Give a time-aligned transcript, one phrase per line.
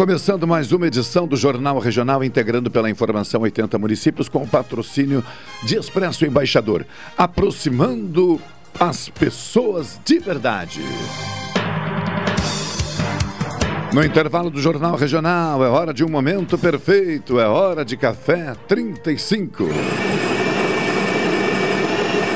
[0.00, 5.24] Começando mais uma edição do Jornal Regional, integrando pela informação 80 municípios com o patrocínio
[5.64, 6.86] de Expresso Embaixador,
[7.16, 8.40] aproximando
[8.78, 10.82] as pessoas de verdade.
[13.92, 18.54] No intervalo do Jornal Regional, é hora de um momento perfeito, é hora de café
[18.68, 19.64] 35.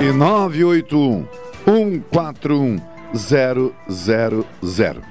[0.00, 1.28] e 981
[1.64, 2.80] 141
[3.14, 5.02] 000.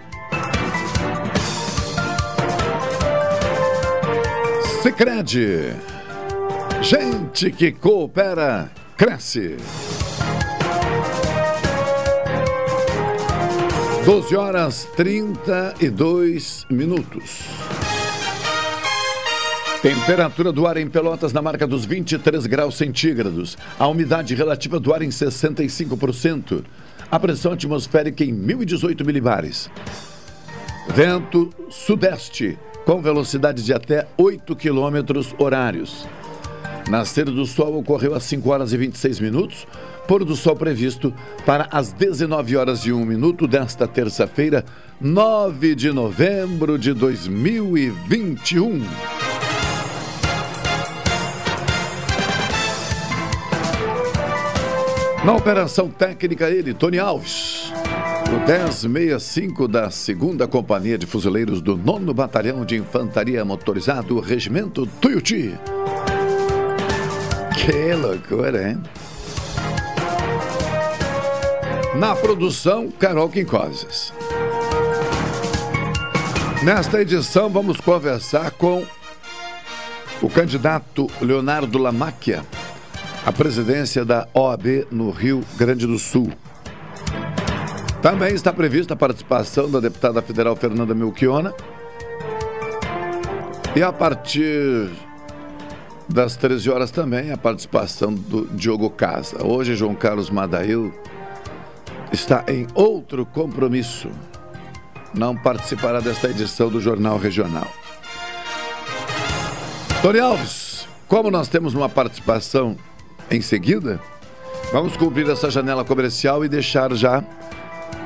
[4.81, 5.73] Sicredi.
[6.81, 9.57] Gente que coopera, cresce.
[14.05, 17.88] 12 horas 32 minutos.
[19.81, 23.57] Temperatura do ar em Pelotas na marca dos 23 graus centígrados.
[23.79, 26.65] A umidade relativa do ar em 65%.
[27.09, 29.71] A pressão atmosférica em 1018 milibares.
[30.89, 36.05] Vento sudeste com velocidade de até 8 quilômetros horários.
[36.89, 39.65] Nascer do sol ocorreu às 5 horas e 26 minutos.
[40.05, 41.13] Pôr do sol previsto
[41.45, 44.65] para as 19 horas e 1 minuto desta terça-feira,
[44.99, 49.38] 9 de novembro de 2021.
[55.23, 57.73] Na operação técnica, ele, Tony Alves.
[58.31, 65.53] O 1065 da 2 Companhia de Fuzileiros do 9 Batalhão de Infantaria Motorizado, Regimento Tuiuti.
[67.53, 68.81] Que loucura, hein?
[71.95, 74.13] Na produção, Carol Quincoses.
[76.63, 78.85] Nesta edição, vamos conversar com
[80.21, 82.45] o candidato Leonardo Lamáquia
[83.29, 86.31] a presidência da OAB no Rio Grande do Sul.
[88.01, 91.53] Também está prevista a participação da deputada federal Fernanda Melchiona.
[93.75, 94.89] E a partir
[96.07, 99.45] das 13 horas também a participação do Diogo Casa.
[99.45, 100.91] Hoje, João Carlos Madail
[102.11, 104.09] está em outro compromisso.
[105.13, 107.67] Não participará desta edição do Jornal Regional.
[110.01, 112.75] Tony Alves, como nós temos uma participação
[113.31, 113.99] em seguida,
[114.71, 117.23] vamos cumprir essa janela comercial e deixar já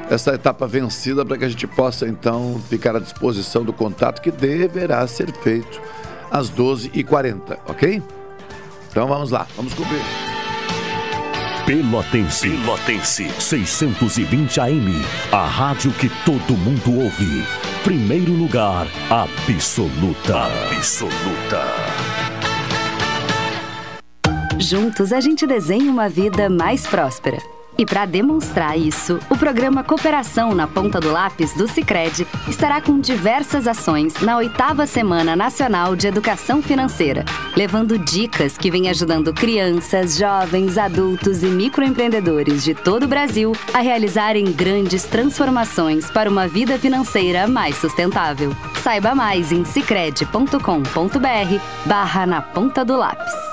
[0.10, 4.32] essa etapa vencida para que a gente possa então ficar à disposição do contato que
[4.32, 5.82] deverá ser feito
[6.30, 8.02] às 12h40, ok?
[8.90, 10.02] Então vamos lá, vamos cumprir.
[11.66, 15.02] Pelotense, Pelotense, 620 AM,
[15.32, 17.44] a rádio que todo mundo ouve.
[17.84, 20.48] Primeiro lugar, absoluta.
[20.76, 22.13] Absoluta.
[24.60, 27.38] Juntos a gente desenha uma vida mais próspera.
[27.76, 33.00] E para demonstrar isso, o programa Cooperação na Ponta do Lápis do Cicred estará com
[33.00, 37.26] diversas ações na oitava Semana Nacional de Educação Financeira,
[37.58, 43.80] levando dicas que vêm ajudando crianças, jovens, adultos e microempreendedores de todo o Brasil a
[43.80, 48.56] realizarem grandes transformações para uma vida financeira mais sustentável.
[48.84, 50.58] Saiba mais em cicred.com.br
[51.88, 53.53] barra na ponta do lápis.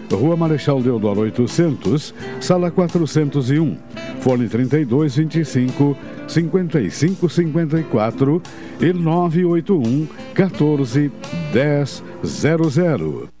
[0.15, 3.77] Rua Marechal Deodoro 800, sala 401,
[4.19, 5.95] fone 32 25
[6.27, 8.41] 55 54
[8.79, 11.11] e 981 14
[11.51, 13.40] 10 00.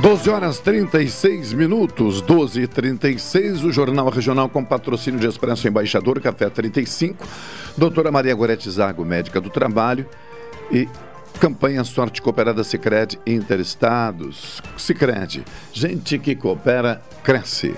[0.00, 6.18] 12 horas 36 minutos, 12 e 36 o Jornal Regional com patrocínio de Expresso Embaixador,
[6.22, 7.22] Café 35,
[7.76, 10.06] doutora Maria Gorete Zago, médica do trabalho
[10.72, 10.88] e
[11.38, 14.62] campanha Sorte Cooperada Sicredi Interestados.
[14.78, 17.74] Sicredi, gente que coopera, cresce.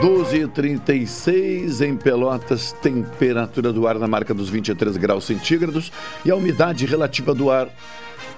[0.00, 5.92] 12 e 36 em Pelotas, temperatura do ar na marca dos 23 graus centígrados
[6.24, 7.68] e a umidade relativa do ar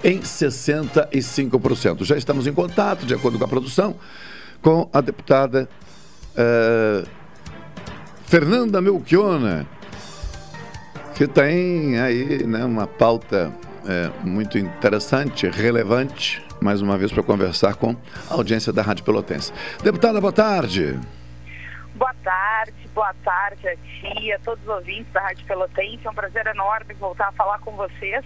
[0.03, 2.03] em 65%.
[2.03, 3.95] Já estamos em contato, de acordo com a produção,
[4.61, 5.69] com a deputada
[6.35, 7.07] uh,
[8.25, 9.65] Fernanda Melchiona,
[11.15, 13.53] que tem aí né, uma pauta
[13.87, 17.95] é, muito interessante, relevante, mais uma vez para conversar com
[18.29, 19.53] a audiência da Rádio Pelotense.
[19.83, 20.99] Deputada, boa tarde.
[21.93, 25.99] Boa tarde, boa tarde a ti, a todos os ouvintes da Rádio Pelotense.
[26.03, 28.25] É um prazer enorme voltar a falar com vocês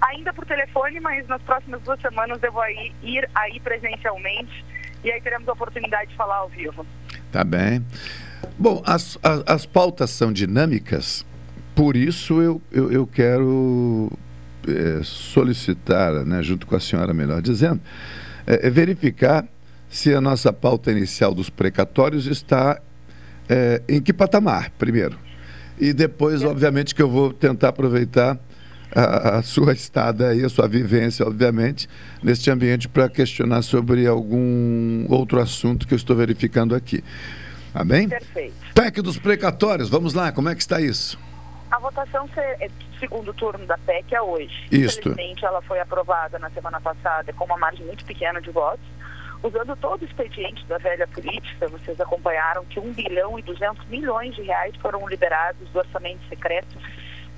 [0.00, 4.64] ainda por telefone, mas nas próximas duas semanas eu vou aí, ir aí presencialmente
[5.02, 6.86] e aí teremos a oportunidade de falar ao vivo.
[7.30, 7.84] Tá bem.
[8.58, 11.24] Bom, as, as, as pautas são dinâmicas,
[11.74, 14.10] por isso eu, eu, eu quero
[14.68, 17.80] é, solicitar, né, junto com a senhora, melhor dizendo,
[18.46, 19.46] é, é verificar
[19.88, 22.80] se a nossa pauta inicial dos precatórios está
[23.86, 25.18] em que patamar, primeiro.
[25.78, 28.38] E depois, obviamente, que eu vou tentar aproveitar
[28.94, 31.88] a, a, sua estada e a sua vivência, obviamente,
[32.22, 37.02] neste ambiente para questionar sobre algum outro assunto que eu estou verificando aqui.
[37.72, 38.08] Tá bem?
[38.08, 38.54] Perfeito.
[38.74, 41.18] PEC dos precatórios, vamos lá, como é que está isso?
[41.70, 44.68] A votação é do segundo turno da PEC é hoje.
[44.70, 45.08] Isto.
[45.08, 48.86] Infelizmente, ela foi aprovada na semana passada com uma margem muito pequena de votos.
[49.42, 54.34] Usando todo o expediente da velha política, vocês acompanharam que 1 bilhão e 200 milhões
[54.34, 56.78] de reais foram liberados do orçamento secreto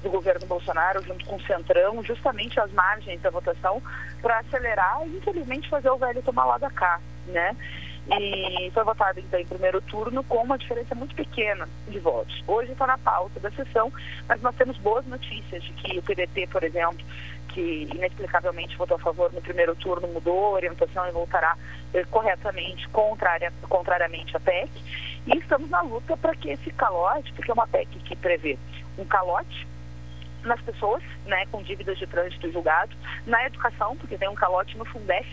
[0.06, 3.82] do governo Bolsonaro, junto com o Centrão, justamente as margens da votação,
[4.22, 7.56] para acelerar e, infelizmente, fazer o velho tomar lá da cá, né?
[8.08, 12.40] E foi votado, então, em primeiro turno com uma diferença muito pequena de votos.
[12.46, 13.92] Hoje está na pauta da sessão,
[14.28, 17.04] mas nós temos boas notícias de que o PDT, por exemplo,
[17.48, 21.56] que inexplicavelmente votou a favor no primeiro turno, mudou a orientação e voltará
[21.92, 24.70] eh, corretamente, contrária, contrariamente à PEC.
[25.26, 28.56] E estamos na luta para que esse calote, porque é uma PEC que prevê
[28.96, 29.66] um calote
[30.46, 32.94] nas pessoas, né, com dívidas de trânsito julgado,
[33.26, 35.28] na educação, porque tem um calote no Fundef,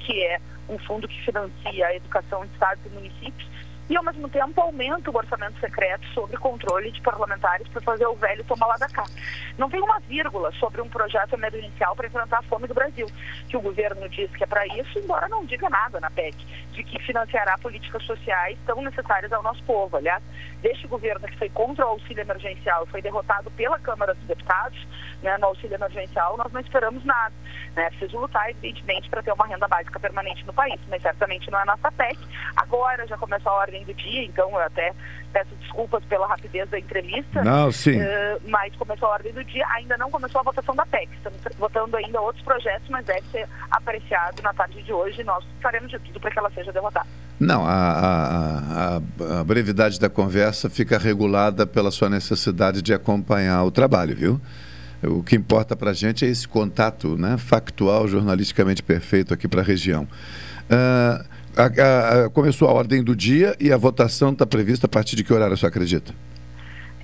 [0.00, 3.48] que é um fundo que financia a educação de estados e municípios,
[3.90, 8.14] e ao mesmo tempo aumenta o orçamento secreto sobre controle de parlamentares para fazer o
[8.14, 9.04] velho tomar lá da cá.
[9.58, 13.08] Não tem uma vírgula sobre um projeto emergencial para enfrentar a fome do Brasil,
[13.48, 16.36] que o governo diz que é para isso, embora não diga nada na PEC,
[16.70, 19.96] de que financiará políticas sociais tão necessárias ao nosso povo.
[19.96, 20.22] Aliás,
[20.62, 24.86] deste governo que foi contra o auxílio emergencial foi derrotado pela Câmara dos Deputados,
[25.20, 27.34] né, no auxílio emergencial, nós não esperamos nada.
[27.74, 27.90] Né?
[27.90, 31.64] Preciso lutar, evidentemente, para ter uma renda básica permanente no país, mas certamente não é
[31.64, 32.18] nossa PEC.
[32.56, 34.92] Agora já começou a ordem do dia, então eu até
[35.32, 37.42] peço desculpas pela rapidez da entrevista.
[37.42, 38.00] Não, sim.
[38.00, 41.08] Uh, mas começou a ordem do dia, ainda não começou a votação da PEC.
[41.14, 45.90] Estamos votando ainda outros projetos, mas deve ser apreciado na tarde de hoje nós faremos
[45.90, 47.08] de tudo para que ela seja derrotada.
[47.38, 53.64] Não, a, a, a, a brevidade da conversa fica regulada pela sua necessidade de acompanhar
[53.64, 54.40] o trabalho, viu?
[55.02, 59.62] O que importa para a gente é esse contato né, factual, jornalisticamente perfeito aqui para
[59.62, 60.06] a região.
[60.68, 61.24] Uh,
[61.56, 65.24] a, a, começou a ordem do dia e a votação está prevista a partir de
[65.24, 66.14] que horário você acredita?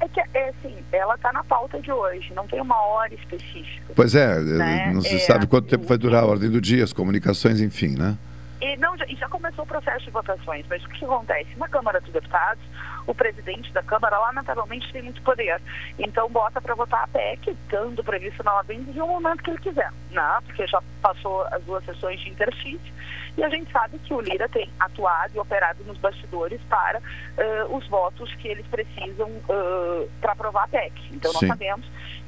[0.01, 3.87] É que, é, assim, ela está na pauta de hoje, não tem uma hora específica.
[3.95, 4.91] Pois é, né?
[4.93, 7.97] não se é, sabe quanto tempo vai durar a ordem do dia, as comunicações, enfim,
[7.97, 8.17] né?
[8.61, 11.51] E, não, já, já começou o processo de votações, mas o que acontece?
[11.57, 12.63] Na Câmara dos Deputados,
[13.07, 15.61] o presidente da Câmara, lamentavelmente, tem muito poder.
[15.99, 19.59] Então, bota para votar a PEC, estando previsto na ordem de um momento que ele
[19.59, 20.39] quiser, né?
[20.45, 22.97] porque já passou as duas sessões de interstício.
[23.37, 27.77] E a gente sabe que o Lira tem atuado e operado nos bastidores para uh,
[27.77, 30.93] os votos que eles precisam uh, para aprovar a PEC.
[31.13, 31.47] Então, Sim.
[31.47, 31.87] nós sabemos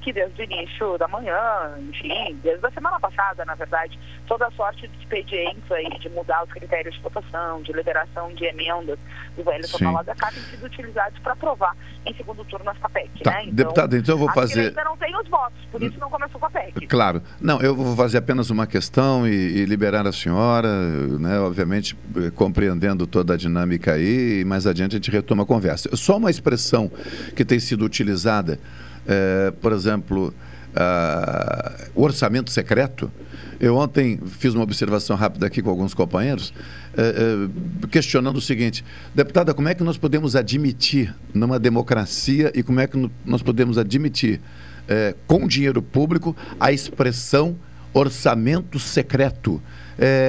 [0.08, 1.36] que desde o início da manhã,
[1.80, 6.44] enfim, desde a semana passada, na verdade, toda a sorte de expedientes aí de mudar
[6.44, 8.98] os critérios de votação, de liberação de emendas
[9.36, 13.22] do velho Tomar da Cá têm sido utilizados para aprovar em segundo turno essa PEC.
[13.22, 13.32] Tá.
[13.32, 13.42] Né?
[13.42, 14.68] Então, Deputado, então eu vou fazer.
[14.68, 16.86] ainda não tem os votos, por isso não começou com a PEC.
[16.86, 17.22] Claro.
[17.38, 20.68] Não, eu vou fazer apenas uma questão e, e liberar a senhora,
[21.18, 25.46] né, obviamente eh, compreendendo toda a dinâmica aí, e mais adiante a gente retoma a
[25.46, 25.94] conversa.
[25.94, 26.90] Só uma expressão
[27.36, 28.58] que tem sido utilizada,
[29.08, 30.34] é, por exemplo,
[30.68, 33.10] uh, o orçamento secreto.
[33.58, 36.52] Eu ontem fiz uma observação rápida aqui com alguns companheiros,
[36.96, 38.84] é, é, questionando o seguinte:
[39.14, 43.76] deputada, como é que nós podemos admitir numa democracia e como é que nós podemos
[43.76, 44.40] admitir
[44.86, 47.56] é, com dinheiro público a expressão
[47.92, 49.60] orçamento secreto?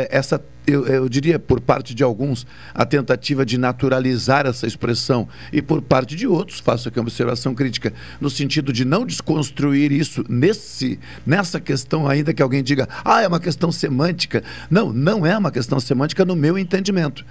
[0.09, 5.61] essa eu, eu, diria, por parte de alguns, a tentativa de naturalizar essa expressão e
[5.61, 10.23] por parte de outros, faço aqui uma observação crítica, no sentido de não desconstruir isso
[10.29, 14.43] nesse, nessa questão, ainda que alguém diga, ah, é uma questão semântica.
[14.69, 17.25] Não, não é uma questão semântica no meu entendimento.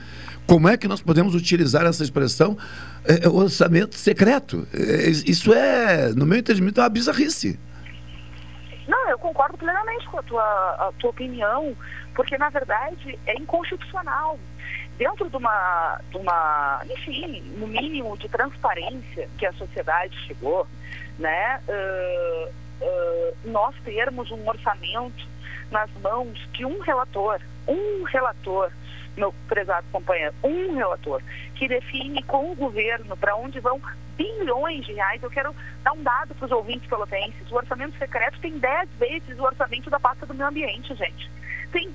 [0.47, 2.57] Como é que nós podemos utilizar essa expressão
[3.05, 4.67] é, é orçamento secreto?
[4.73, 7.59] É, isso é, no meu entendimento, uma bizarrice.
[8.89, 11.77] Não, eu concordo plenamente com a tua, a tua opinião
[12.19, 14.37] porque na verdade é inconstitucional.
[14.99, 20.67] Dentro de uma, de uma, enfim, no mínimo de transparência que a sociedade chegou,
[21.17, 22.51] né, uh,
[22.83, 25.29] uh, nós termos um orçamento
[25.71, 28.73] nas mãos de um relator, um relator,
[29.17, 31.23] meu prezado companheiro, um relator,
[31.55, 33.81] que define com o governo para onde vão
[34.17, 35.23] bilhões de reais.
[35.23, 37.49] Eu quero dar um dado para os ouvintes pelotenses.
[37.49, 41.31] O orçamento secreto tem 10 vezes o orçamento da pasta do meio ambiente, gente.
[41.71, 41.89] Tem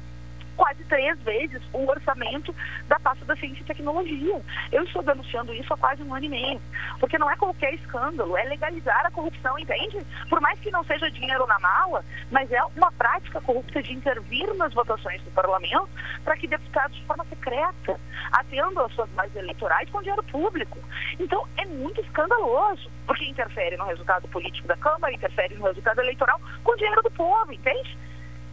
[0.55, 2.55] quase três vezes o orçamento
[2.87, 4.41] da pasta da ciência e tecnologia.
[4.71, 6.61] Eu estou denunciando isso há quase um ano e meio,
[6.99, 9.99] porque não é qualquer escândalo, é legalizar a corrupção, entende?
[10.29, 14.53] Por mais que não seja dinheiro na mala, mas é uma prática corrupta de intervir
[14.55, 15.89] nas votações do parlamento
[16.23, 17.99] para que deputados de forma secreta
[18.31, 20.77] atendam às suas bases eleitorais com dinheiro público.
[21.19, 26.39] Então, é muito escandaloso, porque interfere no resultado político da Câmara, interfere no resultado eleitoral
[26.63, 27.97] com dinheiro do povo, entende?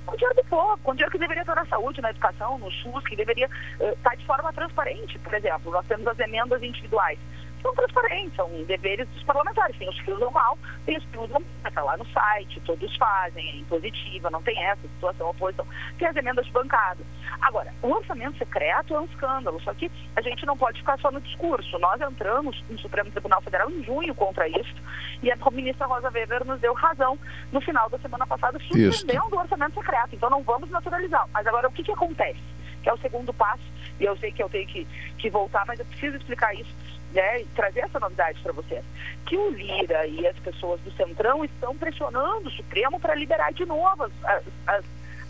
[0.07, 3.05] Com dinheiro do povo, com dinheiro que deveria estar na saúde, na educação, no SUS,
[3.05, 5.19] que deveria uh, estar de forma transparente.
[5.19, 7.19] Por exemplo, nós temos as emendas individuais
[7.63, 9.77] são transparentes, são deveres dos parlamentares.
[9.77, 13.49] Tem os que usam mal, tem os que usam, está lá no site, todos fazem,
[13.49, 15.67] é impositiva, não tem essa situação, oposição.
[15.99, 17.03] Tem as emendas de bancada.
[17.41, 21.11] Agora, o orçamento secreto é um escândalo, só que a gente não pode ficar só
[21.11, 21.79] no discurso.
[21.79, 24.75] Nós entramos no Supremo Tribunal Federal em junho contra isso
[25.23, 27.19] e a ministra Rosa Weber nos deu razão
[27.53, 30.15] no final da semana passada, suspendendo o orçamento secreto.
[30.15, 31.27] Então não vamos naturalizar.
[31.33, 32.41] Mas agora, o que, que acontece?
[32.83, 33.63] Que é o segundo passo,
[33.99, 34.87] e eu sei que eu tenho que,
[35.19, 36.75] que voltar, mas eu preciso explicar isso
[37.13, 38.85] né, trazer essa novidade para vocês,
[39.27, 43.65] que o Lira e as pessoas do Centrão estão pressionando o Supremo para liberar de
[43.65, 44.85] novo as, as, as,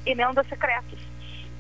[0.07, 0.99] emendas secretas.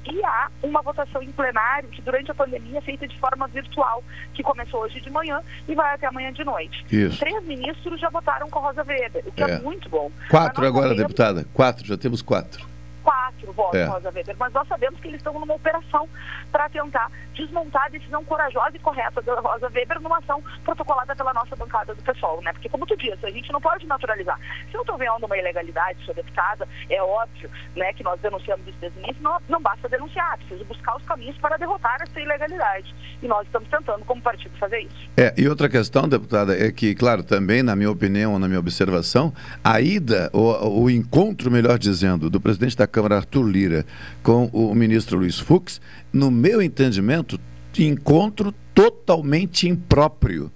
[0.03, 4.03] E há uma votação em plenário que durante a pandemia é feita de forma virtual,
[4.33, 6.85] que começou hoje de manhã e vai até amanhã de noite.
[6.91, 7.19] Isso.
[7.19, 10.11] Três ministros já votaram com a Rosa Weber, o que é, é muito bom.
[10.31, 11.45] Quatro agora, deputada.
[11.53, 12.71] Quatro, já temos quatro
[13.03, 13.85] quatro votos é.
[13.85, 16.09] Rosa Weber, mas nós sabemos que eles estão numa operação
[16.51, 21.33] para tentar desmontar a decisão corajosa e correta da Rosa Weber numa ação protocolada pela
[21.33, 22.53] nossa bancada do pessoal, né?
[22.53, 24.39] Porque como tu disse, a gente não pode naturalizar.
[24.71, 28.79] Se eu estou vendo uma ilegalidade, sou deputada, é óbvio, né, que nós denunciamos isso
[28.81, 32.95] desde o início, não, não basta denunciar, precisa buscar os caminhos para derrotar essa ilegalidade.
[33.23, 35.11] E nós estamos tentando, como partido, fazer isso.
[35.17, 39.33] É, e outra questão, deputada, é que, claro, também, na minha opinião, na minha observação,
[39.63, 43.85] a ida, o, o encontro, melhor dizendo, do presidente da Câmara, Arthur Lira,
[44.23, 45.81] com o ministro Luiz Fux,
[46.13, 47.39] no meu entendimento,
[47.79, 50.51] encontro totalmente impróprio.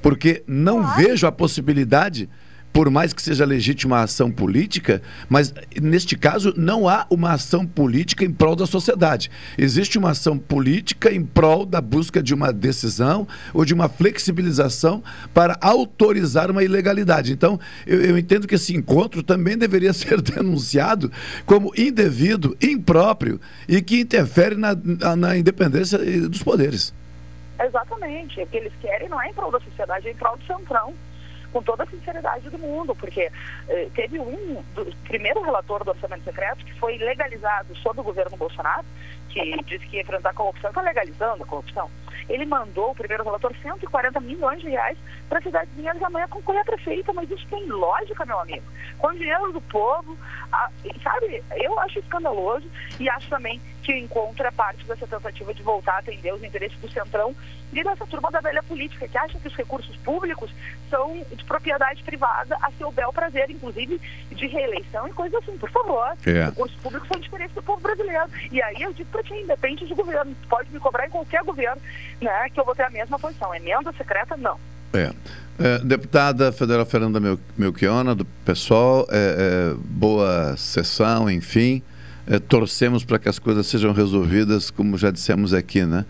[0.00, 2.28] Porque não vejo a possibilidade
[2.76, 7.66] por mais que seja legítima a ação política, mas neste caso não há uma ação
[7.66, 9.30] política em prol da sociedade.
[9.56, 15.02] Existe uma ação política em prol da busca de uma decisão ou de uma flexibilização
[15.32, 17.32] para autorizar uma ilegalidade.
[17.32, 21.10] Então, eu, eu entendo que esse encontro também deveria ser denunciado
[21.46, 26.92] como indevido, impróprio e que interfere na, na, na independência dos poderes.
[27.58, 28.38] Exatamente.
[28.38, 30.92] O que eles querem não é em prol da sociedade, é em prol do centrão
[31.56, 33.32] com toda a sinceridade do mundo, porque
[33.68, 38.36] eh, teve um do, primeiro relator do orçamento secreto que foi legalizado sob o governo
[38.36, 38.84] Bolsonaro,
[39.30, 41.90] que disse que ia enfrentar a corrupção, está legalizando a corrupção.
[42.28, 44.96] Ele mandou, o primeiro relator, 140 milhões de reais
[45.28, 48.64] para cidades minhas amanhã concorrer a prefeita, mas isso tem lógica, meu amigo.
[48.98, 50.16] Com dinheiro do povo,
[50.52, 50.70] a,
[51.02, 52.66] sabe, eu acho escandaloso
[52.98, 56.90] e acho também que encontra parte dessa tentativa de voltar a atender os interesses do
[56.90, 57.34] Centrão
[57.72, 60.50] e dessa turma da velha política, que acha que os recursos públicos
[60.90, 65.56] são de propriedade privada a seu bel prazer, inclusive de reeleição e coisas assim.
[65.58, 66.46] Por favor, É.
[66.46, 68.24] recursos públicos são de interesse do povo brasileiro.
[68.50, 71.80] E aí eu digo para ti, independe de governo, pode me cobrar em qualquer governo,
[72.20, 73.54] né, que eu vou ter a mesma posição.
[73.54, 74.58] Emenda secreta, não.
[74.92, 75.12] É.
[75.58, 81.82] É, deputada federal Fernanda Mel- Melchiona, do PSOL, é, é, boa sessão, enfim.
[82.26, 86.04] É, torcemos para que as coisas sejam resolvidas, como já dissemos aqui, né?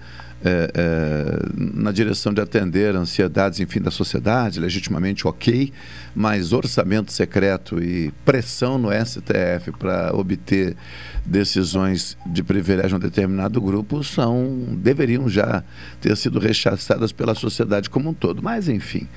[0.44, 5.72] É, é, na direção de atender ansiedades, enfim, da sociedade, legitimamente ok,
[6.14, 10.76] mas orçamento secreto e pressão no STF para obter
[11.24, 15.64] decisões de privilégio a um determinado grupo são deveriam já
[16.00, 18.42] ter sido rechaçadas pela sociedade como um todo.
[18.42, 19.08] Mas, enfim.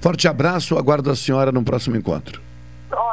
[0.00, 2.40] Forte abraço, aguardo a senhora no próximo encontro.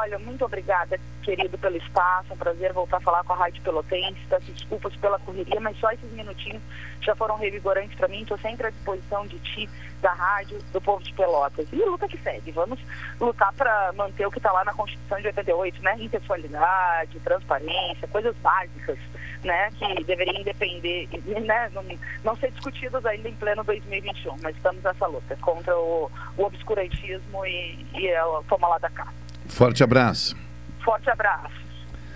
[0.04, 2.26] Olha, muito obrigada, querido, pelo espaço.
[2.28, 4.20] É um prazer voltar a falar com a Rádio Pelotense.
[4.28, 6.62] Peço desculpas pela correria, mas só esses minutinhos
[7.00, 8.20] já foram revigorantes para mim.
[8.20, 9.66] Estou sempre à disposição de ti,
[10.02, 11.66] da rádio, do povo de Pelotas.
[11.72, 12.50] E luta que segue.
[12.50, 12.78] Vamos
[13.18, 15.96] lutar para manter o que está lá na Constituição de 88, né?
[15.98, 18.98] Impessoalidade, transparência, coisas básicas,
[19.42, 19.70] né?
[19.70, 21.70] Que deveriam depender, né?
[21.72, 21.82] Não,
[22.22, 24.36] não ser discutidas ainda em pleno 2021.
[24.42, 29.08] Mas estamos nessa luta contra o, o obscurantismo e, e a toma lá da cá.
[29.54, 30.36] Forte abraço.
[30.84, 31.54] Forte abraço.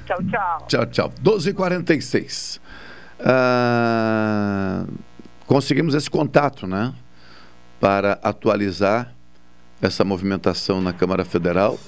[0.04, 0.66] Tchau, tchau.
[0.66, 1.12] Tchau, tchau.
[1.22, 2.60] 12h46.
[3.20, 4.84] Ah,
[5.46, 6.92] conseguimos esse contato, né?
[7.80, 9.14] Para atualizar
[9.80, 11.78] essa movimentação na Câmara Federal.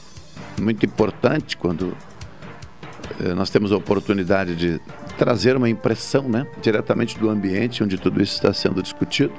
[0.60, 1.96] Muito importante quando
[3.18, 4.80] eh, nós temos a oportunidade de
[5.18, 6.46] trazer uma impressão, né?
[6.62, 9.34] Diretamente do ambiente onde tudo isso está sendo discutido.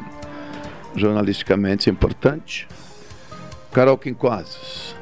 [0.93, 2.67] Jornalisticamente é importante.
[3.71, 4.99] Carol Quincoses.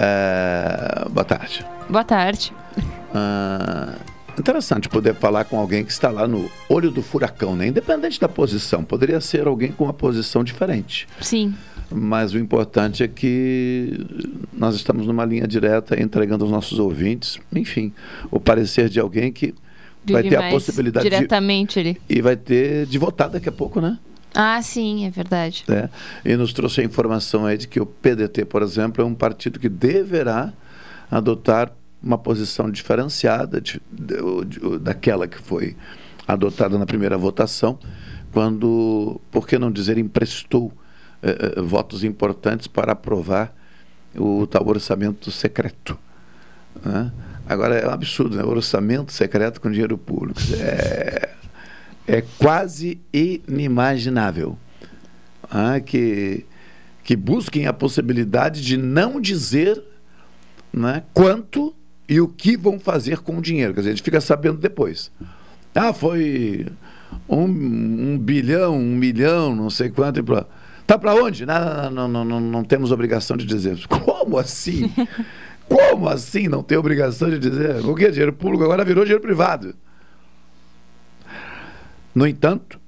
[0.00, 1.64] Eh, boa tarde.
[1.88, 2.52] Boa tarde.
[3.14, 3.94] Ah,
[4.38, 7.66] interessante poder falar com alguém que está lá no olho do furacão, né?
[7.66, 11.06] Independente da posição, poderia ser alguém com uma posição diferente.
[11.20, 11.54] Sim.
[11.92, 14.06] Mas o importante é que
[14.52, 17.92] nós estamos numa linha direta entregando aos nossos ouvintes, enfim,
[18.30, 19.52] o parecer de alguém que
[20.08, 22.00] vai Vive ter a possibilidade de, diretamente ali.
[22.08, 23.98] e vai ter de votar daqui a pouco, né?
[24.34, 25.64] Ah, sim, é verdade.
[25.68, 25.88] É,
[26.24, 29.58] e nos trouxe a informação aí de que o PDT, por exemplo, é um partido
[29.58, 30.52] que deverá
[31.10, 31.72] adotar
[32.02, 35.76] uma posição diferenciada de- de- de- daquela que foi
[36.26, 37.78] adotada na primeira votação,
[38.32, 40.72] quando, por que não dizer, emprestou
[41.22, 43.52] eh, eh, votos importantes para aprovar
[44.16, 45.98] o tal orçamento secreto.
[46.84, 47.10] né?
[47.46, 48.44] Agora é um absurdo, né?
[48.44, 50.40] Orçamento secreto com dinheiro público.
[50.60, 51.28] É,
[52.06, 54.58] é quase inimaginável
[55.50, 56.44] ah, que,
[57.02, 59.82] que busquem a possibilidade de não dizer
[60.72, 61.74] né, quanto
[62.08, 63.74] e o que vão fazer com o dinheiro.
[63.74, 65.12] Quer dizer, a gente fica sabendo depois.
[65.74, 66.66] Ah, foi
[67.28, 70.18] um, um bilhão, um milhão, não sei quanto.
[70.18, 70.46] E pra...
[70.86, 71.46] Tá para onde?
[71.46, 73.78] Não, não, não, não, não temos obrigação de dizer.
[73.86, 74.92] Como assim?
[75.68, 77.76] Como assim não tem obrigação de dizer?
[77.86, 79.72] O que é dinheiro público agora virou dinheiro privado.
[82.14, 82.80] No entanto,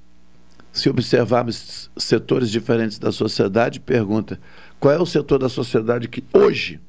[0.72, 4.40] se observarmos setores diferentes da sociedade, pergunta:
[4.80, 6.80] qual é o setor da sociedade que hoje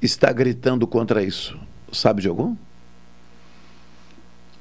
[0.00, 1.58] está gritando contra isso?
[1.92, 2.56] Sabe de algum?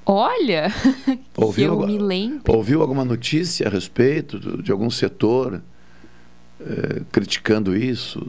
[0.05, 0.73] Olha,
[1.37, 1.87] Ouviu eu agora?
[1.91, 2.53] me lembro.
[2.53, 5.61] Ouviu alguma notícia a respeito de algum setor
[6.59, 8.27] eh, criticando isso?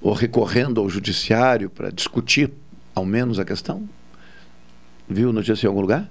[0.00, 2.50] Ou recorrendo ao judiciário para discutir
[2.94, 3.86] ao menos a questão?
[5.06, 6.10] Viu notícia em algum lugar?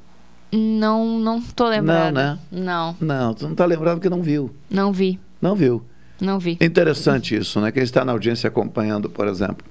[0.52, 2.12] Não, não tô lembrada.
[2.12, 2.40] né?
[2.52, 4.54] Não, Não, tu não está lembrado porque não viu.
[4.70, 5.20] não vi.
[5.42, 5.86] Não viu.
[6.20, 6.58] Não vi.
[6.60, 7.72] Interessante isso, né?
[7.72, 9.66] Quem está na audiência acompanhando, por exemplo,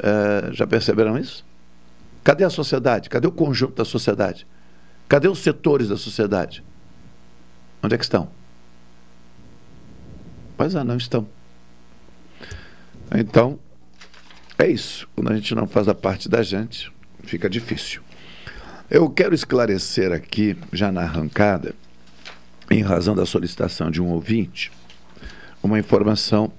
[0.00, 1.44] eh, já perceberam isso?
[2.24, 3.08] Cadê a sociedade?
[3.08, 4.44] Cadê o conjunto da sociedade?
[5.06, 6.64] Cadê os setores da sociedade?
[7.82, 8.28] Onde é que estão?
[10.56, 11.28] Pois é, não estão.
[13.14, 13.58] Então,
[14.58, 15.06] é isso.
[15.14, 16.90] Quando a gente não faz a parte da gente,
[17.22, 18.02] fica difícil.
[18.90, 21.74] Eu quero esclarecer aqui, já na arrancada,
[22.70, 24.70] em razão da solicitação de um ouvinte,
[25.62, 26.52] uma informação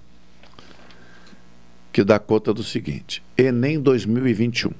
[1.93, 4.71] que dá conta do seguinte: Enem 2021.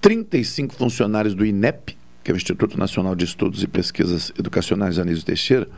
[0.00, 5.24] 35 funcionários do INEP, que é o Instituto Nacional de Estudos e Pesquisas Educacionais Anísio
[5.24, 5.68] Teixeira,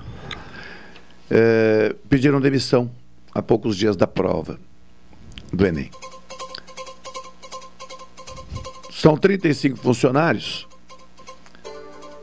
[1.30, 2.90] eh, pediram demissão
[3.34, 4.58] há poucos dias da prova
[5.52, 5.90] do Enem.
[8.90, 10.66] São 35 funcionários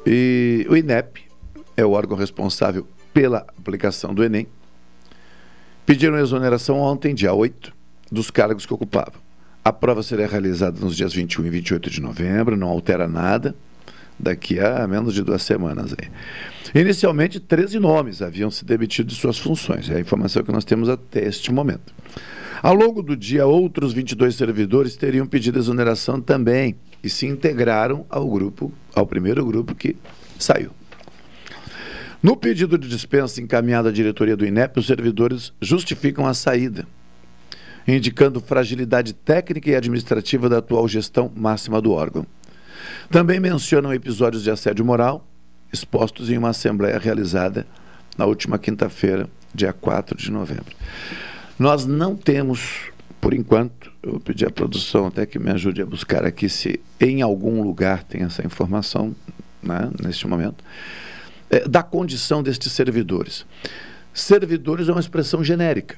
[0.06, 1.22] e o INEP
[1.76, 4.48] é o órgão responsável pela aplicação do Enem
[5.86, 7.74] pediram exoneração ontem, dia 8,
[8.12, 9.20] dos cargos que ocupavam.
[9.64, 13.54] A prova será realizada nos dias 21 e 28 de novembro, não altera nada,
[14.18, 15.94] daqui a menos de duas semanas.
[16.00, 16.82] Aí.
[16.82, 20.90] Inicialmente, 13 nomes haviam se demitido de suas funções, é a informação que nós temos
[20.90, 21.94] até este momento.
[22.64, 28.28] Ao longo do dia, outros 22 servidores teriam pedido exoneração também e se integraram ao
[28.28, 29.96] grupo, ao primeiro grupo que
[30.38, 30.72] saiu.
[32.22, 36.86] No pedido de dispensa encaminhado à diretoria do INEP, os servidores justificam a saída
[37.88, 42.26] indicando fragilidade técnica e administrativa da atual gestão máxima do órgão.
[43.10, 45.28] Também mencionam episódios de assédio moral
[45.72, 47.66] expostos em uma assembleia realizada
[48.18, 50.76] na última quinta-feira, dia 4 de novembro.
[51.58, 56.26] Nós não temos, por enquanto, eu pedi à produção até que me ajude a buscar
[56.26, 59.16] aqui se em algum lugar tem essa informação,
[59.62, 60.64] né, neste momento,
[61.50, 63.46] é, da condição destes servidores.
[64.14, 65.96] Servidores é uma expressão genérica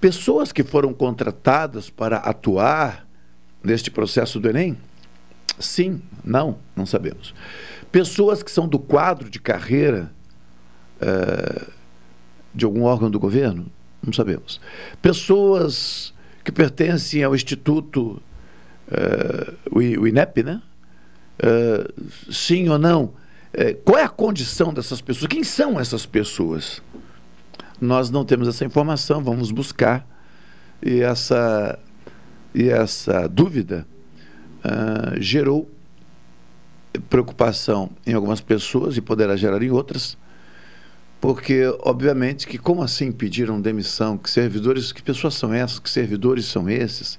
[0.00, 3.06] pessoas que foram contratadas para atuar
[3.62, 4.76] neste processo do Enem?
[5.58, 7.34] Sim, não, não sabemos.
[7.90, 10.12] Pessoas que são do quadro de carreira
[11.00, 11.72] uh,
[12.54, 13.66] de algum órgão do governo?
[14.02, 14.60] Não sabemos.
[15.02, 18.22] Pessoas que pertencem ao Instituto,
[18.88, 20.62] uh, o INEP, né?
[21.38, 23.12] Uh, sim ou não?
[23.86, 25.28] qual é a condição dessas pessoas?
[25.28, 26.82] Quem são essas pessoas?
[27.80, 30.06] Nós não temos essa informação, vamos buscar.
[30.82, 31.78] E essa,
[32.54, 33.86] e essa dúvida
[34.64, 35.70] uh, gerou
[37.10, 40.16] preocupação em algumas pessoas e poderá gerar em outras,
[41.20, 46.46] porque obviamente que como assim pediram demissão, que servidores, que pessoas são essas, que servidores
[46.46, 47.18] são esses,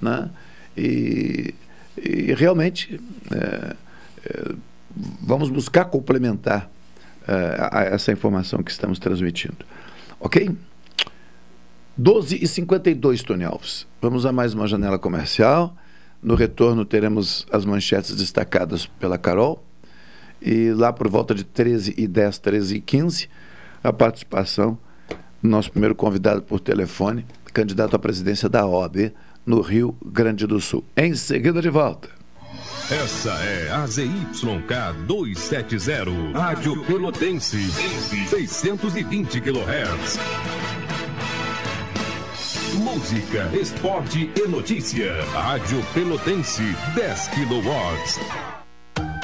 [0.00, 0.30] né?
[0.76, 1.54] E,
[1.96, 3.00] e realmente
[3.32, 3.76] é,
[4.24, 4.54] é,
[5.20, 6.70] vamos buscar complementar
[7.26, 9.58] é, a essa informação que estamos transmitindo.
[10.20, 10.50] Ok?
[11.96, 13.86] 12 e 52, Tony Alves.
[14.00, 15.76] Vamos a mais uma janela comercial.
[16.22, 19.64] No retorno teremos as manchetes destacadas pela Carol.
[20.40, 23.28] E lá por volta de 13 e 10, 13 e 15,
[23.82, 24.78] a participação
[25.42, 29.12] do nosso primeiro convidado por telefone, candidato à presidência da OAB
[29.44, 30.84] no Rio Grande do Sul.
[30.96, 32.08] Em seguida, de volta.
[32.90, 37.70] Essa é a ZYK 270, Rádio Pelotense,
[38.30, 40.18] 620 kHz.
[42.78, 45.22] Música, esporte e notícia.
[45.32, 46.62] Rádio Pelotense,
[46.94, 48.47] 10 kW.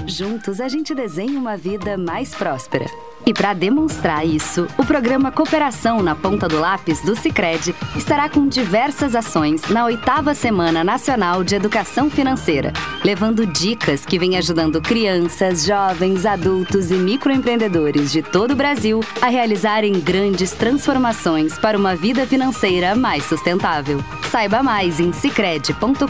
[0.07, 2.87] Juntos a gente desenha uma vida mais próspera.
[3.27, 8.47] E para demonstrar isso, o programa Cooperação na Ponta do Lápis do Cicred estará com
[8.47, 12.71] diversas ações na oitava Semana Nacional de Educação Financeira,
[13.03, 19.29] levando dicas que vêm ajudando crianças, jovens, adultos e microempreendedores de todo o Brasil a
[19.29, 24.05] realizarem grandes transformações para uma vida financeira mais sustentável.
[24.31, 26.05] Saiba mais em cicred.com.br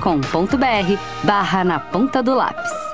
[1.22, 2.93] barra na ponta do lápis.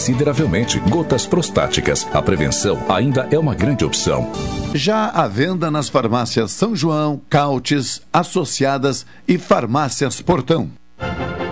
[0.00, 2.08] consideravelmente gotas prostáticas.
[2.10, 4.32] A prevenção ainda é uma grande opção.
[4.74, 10.79] Já à venda nas farmácias São João, Cautes, Associadas e Farmácias Portão.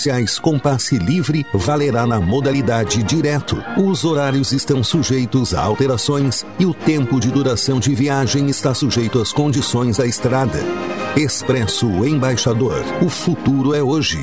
[0.00, 3.62] especiais com passe livre valerá na modalidade direto.
[3.76, 9.20] Os horários estão sujeitos a alterações e o tempo de duração de viagem está sujeito
[9.20, 10.58] às condições da estrada.
[11.14, 12.82] Expresso Embaixador.
[13.02, 14.18] O futuro é hoje.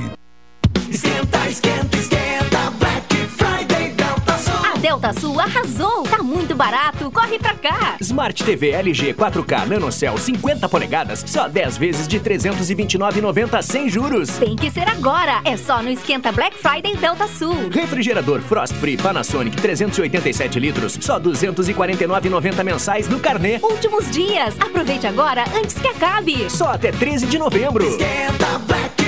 [0.89, 2.71] Esquenta, esquenta, esquenta.
[2.79, 4.71] Black Friday Delta Sul.
[4.73, 6.03] A Delta Sul arrasou.
[6.03, 7.97] Tá muito barato corre pra cá!
[8.01, 14.29] Smart TV LG 4K NanoCell 50 polegadas, só 10 vezes de 329,90 sem juros.
[14.37, 15.41] Tem que ser agora!
[15.45, 17.69] É só no Esquenta Black Friday Delta Sul.
[17.69, 23.59] Refrigerador Frost Free Panasonic 387 litros, só 249,90 mensais no carnê.
[23.61, 26.49] Últimos dias, aproveite agora antes que acabe.
[26.49, 27.87] Só até 13 de novembro.
[27.87, 29.06] Esquenta Black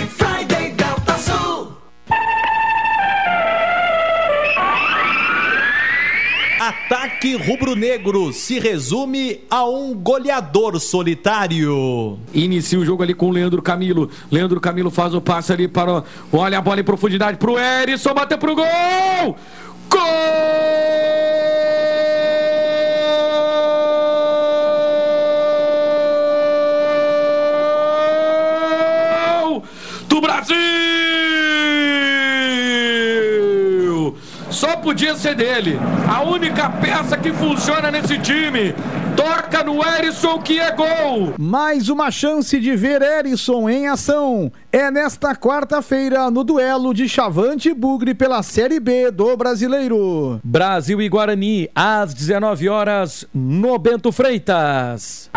[6.69, 12.19] Ataque rubro-negro se resume a um goleador solitário.
[12.31, 14.07] Inicia o jogo ali com o Leandro Camilo.
[14.31, 15.91] Leandro Camilo faz o passe ali para.
[15.99, 18.65] o- Olha a bola em profundidade para o Erisson, bateu pro gol!
[28.29, 29.63] Gol
[30.07, 30.55] do Brasil!
[34.49, 35.77] Só podia ser dele.
[36.07, 38.73] A única peça que funciona nesse time.
[39.15, 41.35] Toca no Erisson que é gol.
[41.37, 44.51] Mais uma chance de ver Erisson em ação.
[44.71, 50.39] É nesta quarta-feira no duelo de Chavante e Bugre pela Série B do Brasileiro.
[50.43, 55.29] Brasil e Guarani, às 19 horas, no Bento Freitas.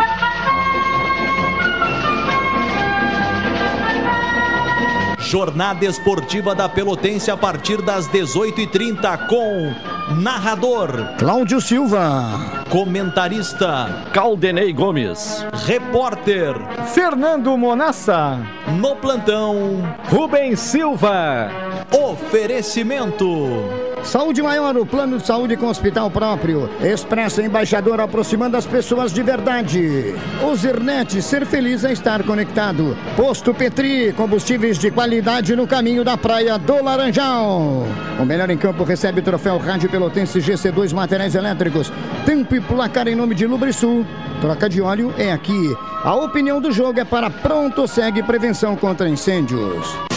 [5.33, 9.73] Jornada esportiva da Pelotense a partir das 18h30 com
[10.21, 16.53] narrador Cláudio Silva, comentarista Caldenei Gomes, repórter
[16.93, 18.45] Fernando Monassa,
[18.79, 21.49] no plantão Rubens Silva.
[21.91, 23.82] oferecimento.
[24.03, 26.69] Saúde Maior, o plano de saúde com hospital próprio.
[26.81, 30.13] Expresso Embaixador aproximando as pessoas de verdade.
[30.43, 32.97] Ozirnet, ser feliz é estar conectado.
[33.15, 37.87] Posto Petri, combustíveis de qualidade no caminho da praia do Laranjal.
[38.19, 41.91] O melhor em campo recebe o troféu Rádio Pelotense GC2 Materiais Elétricos.
[42.25, 44.05] Tempo e placar em nome de Lubrisul.
[44.41, 45.75] Troca de óleo é aqui.
[46.03, 50.12] A opinião do jogo é para Pronto Segue Prevenção contra Incêndios.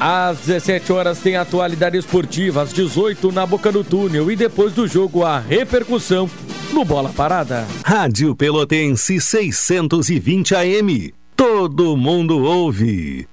[0.00, 4.88] Às 17 horas tem atualidade esportiva, às 18 na Boca do Túnel e depois do
[4.88, 6.28] jogo a repercussão
[6.72, 7.66] no Bola Parada.
[7.84, 11.12] Rádio Pelotense 620 AM.
[11.36, 13.28] Todo mundo ouve.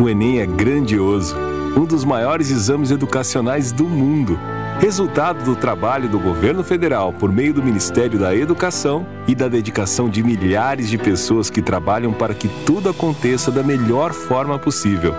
[0.00, 1.36] O Enem é grandioso,
[1.76, 4.40] um dos maiores exames educacionais do mundo.
[4.80, 10.08] Resultado do trabalho do governo federal por meio do Ministério da Educação e da dedicação
[10.08, 15.14] de milhares de pessoas que trabalham para que tudo aconteça da melhor forma possível.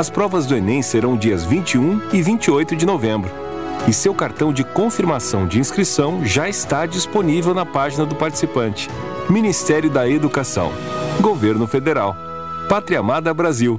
[0.00, 3.30] As provas do Enem serão dias 21 e 28 de novembro.
[3.86, 8.88] E seu cartão de confirmação de inscrição já está disponível na página do participante.
[9.28, 10.72] Ministério da Educação.
[11.20, 12.16] Governo Federal.
[12.66, 13.78] Pátria Amada Brasil.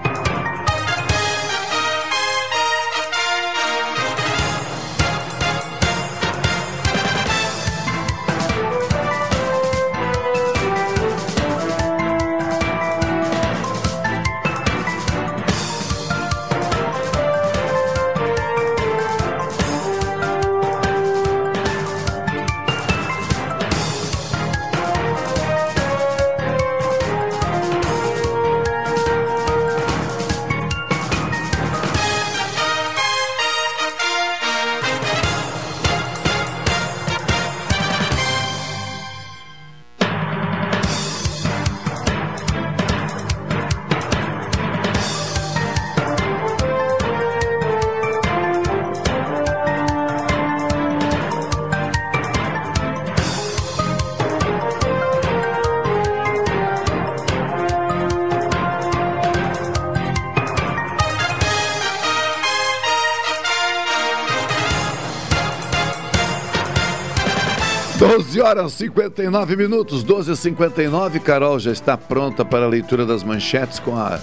[68.51, 73.79] Horas 59 minutos, 12 h 59 Carol já está pronta para a leitura das manchetes,
[73.79, 74.19] com a,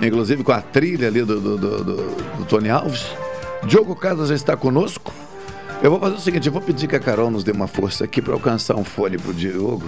[0.00, 3.04] inclusive com a trilha ali do, do, do, do, do Tony Alves.
[3.64, 5.12] Diogo Casas já está conosco.
[5.82, 8.04] Eu vou fazer o seguinte: eu vou pedir que a Carol nos dê uma força
[8.04, 9.82] aqui para alcançar um fone para o Diogo,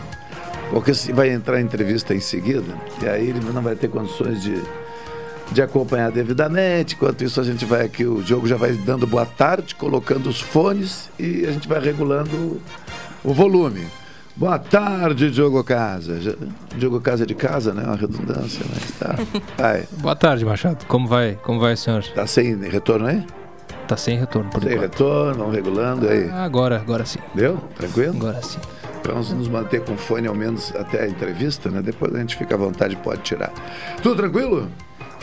[0.70, 4.42] porque se vai entrar em entrevista em seguida, e aí ele não vai ter condições
[4.42, 4.60] de,
[5.52, 6.96] de acompanhar devidamente.
[6.96, 10.40] Enquanto isso, a gente vai aqui, o Diogo já vai dando boa tarde, colocando os
[10.40, 12.60] fones e a gente vai regulando
[13.24, 13.86] o volume.
[14.36, 16.18] Boa tarde, Diogo Casa.
[16.76, 17.82] Diogo Casa é de casa, né?
[17.84, 19.16] Uma redundância, mas tá.
[19.56, 19.84] Vai.
[19.98, 20.84] Boa tarde, Machado.
[20.86, 21.36] Como vai?
[21.42, 22.04] Como vai, senhor?
[22.14, 23.24] Tá sem retorno aí?
[23.88, 24.90] Tá sem retorno por Sem enquanto.
[24.92, 26.30] retorno, vamos regulando e aí.
[26.30, 27.18] Agora, agora sim.
[27.34, 27.56] Deu?
[27.74, 28.14] Tranquilo?
[28.16, 28.58] Agora sim.
[29.04, 31.80] Vamos nos manter com fone ao menos até a entrevista, né?
[31.82, 33.50] Depois a gente fica à vontade, pode tirar.
[34.02, 34.68] Tudo tranquilo?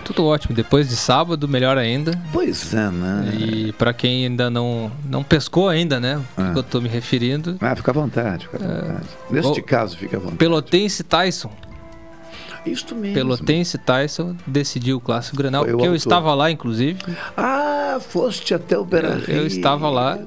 [0.06, 0.56] Tudo ótimo.
[0.56, 2.12] Depois de sábado, melhor ainda.
[2.32, 3.34] Pois é, né?
[3.38, 6.18] E pra quem ainda não, não pescou ainda, né?
[6.18, 6.52] O Ah.
[6.54, 7.58] que eu tô me referindo?
[7.60, 9.08] Ah, fica à vontade, fica à vontade.
[9.32, 10.38] Neste o- caso, fica à vontade.
[10.38, 11.52] Pelotense Tyson.
[12.66, 13.16] Isto mesmo.
[13.16, 17.00] Pelotense Tyson decidiu o Clássico Foi o porque eu estava lá, inclusive.
[17.36, 20.20] Ah, foste até o Beira Eu estava lá,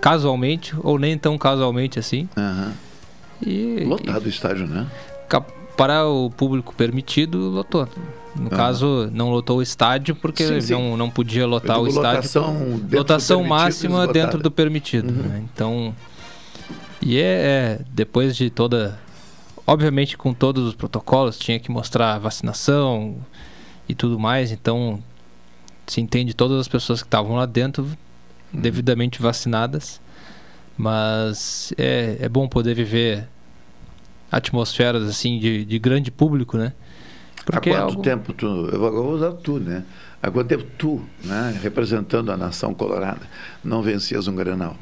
[0.00, 2.28] casualmente, ou nem tão casualmente assim.
[2.36, 2.72] Aham.
[3.44, 4.86] E, Lotado o estádio, né?
[5.76, 7.88] Para o público permitido, lotou.
[8.34, 8.56] No Aham.
[8.56, 10.72] caso, não lotou o estádio porque Sim, sim.
[10.72, 12.16] Não, não podia lotar o estádio.
[12.16, 14.12] lotação lotação máxima esgotada.
[14.12, 15.10] dentro do permitido.
[15.10, 15.28] Uhum.
[15.28, 15.44] né?
[15.52, 15.94] Então.
[17.00, 18.98] E é, é, depois de toda.
[19.66, 23.16] Obviamente, com todos os protocolos, tinha que mostrar vacinação
[23.88, 24.50] e tudo mais.
[24.50, 24.98] Então,
[25.86, 27.86] se entende todas as pessoas que estavam lá dentro
[28.52, 30.00] devidamente vacinadas.
[30.76, 33.28] Mas é, é bom poder viver
[34.30, 36.72] atmosferas assim de, de grande público, né?
[37.50, 38.46] Há é quanto algo- tempo tu.
[38.72, 39.84] Eu vou usar tu, né?
[40.22, 43.22] Há quanto tempo tu, né, representando a nação colorada,
[43.64, 44.76] não vencias um granal?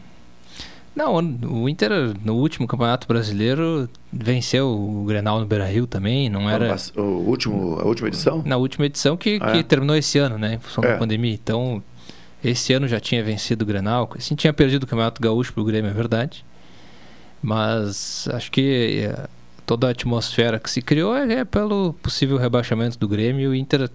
[0.94, 1.90] Não, o Inter
[2.24, 7.84] no último Campeonato Brasileiro venceu o Grenal no Beira-Rio também, não era O último, a
[7.86, 8.42] última edição?
[8.44, 9.62] na última edição que, Ah, que é?
[9.62, 10.88] terminou esse ano, né, em função É.
[10.92, 11.32] da pandemia.
[11.32, 11.82] Então,
[12.44, 15.90] esse ano já tinha vencido o Grenal, assim tinha perdido o Campeonato Gaúcho pro Grêmio,
[15.90, 16.44] é verdade.
[17.42, 19.28] Mas acho que eh,
[19.70, 23.54] toda a atmosfera que se criou é, é pelo possível rebaixamento do Grêmio e o
[23.54, 23.88] Inter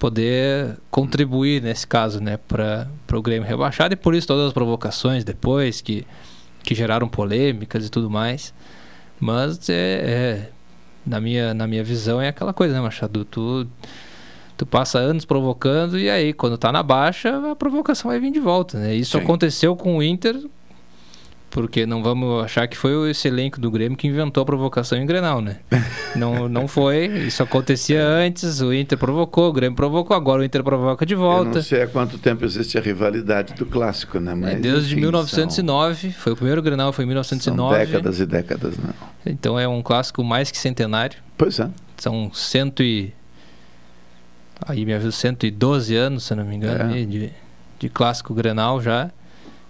[0.00, 5.22] poder contribuir nesse caso, né, para o Grêmio rebaixado e por isso todas as provocações
[5.22, 6.04] depois que,
[6.64, 8.52] que geraram polêmicas e tudo mais.
[9.20, 10.50] Mas é, é,
[11.06, 13.24] na minha na minha visão é aquela coisa, né, Machado?
[13.24, 13.64] Tu
[14.56, 18.40] tu passa anos provocando e aí quando tá na baixa a provocação vai vir de
[18.40, 18.92] volta, né?
[18.92, 19.22] Isso Sim.
[19.22, 20.36] aconteceu com o Inter
[21.56, 25.06] porque não vamos achar que foi esse elenco do Grêmio que inventou a provocação em
[25.06, 25.56] Grenal, né?
[26.14, 27.06] Não, não foi.
[27.26, 31.20] Isso acontecia antes, o Inter provocou, o Grêmio provocou, agora o Inter provoca de Eu
[31.20, 31.56] volta.
[31.56, 34.34] não sei há quanto tempo existe a rivalidade do clássico, né?
[34.34, 37.74] Mas, É, desde enfim, 1909, foi o primeiro Grenal, foi em São, 1909.
[37.74, 38.90] são décadas e décadas, né?
[39.24, 41.18] Então é um clássico mais que centenário.
[41.38, 41.68] Pois é.
[41.96, 43.12] São cento e...
[44.66, 46.96] Aí me aviso, 112 anos, se eu não me engano, É.
[46.96, 47.30] aí, de,
[47.78, 49.10] de clássico Grenal já.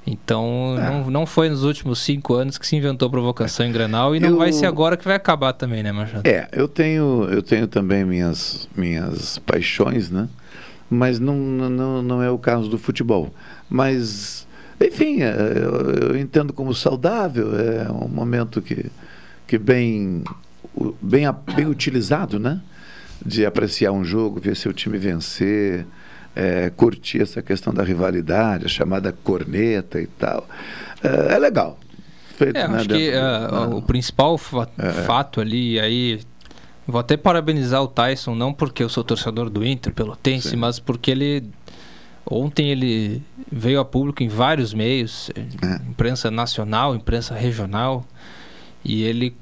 [0.06, 0.88] Então É.
[0.90, 4.28] não, não foi nos últimos cinco anos que se inventou provocação em Grenal e não
[4.30, 6.26] Eu- vai ser agora que vai acabar também, né, Machado?
[6.26, 10.28] É, eu tenho, eu tenho também minhas, minhas paixões, né?
[10.88, 13.34] Mas não, não, não é o caso do futebol.
[13.68, 14.46] Mas,
[14.80, 18.86] enfim, é, eu, eu entendo como saudável, é um momento que,
[19.48, 20.22] que bem,
[21.02, 21.24] bem,
[21.56, 22.60] bem utilizado, né?
[23.24, 25.84] De apreciar um jogo, ver seu time vencer,
[26.36, 30.46] é, curtir essa questão da rivalidade, a chamada corneta e tal.
[31.02, 31.78] É, é legal.
[32.36, 33.74] Feito, É, né, acho que dentro do- ah, né?
[33.76, 34.90] o principal fa- É.
[35.04, 36.20] fato ali, aí
[36.86, 40.56] vou até parabenizar o Tyson, não porque eu sou torcedor do Inter, pelotense, Sim.
[40.56, 41.44] mas porque ele
[42.28, 45.76] ontem ele veio a público em vários meios, É.
[45.88, 48.04] imprensa nacional, imprensa regional,
[48.84, 49.34] e ele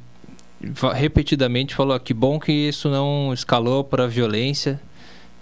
[0.95, 4.81] repetidamente falou que bom que isso não escalou para violência.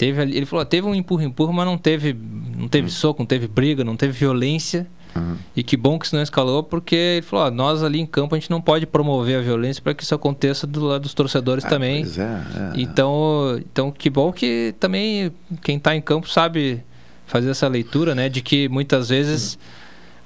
[0.03, 2.13] Teve ali, ele falou, teve um empurra empurra, mas não teve
[2.59, 4.87] não teve soco, não teve briga, não teve violência.
[5.15, 5.37] Uhum.
[5.55, 8.35] E que bom que isso não escalou, porque ele falou: ó, nós ali em campo
[8.35, 11.65] a gente não pode promover a violência para que isso aconteça do lado dos torcedores
[11.65, 12.03] Ah, também.
[12.03, 12.73] pois é, é.
[12.81, 15.31] Então, então, que bom que também
[15.63, 16.83] quem está em campo sabe
[17.27, 18.29] fazer essa leitura, né?
[18.29, 19.57] De que muitas vezes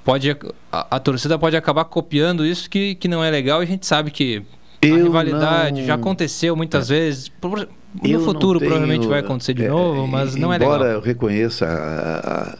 [0.03, 0.31] pode
[0.71, 3.85] a, a torcida pode acabar copiando isso que, que não é legal e a gente
[3.85, 4.41] sabe que
[4.81, 7.29] a Eu rivalidade não- já aconteceu muitas vezes.
[7.29, 7.67] Por-
[8.03, 10.95] Eu não futuro tenho, provavelmente vai acontecer de é, novo, mas não é embora legal.
[10.97, 12.57] eu reconheça a, a-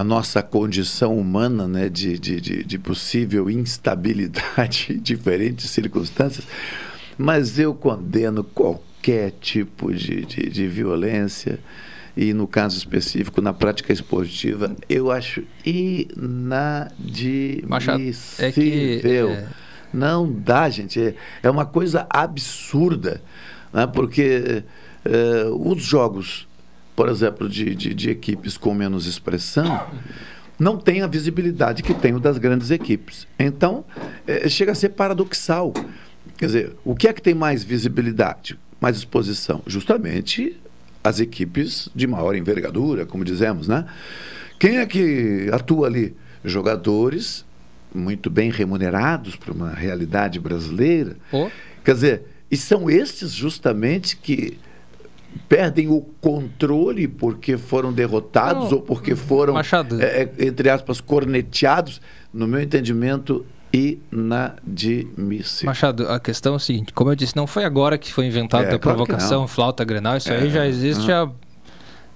[0.00, 6.46] a nossa condição humana né, de, de, de, de possível instabilidade em diferentes circunstâncias,
[7.16, 11.58] mas eu condeno qualquer tipo de, de, de violência
[12.14, 17.66] e no caso específico na prática esportiva eu acho inadmissível
[18.46, 19.46] é que, é,
[19.92, 23.22] não dá gente é, é uma coisa absurda
[23.72, 23.86] né?
[23.86, 24.62] porque
[25.04, 26.46] eh, os jogos
[26.94, 29.86] por exemplo de, de, de equipes com menos expressão
[30.58, 33.84] não tem a visibilidade que tem o das grandes equipes então
[34.26, 35.72] eh, chega a ser paradoxal
[36.36, 40.56] quer dizer o que é que tem mais visibilidade mais exposição justamente
[41.02, 43.86] as equipes de maior envergadura, como dizemos, né?
[44.58, 46.14] Quem é que atua ali?
[46.44, 47.44] Jogadores
[47.94, 51.16] muito bem remunerados para uma realidade brasileira.
[51.30, 51.50] Pô.
[51.84, 54.58] Quer dizer, e são estes justamente que
[55.48, 59.62] perdem o controle porque foram derrotados Não, ou porque foram, é,
[60.02, 62.00] é, entre aspas, corneteados,
[62.32, 65.66] no meu entendimento, inadmissível.
[65.66, 68.64] Machado, a questão é o seguinte, como eu disse, não foi agora que foi inventada
[68.64, 71.24] É, a claro provocação, flauta grenal, isso aí É, já existe ah.
[71.24, 71.30] há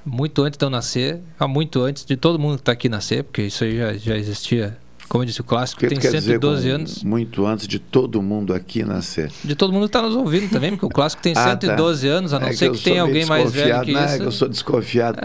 [0.05, 3.25] muito antes de eu nascer, há muito antes de todo mundo que está aqui nascer,
[3.25, 4.77] porque isso aí já, já existia,
[5.09, 7.69] como eu disse, o clássico que tem tu quer dizer 112 com anos, Muito antes
[7.69, 9.31] de todo mundo aqui nascer.
[9.45, 11.61] de todo mundo que está nos ouvindo também, porque o clássico tem Ah, tá.
[11.61, 14.07] 112 anos, a não É ser que, sou tenha alguém mais velho desconfiado, que né?
[14.07, 14.19] isso.
[14.19, 15.19] que eu sou desconfiado.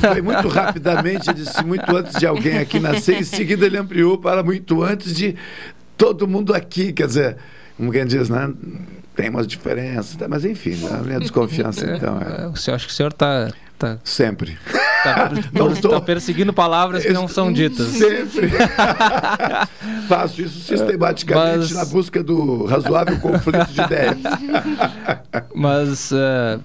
[0.00, 4.42] Foi muito rapidamente, disse muito antes de alguém aqui nascer, em seguida ele ampliou para
[4.42, 5.34] muito antes de
[5.96, 6.92] todo mundo aqui.
[6.92, 7.36] Quer dizer,
[7.78, 8.52] como quem diz, né?
[9.16, 10.28] Tem umas diferenças, tá?
[10.28, 10.90] mas enfim, né?
[10.92, 12.18] a minha desconfiança, É, então.
[12.20, 12.50] É...
[12.52, 13.48] é, senhor- acho que o senhor está
[13.78, 14.56] tá, Sempre.
[15.02, 17.86] tá, Não tô- tá perseguindo palavras que não são ditas.
[17.88, 18.48] Sempre.
[20.08, 24.18] Faço isso sistematicamente Mas- na busca do razoável conflito de ideias.
[25.54, 26.58] Mas eh,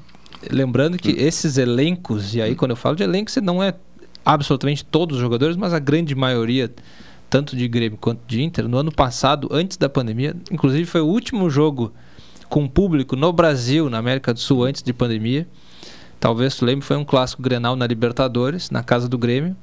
[0.51, 3.73] lembrando que esses elencos, e aí quando eu falo de elencos, não é
[4.25, 6.71] absolutamente todos os jogadores, mas a grande maioria,
[7.29, 11.07] tanto de Grêmio quanto de Inter, no ano passado, antes da pandemia, inclusive foi o
[11.07, 11.91] último jogo
[12.49, 15.47] com público no Brasil, na América do Sul, antes de pandemia.
[16.19, 19.55] Talvez tu lembre, foi um clássico Grenal na Libertadores, na casa do Grêmio,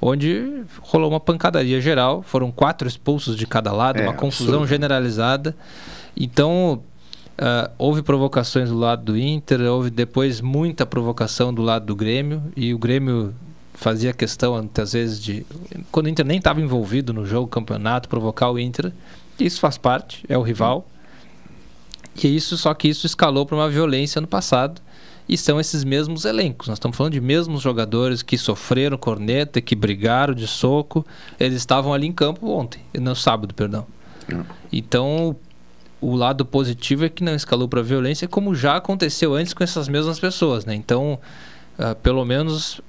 [0.00, 4.68] onde rolou uma pancadaria geral, foram quatro expulsos de cada lado, É, uma confusão absurdo.
[4.68, 5.56] generalizada.
[6.16, 6.82] Então,
[7.36, 12.42] ah, houve provocações do lado do Inter, houve depois muita provocação do lado do Grêmio,
[12.56, 13.34] e o Grêmio
[13.82, 15.44] fazia questão, muitas vezes, de.
[15.90, 18.92] Quando o Inter nem estava envolvido no jogo, campeonato, provocar o Inter.
[19.38, 20.86] Isso faz parte, é o rival.
[22.22, 24.80] E isso, só que isso escalou para uma violência no passado.
[25.28, 26.68] E são esses mesmos elencos.
[26.68, 31.06] Nós estamos falando de mesmos jogadores que sofreram corneta, que brigaram de soco.
[31.38, 33.86] Eles estavam ali em campo ontem, no sábado, perdão.
[34.72, 35.36] Então,
[36.00, 39.88] o lado positivo é que não escalou para violência, como já aconteceu antes com essas
[39.88, 40.74] mesmas pessoas, né?
[40.74, 41.18] Então,
[41.78, 42.80] ah, pelo menos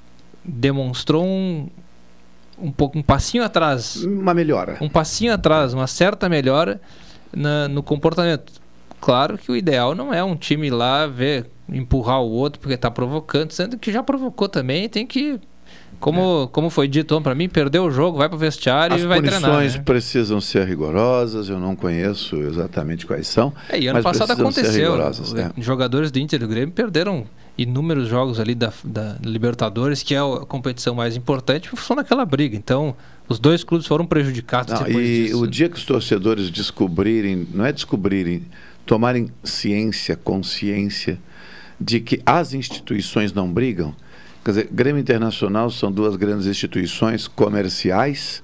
[0.44, 1.70] demonstrou um
[2.62, 4.78] um pouco um passinho atrás, Uma melhora.
[4.80, 6.80] um passinho atrás, uma certa melhora
[7.36, 8.54] na- no comportamento.
[9.02, 12.92] Claro que o ideal não é um time lá ver empurrar o outro porque está
[12.92, 15.40] provocando, sendo que já provocou também, tem que
[16.04, 19.08] como, como foi dito para mim, perdeu o jogo, vai para o vestiário As e
[19.08, 19.78] vai punições treinar.
[19.78, 19.84] né?
[19.86, 23.54] precisam ser rigorosas, eu não conheço exatamente quais são.
[23.70, 24.98] É, e ano mas passado aconteceu.
[24.98, 25.52] né?
[25.58, 25.62] é.
[25.62, 27.26] Jogadores do Inter e do Grêmio perderam
[27.58, 32.58] inúmeros jogos ali da, da Libertadores, que é a competição mais importante, função daquela briga.
[32.58, 32.94] Então,
[33.30, 35.42] os dois clubes foram prejudicados Não, e disso.
[35.42, 38.44] o dia que os torcedores descobrirem, não é descobrirem,
[38.86, 41.18] tomarem ciência, consciência
[41.80, 43.96] de que as instituições não brigam.
[44.44, 48.44] Quer dizer, Grêmio Internacional são duas grandes instituições comerciais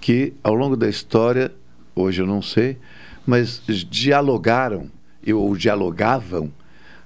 [0.00, 1.52] que, ao longo da história,
[1.94, 2.78] hoje eu não sei,
[3.26, 4.90] mas dialogaram
[5.32, 6.50] ou dialogavam,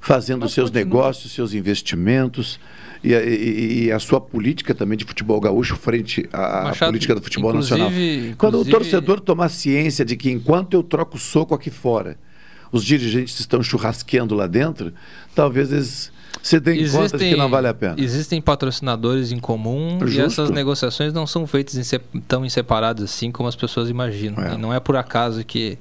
[0.01, 2.59] fazendo seus negócios, seus investimentos
[3.03, 7.14] e a, e- e a sua política também de futebol gaúcho frente à Machado, política
[7.14, 7.91] do futebol nacional.
[8.39, 12.16] Quando o torcedor tomar ciência de que enquanto eu troco soco aqui fora,
[12.70, 14.93] os dirigentes estão churrasqueando lá dentro,
[15.34, 16.12] talvez eles
[16.43, 17.95] se deem conta de que não vale a pena.
[17.99, 20.22] Existem patrocinadores em comum e Justo.
[20.22, 24.55] essas negociações não são feitas em tão em separados assim como as pessoas imaginam.
[24.55, 25.78] E não é por acaso que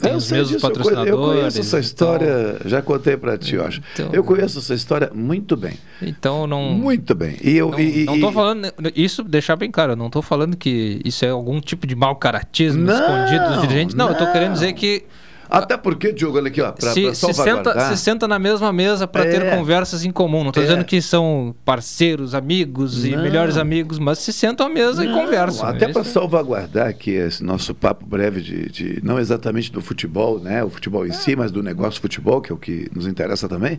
[0.00, 1.10] tem Eu os mesmos disso, eu patrocinadores.
[1.10, 3.80] Eu conheço essa então- história, já contei para ti, eu acho.
[3.94, 5.74] Então- eu conheço essa história muito bem.
[6.02, 6.62] Então não.
[6.74, 7.36] Muito bem.
[7.42, 8.72] E eu, Não, e- não e- tô falando.
[8.94, 12.16] Isso, deixar bem claro, eu não tô falando que isso é algum tipo de mau
[12.16, 13.94] caratismo Não, escondido dos dirigentes.
[13.94, 14.32] Não, eu tô não.
[14.32, 15.04] querendo dizer que
[15.48, 19.06] Até porque, Diogo, olha aqui, ó, para se, se, senta, se senta na mesma mesa
[19.06, 19.56] para ter É.
[19.56, 20.42] conversas em comum.
[20.42, 20.64] Não tô É.
[20.64, 23.22] dizendo que são parceiros, amigos e Não.
[23.22, 25.68] melhores amigos, mas se sentam à mesa e Não, conversam.
[25.68, 30.38] Até para é- salvaguardar aqui esse nosso papo breve de, de- não exatamente do futebol,
[30.40, 33.48] né, o futebol em si, mas do negócio futebol, que é o que nos interessa
[33.48, 33.78] também,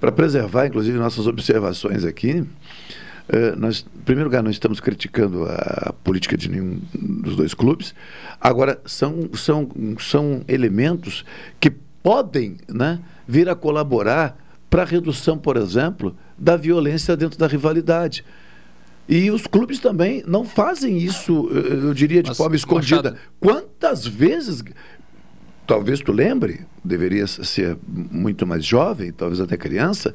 [0.00, 2.44] para preservar, inclusive, nossas observações aqui.
[3.28, 7.94] Eh, nós, em primeiro lugar, não estamos criticando a política de nenhum dos dois clubes.
[8.40, 9.68] Agora, são, são,
[9.98, 11.24] são elementos
[11.60, 11.70] que
[12.02, 14.36] podem né, vir a colaborar
[14.70, 18.24] para a redução, por exemplo, da violência dentro da rivalidade.
[19.08, 23.12] E os clubes também não fazem isso, eh, eu diria, de Mas, forma escondida.
[23.12, 24.62] Machado- Quantas vezes,
[25.68, 30.14] talvez tu lembre, deveria ser muito mais jovem, talvez até criança,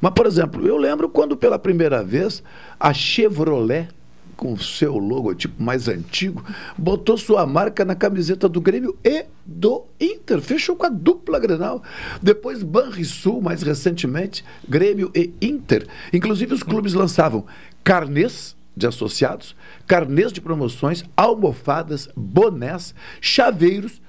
[0.00, 2.40] mas, por exemplo, eu lembro quando pela primeira vez
[2.78, 3.88] a Chevrolet,
[4.36, 6.44] com o seu logotipo mais antigo,
[6.78, 10.40] botou sua marca na camiseta do Grêmio e do Inter.
[10.40, 11.82] Fechou com a dupla Grenal.
[12.20, 15.86] Depois Banrisul, mais recentemente, Grêmio e Inter.
[16.12, 17.44] Inclusive os clubes lançavam
[17.84, 19.54] carnês de associados,
[19.86, 24.01] carnês de promoções, almofadas, bonés, chaveiros,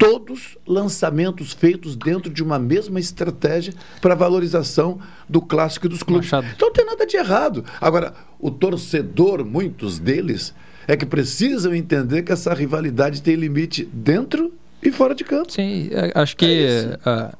[0.00, 4.98] todos lançamentos feitos dentro de uma mesma estratégia para valorização
[5.28, 6.28] do clássico e dos clubes.
[6.32, 7.62] Então não tem nada de errado.
[7.78, 10.54] Agora, o torcedor, muitos deles,
[10.88, 15.52] é que precisam entender que essa rivalidade tem limite dentro e fora de campo.
[15.52, 16.66] Sim, é, acho que
[17.04, 17.34] ah,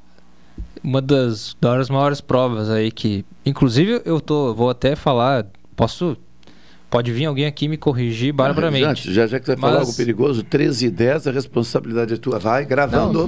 [0.83, 6.15] uma das, das maiores provas aí que, inclusive eu tô, vou até falar, posso
[6.91, 9.07] Pode vir alguém aqui me corrigir barbaramente.
[9.07, 12.17] Já, já, já que você vai falar algo perigoso, 13 e 10, a responsabilidade é
[12.17, 12.37] tua.
[12.37, 13.27] Vai gravando.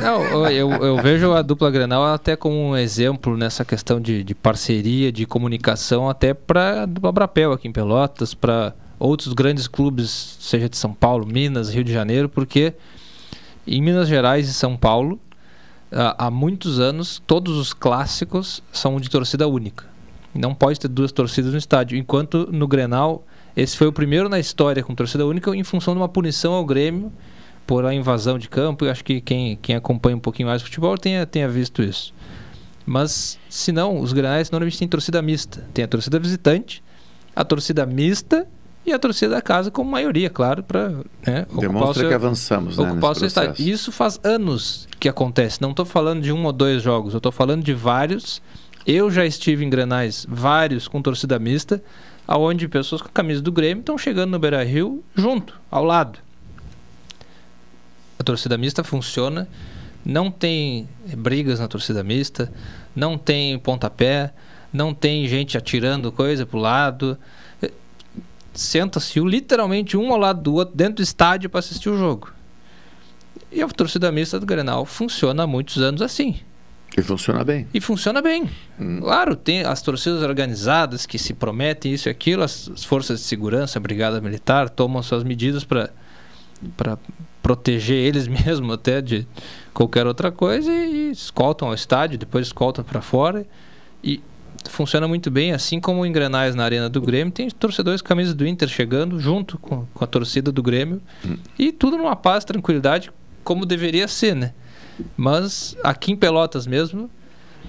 [0.00, 4.22] Não, não eu, eu, vejo a dupla Grenal até como um exemplo nessa questão de,
[4.22, 9.66] de parceria, de comunicação, até para a dupla Brapel aqui em Pelotas, para outros grandes
[9.66, 12.72] clubes, seja de São Paulo, Minas, Rio de Janeiro, porque
[13.66, 15.18] em Minas Gerais e São Paulo,
[15.90, 19.91] há muitos anos, todos os clássicos são de torcida única.
[20.34, 21.98] Não pode ter duas torcidas no estádio.
[21.98, 23.24] Enquanto no Grenal,
[23.56, 26.64] esse foi o primeiro na história com torcida única em função de uma punição ao
[26.64, 27.12] Grêmio
[27.66, 28.84] por a invasão de campo.
[28.84, 32.14] Eu acho que quem, quem acompanha um pouquinho mais o futebol tenha, tenha visto isso.
[32.84, 35.64] Mas, se não, os Grenais normalmente têm torcida mista.
[35.72, 36.82] Tem a torcida visitante,
[37.36, 38.46] a torcida mista
[38.84, 40.88] e a torcida da casa como maioria, claro, para
[41.24, 43.14] né, demonstra seu, que avançamos, né, ocupar.
[43.58, 45.62] Isso faz anos que acontece.
[45.62, 48.42] Não estou falando de um ou dois jogos, eu estou falando de vários
[48.86, 51.82] eu já estive em Grenais, vários com torcida mista,
[52.26, 56.18] aonde pessoas com a camisa do Grêmio estão chegando no Beira Rio junto, ao lado.
[58.18, 59.48] A torcida mista funciona,
[60.04, 62.52] não tem brigas na torcida mista,
[62.94, 64.32] não tem pontapé,
[64.72, 67.18] não tem gente atirando coisa pro lado.
[68.54, 72.32] Senta-se literalmente um ao lado do outro dentro do estádio para assistir o jogo.
[73.50, 76.40] E a torcida mista do Grenal funciona há muitos anos assim.
[76.96, 77.66] E funciona bem.
[77.72, 78.48] E funciona bem.
[78.78, 79.00] Hum.
[79.00, 83.26] Claro, tem as torcidas organizadas que se prometem isso e aquilo, as, as forças de
[83.26, 85.88] segurança, a brigada militar, tomam suas medidas para
[87.42, 89.26] proteger eles mesmos até de
[89.72, 93.46] qualquer outra coisa e, e escoltam ao estádio, depois escoltam para fora.
[94.04, 94.20] E
[94.68, 98.34] funciona muito bem, assim como em Grenais na Arena do Grêmio, tem torcedores com camisa
[98.34, 101.00] do Inter chegando junto com, com a torcida do Grêmio.
[101.24, 101.38] Hum.
[101.58, 103.10] E tudo numa paz, tranquilidade,
[103.42, 104.52] como deveria ser, né?
[105.16, 107.10] Mas aqui em Pelotas mesmo,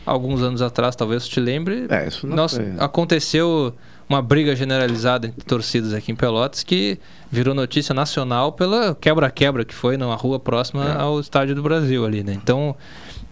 [0.05, 3.73] alguns anos atrás, talvez te lembre, é, não nós, aconteceu
[4.07, 6.99] uma briga generalizada entre torcidas aqui em Pelotas que
[7.31, 11.01] virou notícia nacional pela quebra-quebra que foi numa rua próxima é.
[11.01, 12.33] ao Estádio do Brasil ali, né?
[12.33, 12.75] Então,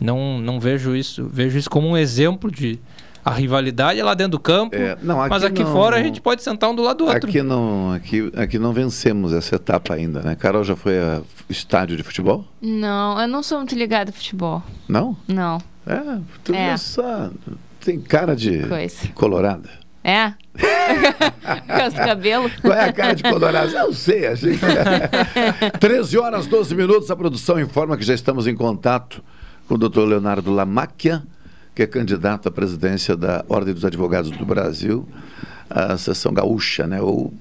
[0.02, 2.80] não, não vejo isso, vejo isso como um exemplo de
[3.24, 6.04] a rivalidade é lá dentro do campo, é, não, aqui mas aqui não, fora a
[6.04, 7.30] gente pode sentar um do lado do outro.
[7.30, 10.36] Aqui não, aqui, aqui não vencemos essa etapa ainda, né?
[10.36, 12.46] Carol já foi a estádio de futebol?
[12.62, 14.64] Não, eu não sou muito ligado a futebol.
[14.88, 15.16] Não?
[15.28, 15.60] Não.
[15.86, 16.78] É, tu é.
[16.78, 17.30] Só,
[17.80, 19.08] tem cara de Coisa.
[19.14, 19.70] colorada.
[20.04, 20.34] É?
[21.78, 22.52] Com os cabelos.
[22.60, 23.72] Qual é a cara de colorado?
[23.72, 24.60] Eu sei, a gente...
[25.80, 29.24] 13 horas, 12 minutos, a produção informa que já estamos em contato
[29.68, 31.24] com o doutor Leonardo Lamáquia,
[31.74, 35.08] que é candidato à presidência da Ordem dos Advogados do Brasil,
[35.70, 37.02] a seção gaúcha, né?
[37.02, 37.34] Ou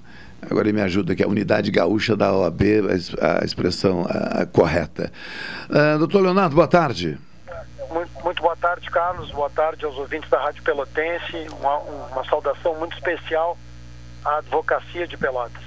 [0.43, 2.63] agora ele me ajuda aqui, a unidade gaúcha da OAB,
[3.21, 5.13] a, expressão a, a correta.
[5.69, 7.19] Uh, doutor Leonardo, boa tarde.
[7.93, 9.33] Muito, muito, boa tarde, Carlos.
[9.33, 11.49] Boa tarde aos ouvintes da Rádio Pelotense.
[11.59, 13.59] Uma, uma saudação muito especial
[14.25, 15.63] à advocacia de Pelotas.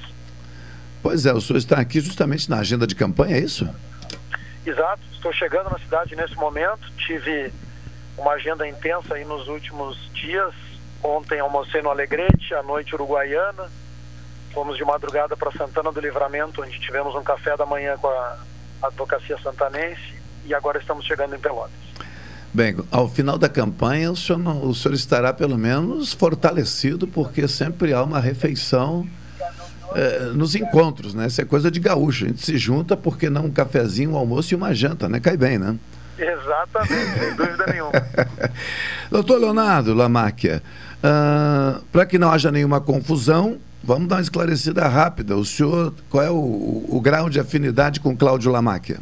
[1.02, 3.68] Pois é, o senhor está aqui justamente na agenda de campanha, é isso?
[4.66, 5.02] Exato.
[5.12, 6.90] Estou chegando na cidade nesse momento.
[6.96, 7.52] Tive
[8.18, 10.54] uma agenda intensa aí nos últimos dias.
[11.02, 13.70] Ontem almocei no Alegrete, à noite Uruguaiana.
[14.54, 18.38] Fomos de madrugada para Santana do Livramento, onde tivemos um café da manhã com a
[18.84, 20.14] advocacia santanense
[20.46, 21.72] e agora estamos chegando em Pelotas.
[22.54, 27.48] Bem, ao final da campanha o senhor, não, o senhor estará pelo menos fortalecido, porque
[27.48, 29.08] sempre há uma refeição
[29.96, 31.28] é, nos encontros, né?
[31.28, 32.26] Isso é coisa de gaúcho.
[32.26, 35.20] A gente se junta porque não um cafezinho, um almoço e uma janta, né?
[35.20, 35.76] Cai bem, né?
[36.20, 37.92] Exatamente, sem dúvida nenhuma.
[39.10, 40.62] Doutor Leonardo Lamáquia,
[41.04, 45.36] uh, ah, para que não haja nenhuma confusão, vamos dar uma esclarecida rápida.
[45.36, 49.00] O senhor, qual é o, o grau de afinidade com Cláudio Lamáquia?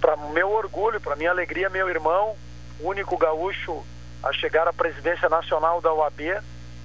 [0.00, 2.34] Para meu orgulho, para minha alegria, meu irmão,
[2.80, 3.84] único gaúcho
[4.22, 6.20] a chegar à presidência nacional da OAB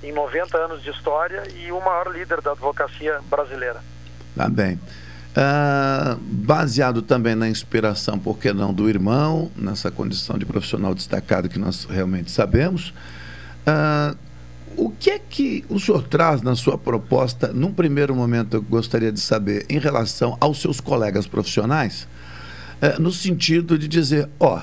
[0.03, 3.81] em 90 anos de história e o maior líder da advocacia brasileira.
[4.35, 4.79] Tá bem.
[5.35, 11.49] Uh, baseado também na inspiração, por que não, do irmão, nessa condição de profissional destacado
[11.49, 12.93] que nós realmente sabemos.
[13.67, 14.15] Uh,
[14.77, 19.11] o que é que o senhor traz na sua proposta, num primeiro momento, eu gostaria
[19.11, 22.07] de saber, em relação aos seus colegas profissionais,
[22.81, 24.61] uh, no sentido de dizer, ó,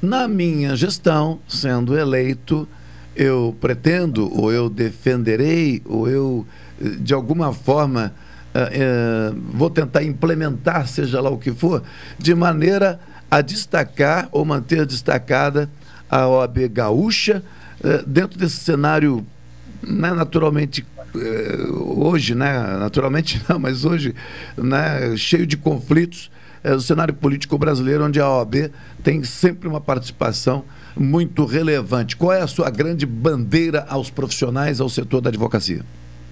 [0.00, 2.68] na minha gestão, sendo eleito,
[3.16, 6.46] eu pretendo, ou eu defenderei, ou eu,
[6.80, 8.14] eh, de alguma forma,
[8.56, 11.82] eh, eh, vou tentar implementar, seja lá o que for,
[12.18, 12.98] de maneira
[13.30, 15.68] a destacar ou manter destacada
[16.08, 17.42] a OAB gaúcha
[17.84, 19.26] eh, dentro desse cenário
[19.82, 24.14] né, naturalmente eh, hoje, né, naturalmente não, mas hoje
[24.56, 26.30] né, cheio de conflitos,
[26.64, 28.70] é o cenário político brasileiro onde a OAB
[29.02, 30.64] tem sempre uma participação
[30.96, 32.16] muito relevante.
[32.16, 35.84] Qual é a sua grande bandeira aos profissionais, ao setor da advocacia?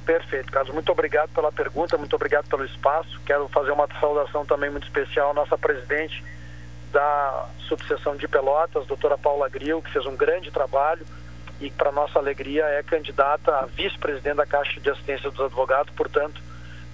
[0.05, 0.73] Perfeito, Carlos.
[0.75, 3.21] Muito obrigado pela pergunta, muito obrigado pelo espaço.
[3.25, 6.23] Quero fazer uma saudação também muito especial à nossa presidente
[6.93, 11.05] da subseção de Pelotas, doutora Paula Gril, que fez um grande trabalho
[11.61, 15.93] e, para nossa alegria, é candidata a vice-presidente da Caixa de Assistência dos Advogados.
[15.95, 16.41] Portanto,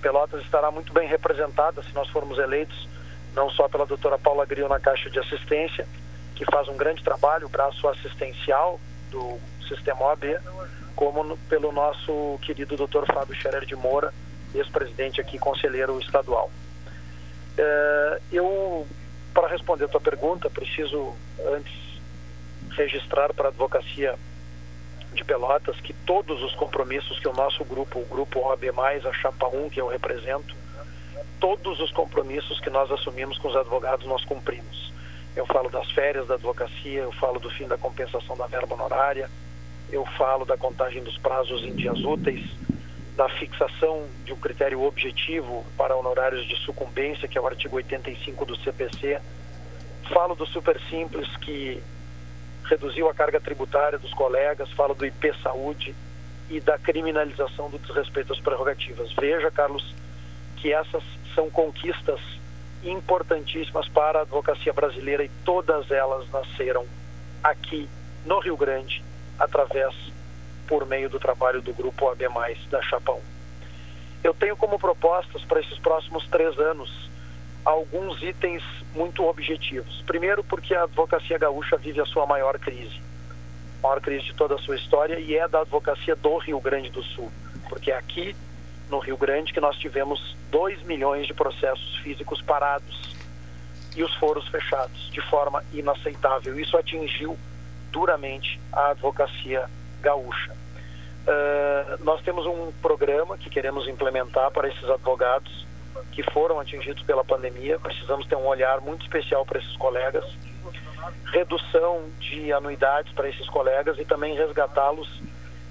[0.00, 2.88] Pelotas estará muito bem representada se nós formos eleitos,
[3.34, 5.86] não só pela doutora Paula Gril na Caixa de Assistência,
[6.34, 8.80] que faz um grande trabalho, o braço assistencial
[9.10, 9.38] do
[9.68, 10.24] sistema OAB,
[10.94, 14.12] como no, pelo nosso querido doutor Fábio Scherer de Moura,
[14.54, 16.50] ex-presidente aqui, conselheiro estadual.
[17.56, 18.86] É, eu,
[19.34, 21.14] para responder a tua pergunta, preciso
[21.46, 21.72] antes
[22.76, 24.14] registrar para a advocacia
[25.12, 29.48] de Pelotas que todos os compromissos que o nosso grupo, o grupo OAB+, a Chapa
[29.48, 30.54] 1, que eu represento,
[31.40, 34.92] todos os compromissos que nós assumimos com os advogados nós cumprimos.
[35.34, 39.30] Eu falo das férias da advocacia, eu falo do fim da compensação da verba honorária,
[39.92, 42.44] eu falo da contagem dos prazos em dias úteis,
[43.16, 48.44] da fixação de um critério objetivo para honorários de sucumbência, que é o artigo 85
[48.46, 49.20] do CPC.
[50.12, 51.82] Falo do super simples que
[52.64, 55.94] reduziu a carga tributária dos colegas, falo do IP Saúde
[56.48, 59.12] e da criminalização do desrespeito às prerrogativas.
[59.12, 59.94] Veja, Carlos,
[60.56, 61.02] que essas
[61.34, 62.20] são conquistas
[62.82, 66.86] importantíssimas para a advocacia brasileira e todas elas nasceram
[67.42, 67.88] aqui
[68.24, 69.02] no Rio Grande
[69.40, 69.94] através
[70.68, 72.28] por meio do trabalho do grupo AB+,
[72.70, 73.20] da Chapa 1.
[74.22, 77.10] Eu tenho como propostas para esses próximos três anos
[77.64, 78.62] alguns itens
[78.94, 80.02] muito objetivos.
[80.06, 83.00] Primeiro, porque a advocacia gaúcha vive a sua maior crise,
[83.82, 87.02] maior crise de toda a sua história, e é da advocacia do Rio Grande do
[87.02, 87.30] Sul,
[87.68, 88.36] porque é aqui
[88.90, 93.16] no Rio Grande que nós tivemos 2 milhões de processos físicos parados
[93.96, 96.58] e os foros fechados de forma inaceitável.
[96.58, 97.36] Isso atingiu
[97.90, 99.68] duramente a advocacia
[100.00, 100.52] gaúcha.
[100.52, 105.66] Uh, nós temos um programa que queremos implementar para esses advogados
[106.12, 107.78] que foram atingidos pela pandemia.
[107.78, 110.24] Precisamos ter um olhar muito especial para esses colegas,
[111.32, 115.20] redução de anuidades para esses colegas e também resgatá-los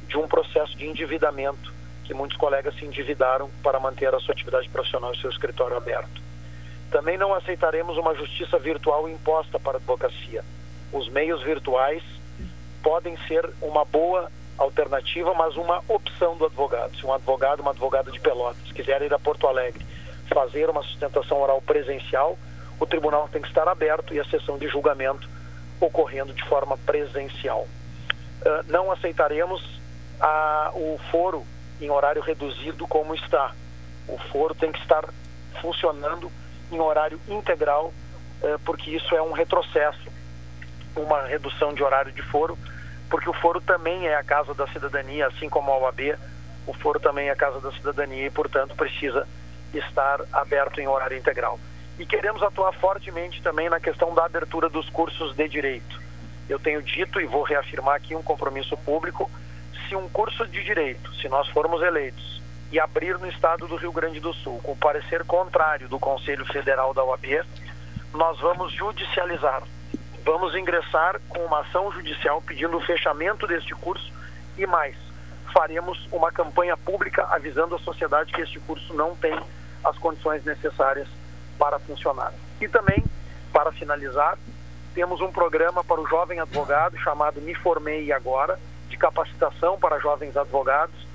[0.08, 1.74] de um processo de endividamento
[2.06, 6.22] que muitos colegas se endividaram para manter a sua atividade profissional e seu escritório aberto.
[6.90, 10.44] Também não aceitaremos uma justiça virtual imposta para a advocacia.
[10.92, 12.04] Os meios virtuais
[12.82, 16.96] podem ser uma boa alternativa, mas uma opção do advogado.
[16.98, 19.86] Se um advogado, uma advogada de Pelotas quiser ir a Porto Alegre
[20.30, 22.38] fazer uma sustentação oral presencial,
[22.80, 25.28] o tribunal tem que estar aberto e a sessão de julgamento
[25.80, 27.68] ocorrendo de forma presencial.
[28.42, 29.62] Uh, não aceitaremos
[30.20, 31.44] a, o foro
[31.82, 33.54] em horário reduzido como está.
[34.08, 35.04] O foro tem que estar
[35.62, 36.32] funcionando
[36.72, 37.88] em horário integral,
[38.42, 40.00] uh, porque isso é um retrocesso,
[40.96, 42.58] uma redução de horário de foro,
[43.10, 46.18] porque o foro também é a casa da cidadania, assim como a OAB,
[46.68, 49.28] o foro também é a casa da cidadania e, portanto, precisa
[49.74, 51.60] estar aberto em horário integral.
[51.98, 56.00] E queremos atuar fortemente também na questão da abertura dos cursos de direito.
[56.48, 59.30] Eu tenho dito e vou reafirmar aqui um compromisso público:
[59.88, 63.92] se um curso de direito, se nós formos eleitos e abrir no estado do Rio
[63.92, 67.44] Grande do Sul com parecer contrário do Conselho Federal da OAB,
[68.14, 69.64] nós vamos judicializar.
[70.24, 74.12] Vamos ingressar com uma ação judicial pedindo o fechamento deste curso
[74.58, 74.96] e mais,
[75.54, 79.38] faremos uma campanha pública avisando a sociedade que este curso não tem
[79.84, 81.08] as condições necessárias
[81.58, 82.34] para funcionar.
[82.60, 83.04] E também,
[83.54, 84.38] para finalizar,
[84.94, 88.60] temos um programa para o jovem advogado chamado Me Formei Agora,
[88.90, 91.08] de capacitação para jovens advogados,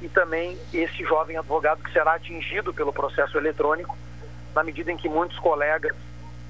[0.00, 3.96] e também esse jovem advogado que será atingido pelo processo eletrônico,
[4.54, 5.96] na medida em que muitos colegas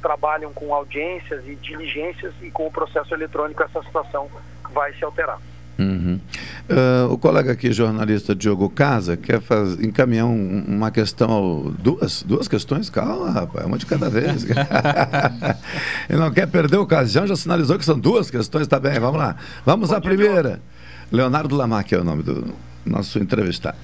[0.03, 4.29] trabalham com audiências e diligências, e com o processo eletrônico essa situação
[4.75, 5.39] vai se alterar.
[5.79, 6.21] Uhum.
[6.69, 12.47] Uh, o colega aqui, jornalista Diogo Casa, quer faz, encaminhar um, uma questão, duas, duas
[12.47, 14.45] questões, calma, rapaz, uma de cada vez.
[16.09, 19.19] Ele não quer perder a ocasião, já sinalizou que são duas questões, tá bem, vamos
[19.19, 19.37] lá.
[19.65, 20.43] Vamos Bom à primeira.
[20.43, 20.63] Diogo.
[21.11, 23.77] Leonardo Lamac é o nome do nosso entrevistado.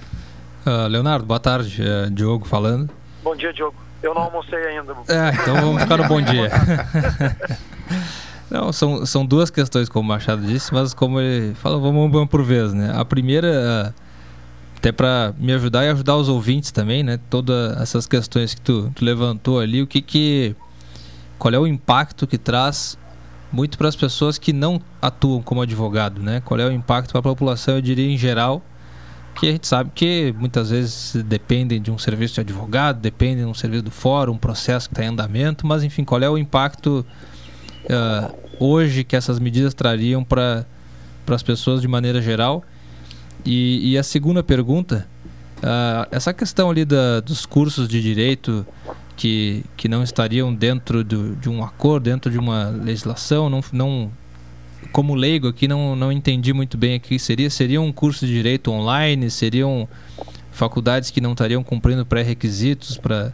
[0.67, 2.91] Uh, Leonardo, boa tarde, é Diogo falando.
[3.23, 3.88] Bom dia, Diogo.
[4.03, 4.93] Eu não almocei ainda.
[5.09, 6.51] É, então vamos ficar no bom dia.
[8.51, 12.27] Não, são, são duas questões, como o Machado disse, mas como ele fala, vamos uma
[12.27, 12.91] por vez, né?
[12.95, 13.95] A primeira,
[14.75, 17.19] até para me ajudar e ajudar os ouvintes também, né?
[17.29, 20.57] Todas essas questões que tu, tu levantou ali, o que que...
[21.39, 22.99] Qual é o impacto que traz
[23.53, 26.41] muito para as pessoas que não atuam como advogado, né?
[26.45, 28.63] Qual é o impacto para a população, eu diria, em geral,
[29.39, 33.51] que a gente sabe que muitas vezes dependem de um serviço de advogado, dependem de
[33.51, 36.37] um serviço do fórum, um processo que está em andamento, mas enfim, qual é o
[36.37, 37.07] impacto
[37.85, 40.67] uh, hoje que essas medidas trariam para
[41.29, 42.65] as pessoas de maneira geral?
[43.45, 45.07] E, e a segunda pergunta,
[45.59, 48.67] uh, essa questão ali da, dos cursos de direito
[49.17, 54.11] que, que não estariam dentro do, de um acordo, dentro de uma legislação, não, não
[54.93, 57.19] como leigo aqui não, não entendi muito bem aqui.
[57.19, 59.31] Seria seria um curso de direito online?
[59.31, 59.89] Seriam
[60.51, 63.33] faculdades que não estariam cumprindo pré-requisitos para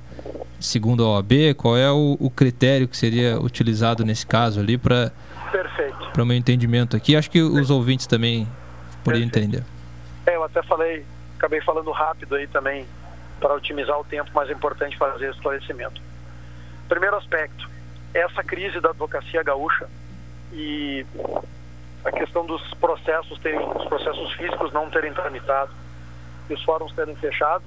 [0.61, 5.13] segundo a OAB qual é o, o, critério que seria utilizado nesse caso ali para
[6.13, 7.17] para o meu entendimento aqui?
[7.17, 8.47] Acho que os ouvintes também
[9.03, 9.63] poderiam entender.
[10.27, 11.05] É, eu até falei
[11.39, 12.87] acabei falando rápido aí também
[13.41, 16.01] para otimizar o tempo mas é importante fazer esclarecimento.
[16.89, 17.69] Primeiro aspecto
[18.13, 19.89] essa crise da advocacia gaúcha
[20.55, 21.05] e
[22.05, 25.73] a questão dos processos terem, os processos físicos não terem tramitado
[26.49, 27.65] e os fóruns terem fechado.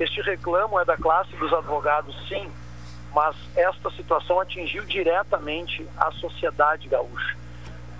[0.00, 2.50] Este reclamo é da classe dos advogados, sim,
[3.14, 7.36] mas esta situação atingiu diretamente a sociedade gaúcha.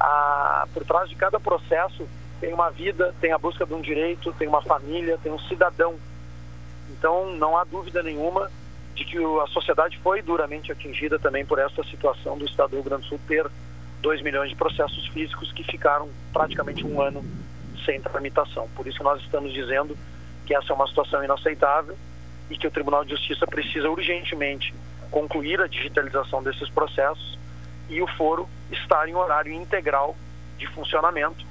[0.01, 2.09] A, por trás de cada processo
[2.41, 5.95] tem uma vida, tem a busca de um direito, tem uma família, tem um cidadão.
[6.91, 8.51] Então não há dúvida nenhuma
[8.95, 12.85] de que a sociedade foi duramente atingida também por essa situação do Estado do Rio
[12.85, 13.47] Grande do Sul ter
[14.05, 17.25] 2 milhões de processos físicos que ficaram praticamente um ano
[17.87, 18.69] sem tramitação.
[18.77, 19.97] Por isso nós estamos dizendo
[20.45, 21.97] que essa é uma situação inaceitável
[22.51, 24.75] e que o Tribunal de Justiça precisa urgentemente
[25.11, 27.39] concluir a digitalização desses processos
[27.89, 30.15] e o foro estar em horário integral
[30.59, 31.47] de funcionamento,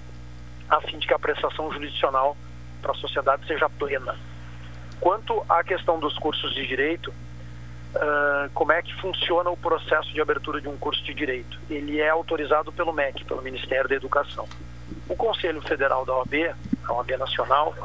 [0.69, 2.37] a fim de que a prestação jurisdicional
[2.83, 4.15] para a sociedade seja plena.
[4.99, 7.11] Quanto à questão dos cursos de direito,
[7.95, 11.59] uh, como é que funciona o processo de abertura de um curso de direito.
[11.69, 14.47] Ele é autorizado pelo MEC, pelo Ministério da Educação.
[15.07, 17.75] O Conselho Federal da OAB, a OAB Nacional,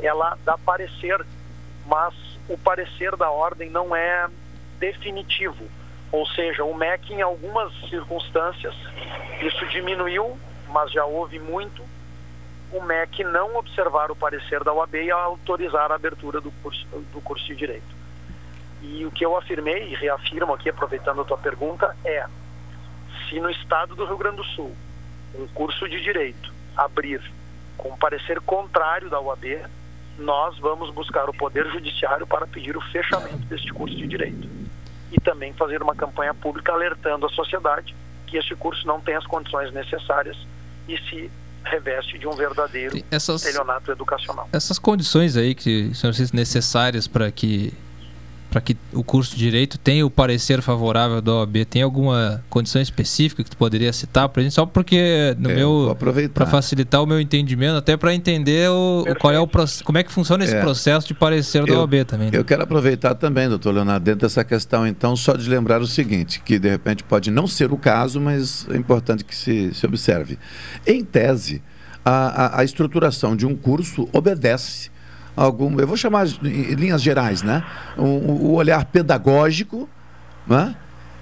[0.00, 1.24] ela dá parecer,
[1.86, 2.14] mas
[2.48, 4.28] o parecer da ordem não é
[4.78, 5.66] definitivo.
[6.10, 8.74] Ou seja, o MEC, em algumas circunstâncias,
[9.42, 10.38] isso diminuiu,
[10.68, 11.82] mas já houve muito,
[12.72, 17.20] o MEC não observar o parecer da OAB e autorizar a abertura do curso, do
[17.20, 17.97] curso de Direito.
[18.82, 22.26] E o que eu afirmei e reafirmo aqui, aproveitando a tua pergunta, é:
[23.28, 24.74] se no estado do Rio Grande do Sul
[25.34, 27.20] um curso de direito abrir
[27.76, 29.62] com parecer contrário da UAB,
[30.18, 34.48] nós vamos buscar o Poder Judiciário para pedir o fechamento deste curso de direito.
[35.12, 37.94] E também fazer uma campanha pública alertando a sociedade
[38.26, 40.36] que este curso não tem as condições necessárias
[40.88, 41.30] e se
[41.64, 44.48] reveste de um verdadeiro essas, estelionato educacional.
[44.52, 47.72] Essas condições aí que são necessárias para que
[48.50, 52.80] para que o curso de direito tenha o parecer favorável da OAB, tem alguma condição
[52.80, 54.54] específica que tu poderia citar para gente?
[54.54, 55.96] Só porque no é, meu
[56.32, 59.48] para facilitar o meu entendimento, até para entender o, qual é o
[59.84, 60.60] como é que funciona esse é.
[60.60, 62.30] processo de parecer da eu, OAB também.
[62.30, 62.38] Né?
[62.38, 66.40] Eu quero aproveitar também, doutor Leonardo, dentro dessa questão, então, só de lembrar o seguinte,
[66.40, 70.38] que de repente pode não ser o caso, mas é importante que se, se observe.
[70.86, 71.62] Em tese,
[72.04, 74.90] a, a, a estruturação de um curso obedece
[75.38, 77.64] algum, eu vou chamar em linhas gerais, né?
[77.96, 79.88] O, o olhar pedagógico,
[80.46, 80.74] né?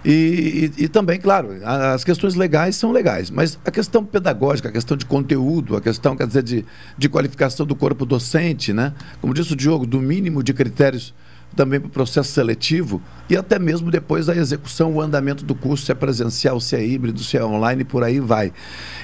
[0.05, 4.73] E, e, e, também, claro, as questões legais são legais, mas a questão pedagógica, a
[4.73, 6.64] questão de conteúdo, a questão, quer dizer, de,
[6.97, 8.93] de qualificação do corpo docente, né?
[9.21, 11.12] Como disse o Diogo, do mínimo de critérios
[11.55, 15.86] também para o processo seletivo e até mesmo depois da execução, o andamento do curso,
[15.86, 18.53] se é presencial, se é híbrido, se é online, por aí vai.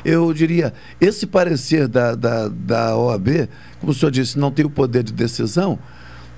[0.05, 3.49] Eu diria, esse parecer da, da, da OAB,
[3.80, 5.78] como o senhor disse, não tem o poder de decisão,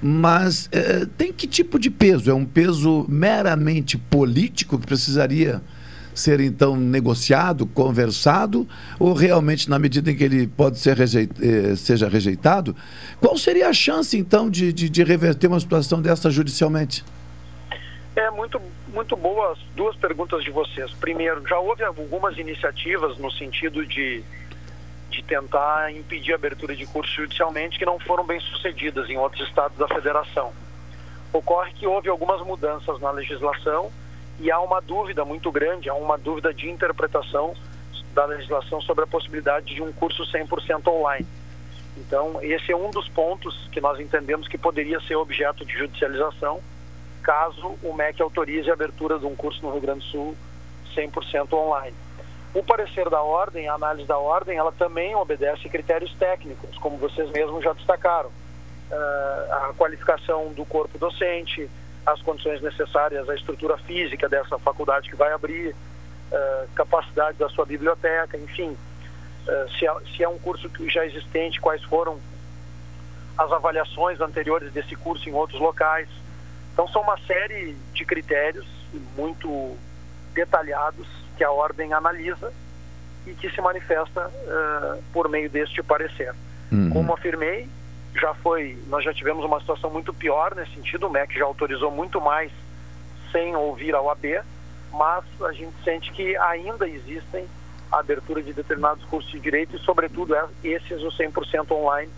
[0.00, 2.30] mas é, tem que tipo de peso?
[2.30, 5.62] É um peso meramente político que precisaria
[6.14, 8.66] ser então negociado, conversado,
[8.98, 12.74] ou realmente na medida em que ele pode ser rejeit, eh, seja rejeitado,
[13.20, 17.04] qual seria a chance então de, de, de, reverter uma situação dessa judicialmente?
[18.14, 18.60] É muito,
[18.92, 20.92] muito boas duas perguntas de vocês.
[20.92, 24.22] Primeiro, já houve algumas iniciativas no sentido de,
[25.10, 29.46] de tentar impedir a abertura de curso judicialmente que não foram bem sucedidas em outros
[29.48, 30.52] estados da federação.
[31.32, 33.90] Ocorre que houve algumas mudanças na legislação
[34.40, 37.54] e há uma dúvida muito grande, há uma dúvida de interpretação
[38.12, 41.26] da legislação sobre a possibilidade de um curso 100% online.
[41.96, 46.60] Então, esse é um dos pontos que nós entendemos que poderia ser objeto de judicialização,
[47.22, 50.36] caso o MEC autorize a abertura de um curso no Rio Grande do Sul
[50.94, 51.96] 100% online.
[52.54, 57.28] O parecer da ordem, a análise da ordem, ela também obedece critérios técnicos, como vocês
[57.30, 58.28] mesmos já destacaram.
[58.28, 61.68] Uh, a qualificação do corpo docente,
[62.06, 67.64] as condições necessárias, a estrutura física dessa faculdade que vai abrir, uh, capacidade da sua
[67.64, 72.18] biblioteca, enfim, uh, se, é, se é um curso que já existente, quais foram
[73.36, 76.08] as avaliações anteriores desse curso em outros locais.
[76.72, 78.66] Então são uma série de critérios
[79.16, 79.76] muito
[80.34, 82.52] detalhados que a ordem analisa
[83.26, 86.34] e que se manifesta uh, por meio deste parecer.
[86.70, 86.90] Uhum.
[86.90, 87.68] Como afirmei,
[88.20, 91.90] já foi, nós já tivemos uma situação muito pior nesse sentido, o MEC já autorizou
[91.90, 92.50] muito mais
[93.32, 94.42] sem ouvir a OAB,
[94.92, 97.46] mas a gente sente que ainda existem
[97.90, 102.10] a abertura de determinados cursos de direito e, sobretudo, é, esses o 100% online,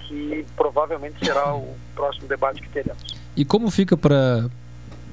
[0.00, 3.02] que provavelmente será o próximo debate que teremos.
[3.36, 4.48] E como fica para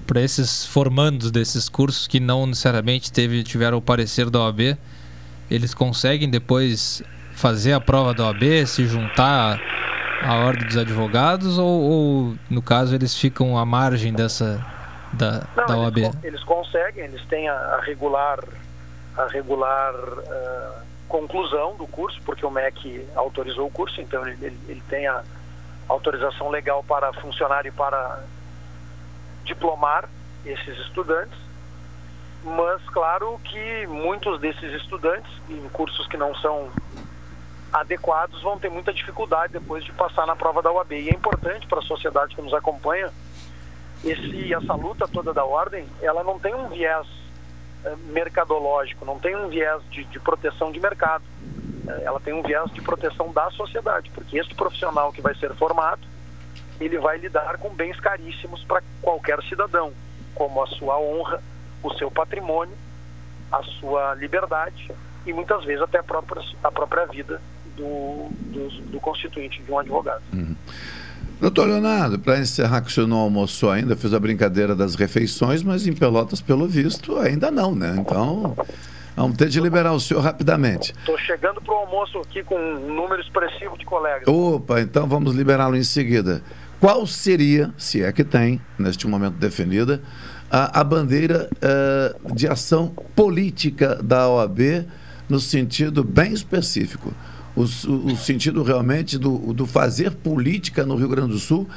[0.05, 4.78] para esses formandos desses cursos que não necessariamente teve, tiveram o parecer da OAB,
[5.49, 7.01] eles conseguem depois
[7.34, 9.59] fazer a prova da OAB, se juntar
[10.22, 14.66] à ordem dos advogados ou, ou no caso eles ficam à margem dessa
[15.13, 15.97] da, não, da OAB?
[15.97, 18.39] Eles, eles, conseguem, eles têm a, a regular
[19.18, 24.59] a regular uh, conclusão do curso, porque o MEC autorizou o curso, então ele, ele,
[24.68, 25.24] ele tem a
[25.88, 28.24] autorização legal para funcionar e para
[29.45, 30.09] diplomar
[30.45, 31.38] esses estudantes,
[32.43, 36.70] mas claro que muitos desses estudantes em cursos que não são
[37.76, 40.93] adequados vão ter muita dificuldade depois de passar na prova da UAB.
[40.93, 43.11] E é importante para a sociedade que nos acompanha
[44.01, 47.05] esse essa luta toda da ordem, ela não tem um viés
[47.84, 51.23] eh, mercadológico, não tem um viés de, de proteção de mercado.
[51.88, 55.53] Eh, ela tem um viés de proteção da sociedade, porque este profissional que vai ser
[55.55, 56.01] formado
[56.80, 59.93] ele vai lidar com bens caríssimos para qualquer cidadão,
[60.34, 61.41] como a sua honra,
[61.82, 62.76] o seu patrimônio,
[63.51, 64.91] a sua liberdade
[65.26, 67.41] e muitas vezes até a própria, a própria vida
[67.76, 70.21] do, do, do constituinte de um advogado.
[70.34, 70.55] Uhum.
[71.39, 75.61] Doutor Leonardo, para encerrar que o senhor não almoçou ainda, fez a brincadeira das refeições,
[75.61, 77.93] mas em Pelotas, pelo visto, ainda não, né?
[77.99, 78.55] Então,
[79.15, 80.93] vamos ter de liberar o senhor rapidamente.
[80.97, 84.28] Estou chegando para o almoço aqui com um número expressivo de colegas.
[84.28, 86.41] Opa, então vamos liberá-lo em seguida.
[86.80, 90.01] Qual seria, se é que tem, neste momento definida,
[90.49, 94.86] a, a bandeira uh, de ação política da OAB
[95.28, 97.13] no sentido bem específico?
[97.56, 101.68] O, o, sentido realmente do, do fazer política no Rio Grande do Sul,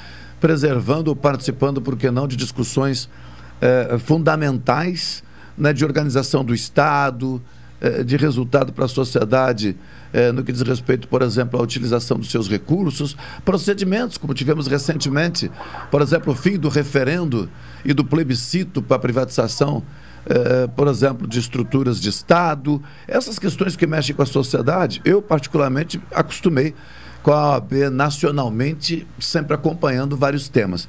[0.41, 5.23] preservando ou participando, por que não, de discussões uh, fundamentais
[5.57, 7.41] né, de organização do Estado,
[7.81, 9.77] uh, de resultado para a sociedade
[10.13, 14.67] eh, no que diz respeito, por exemplo, à utilização dos seus recursos, procedimentos, como tivemos
[14.67, 15.51] recentemente,
[15.91, 17.49] por exemplo, o fim do referendo
[17.85, 19.83] e do plebiscito para a privatização,
[20.27, 25.21] eh, por exemplo, de estruturas de Estado, essas questões que mexem com a sociedade, eu
[25.21, 26.75] particularmente acostumei
[27.23, 30.89] com a OAB nacionalmente, sempre acompanhando vários temas.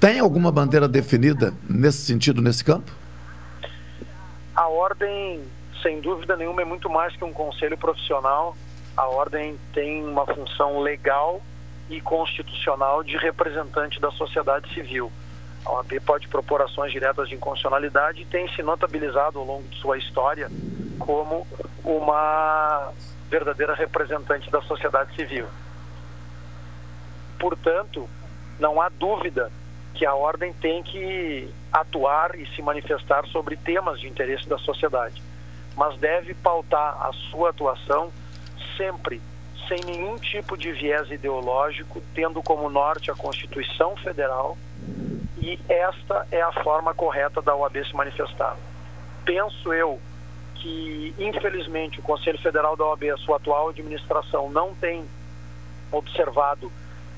[0.00, 2.92] Tem alguma bandeira definida nesse sentido, nesse campo?
[4.54, 5.40] A ordem
[5.82, 8.56] sem dúvida nenhuma, é muito mais que um conselho profissional.
[8.96, 11.40] A ordem tem uma função legal
[11.88, 15.10] e constitucional de representante da sociedade civil.
[15.64, 19.76] A OAB pode propor ações diretas de inconstitucionalidade e tem se notabilizado ao longo de
[19.80, 20.50] sua história
[20.98, 21.46] como
[21.84, 22.92] uma
[23.28, 25.46] verdadeira representante da sociedade civil.
[27.38, 28.08] Portanto,
[28.58, 29.50] não há dúvida
[29.94, 35.22] que a ordem tem que atuar e se manifestar sobre temas de interesse da sociedade
[35.78, 38.10] mas deve pautar a sua atuação
[38.76, 39.22] sempre
[39.68, 44.58] sem nenhum tipo de viés ideológico, tendo como norte a Constituição Federal,
[45.48, 48.54] e esta é a forma correta da OAB se manifestar.
[49.24, 49.98] Penso eu
[50.56, 55.08] que, infelizmente, o Conselho Federal da OAB, a sua atual administração, não tem
[55.90, 56.70] observado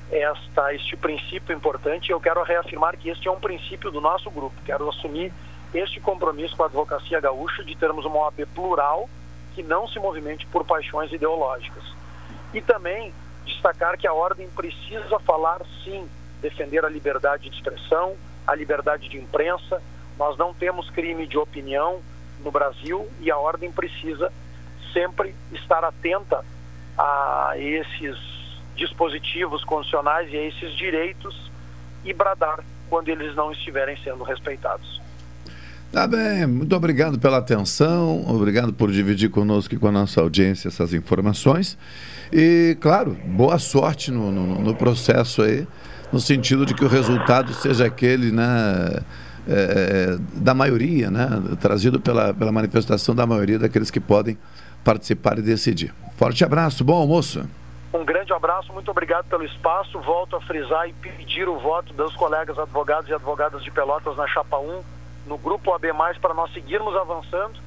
[0.09, 2.09] esta, este princípio importante.
[2.09, 4.55] Eu quero reafirmar que este é um princípio do nosso grupo.
[4.65, 5.33] Quero assumir
[5.73, 9.09] este compromisso com a advocacia gaúcha de termos uma OAB plural
[9.53, 11.83] que não se movimente por paixões ideológicas.
[12.53, 13.13] E também
[13.45, 16.07] destacar que a ordem precisa falar sim,
[16.41, 18.15] defender a liberdade de expressão,
[18.45, 19.81] a liberdade de imprensa.
[20.17, 22.01] Nós não temos crime de opinião
[22.43, 24.31] no Brasil e a ordem precisa
[24.93, 26.43] sempre estar atenta
[26.97, 28.17] a esses
[28.75, 31.51] dispositivos constitucionais e a esses direitos
[32.03, 35.01] e bradar quando eles não estiverem sendo respeitados.
[35.91, 40.69] Tá bem, muito obrigado pela atenção, obrigado por dividir conosco e com a nossa audiência
[40.69, 41.77] essas informações.
[42.31, 45.67] E, claro, boa sorte no, no, no processo aí,
[46.11, 49.01] no sentido de que o resultado seja aquele, né?
[49.47, 51.27] é, da maioria, né?
[51.59, 54.37] trazido pela, pela manifestação da maioria daqueles que podem
[54.83, 55.93] participar e decidir.
[56.17, 57.47] Forte abraço, bom almoço.
[57.93, 59.99] Um grande abraço, muito obrigado pelo espaço.
[59.99, 64.27] Volto a frisar e pedir o voto dos colegas advogados e advogadas de Pelotas na
[64.27, 64.81] Chapa 1,
[65.27, 65.87] no grupo AB,
[66.21, 67.59] para nós seguirmos avançando.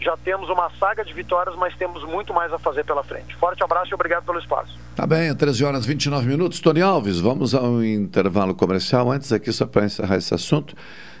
[0.00, 3.36] Já temos uma saga de vitórias, mas temos muito mais a fazer pela frente.
[3.36, 4.78] Forte abraço e obrigado pelo espaço.
[4.96, 6.58] Tá bem, 13 horas e 29 minutos.
[6.60, 9.10] Tony Alves, vamos ao intervalo comercial.
[9.10, 10.74] Antes, aqui, só para encerrar esse assunto,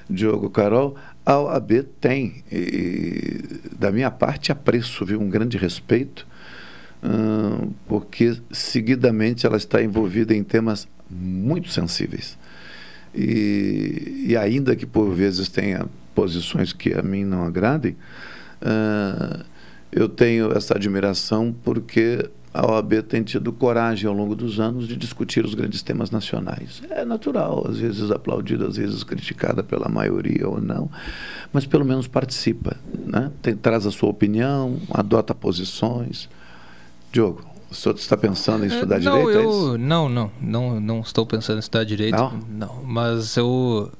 [0.08, 5.20] Diogo Carol, a OAB tem, e, da minha parte, apreço, viu?
[5.20, 6.26] Um grande respeito,
[7.02, 12.38] hum, porque seguidamente ela está envolvida em temas muito sensíveis.
[13.14, 17.96] E, e ainda que por vezes tenha posições que a mim não agradem,
[18.62, 19.44] uh,
[19.92, 24.96] eu tenho essa admiração porque a OAB tem tido coragem ao longo dos anos de
[24.96, 26.82] discutir os grandes temas nacionais.
[26.90, 30.90] É natural, às vezes aplaudida, às vezes criticada pela maioria ou não,
[31.52, 33.30] mas pelo menos participa, né?
[33.40, 36.28] Tem, traz a sua opinião, adota posições.
[37.12, 39.38] Diogo, o senhor está pensando em estudar não, direito?
[39.38, 42.16] é Eu, não, não, não, não estou pensando em estudar direito.
[42.16, 42.40] Não?
[42.48, 43.92] não mas eu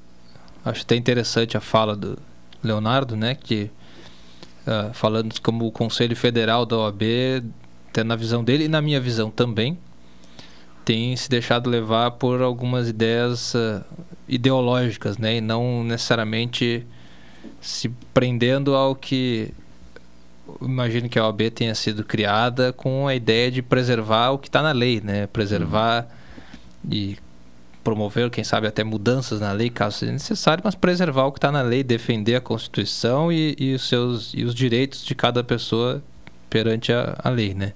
[0.64, 2.18] acho até interessante a fala do
[2.64, 3.36] Leonardo, né?
[3.36, 3.70] Que
[4.66, 7.02] uh, falando como o Conselho Federal da OAB,
[7.88, 9.78] até na visão dele e na minha visão também,
[10.84, 13.84] tem se deixado levar por algumas ideias uh,
[14.28, 15.36] ideológicas, né?
[15.36, 16.86] E não necessariamente
[17.60, 19.52] se prendendo ao que
[20.60, 24.62] imagino que a OAB tenha sido criada com a ideia de preservar o que está
[24.62, 25.26] na lei, né?
[25.26, 26.08] Preservar
[26.84, 26.90] uhum.
[26.92, 27.18] e
[27.82, 31.50] promover, quem sabe, até mudanças na lei, caso seja necessário, mas preservar o que está
[31.50, 36.02] na lei, defender a Constituição e, e, os seus e os direitos de cada pessoa
[36.48, 37.72] perante a, a lei, né?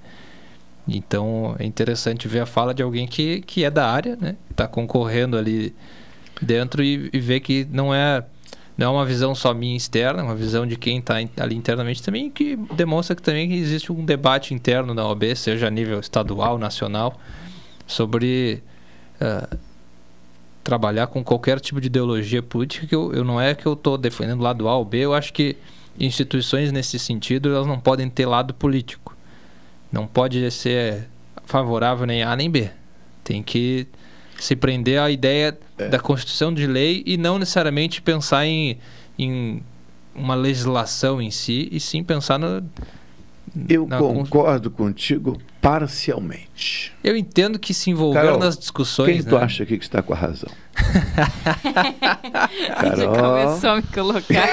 [0.86, 4.36] Então é interessante ver a fala de alguém que, que é da área, né?
[4.50, 5.74] Está concorrendo ali
[6.42, 8.24] dentro e, e ver que não é
[8.76, 12.02] não é uma visão só minha externa, é uma visão de quem está ali internamente
[12.02, 16.59] também, que demonstra que também existe um debate interno na OAB, seja a nível estadual,
[16.59, 17.16] nacional,
[17.86, 18.64] sobre
[19.20, 19.57] uh,
[20.64, 22.86] trabalhar com qualquer tipo de ideologia política.
[22.86, 25.32] Que eu, eu não é que eu estou defendendo lado A ou B, eu acho
[25.32, 25.56] que
[26.00, 29.14] instituições nesse sentido elas não podem ter lado político.
[29.92, 31.06] Não pode ser
[31.44, 32.70] favorável nem A nem B.
[33.22, 33.86] Tem que
[34.38, 35.88] se prender à ideia é.
[35.88, 38.78] da Constituição de lei e não necessariamente pensar em,
[39.18, 39.62] em
[40.14, 42.62] uma legislação em si, e sim pensar no.
[43.68, 46.92] Eu concordo contigo parcialmente.
[47.02, 49.06] Eu entendo que se envolver Carol, nas discussões.
[49.06, 49.30] Quem né?
[49.30, 50.50] tu acha que está com a razão?
[52.76, 52.96] Carol.
[52.98, 54.46] Já começou a me colocar.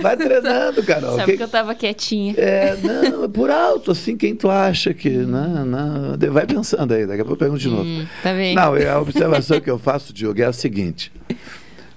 [0.00, 1.16] Vai treinando, Carol.
[1.16, 2.34] Sabe que, que eu estava quietinha.
[2.36, 5.10] É, não, por alto, assim, quem tu acha que.
[5.10, 7.82] Não, não, vai pensando aí, daqui a pouco eu pergunto de novo.
[7.82, 8.54] Hum, tá bem.
[8.54, 11.12] Não, a observação que eu faço, Diogo, é a seguinte: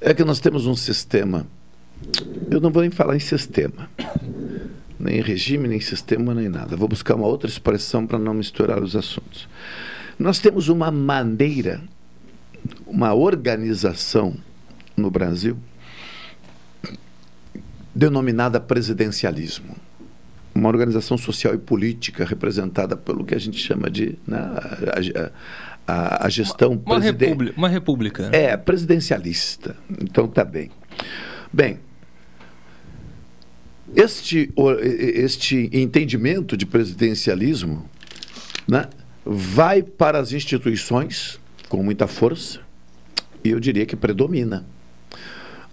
[0.02, 1.46] é que nós temos um sistema.
[2.50, 3.88] Eu não vou nem falar em sistema
[5.04, 6.76] nem regime, nem sistema, nem nada.
[6.76, 9.48] Vou buscar uma outra expressão para não misturar os assuntos.
[10.18, 11.82] Nós temos uma maneira,
[12.88, 14.36] uma organização
[14.96, 15.58] no Brasil
[17.94, 19.76] denominada presidencialismo.
[20.56, 25.32] Uma organização social e política representada pelo que a gente chama de né, a,
[25.88, 28.30] a, a, gestão uma, uma, república, uma república.
[28.32, 29.76] É, presidencialista.
[30.02, 30.70] Então tá bem.
[31.52, 31.80] Bem,
[33.96, 34.52] este,
[34.98, 37.88] este entendimento de presidencialismo
[38.68, 38.88] né,
[39.26, 41.40] vai para as instituições
[41.70, 42.60] com muita força
[43.44, 44.66] e eu diria que predomina.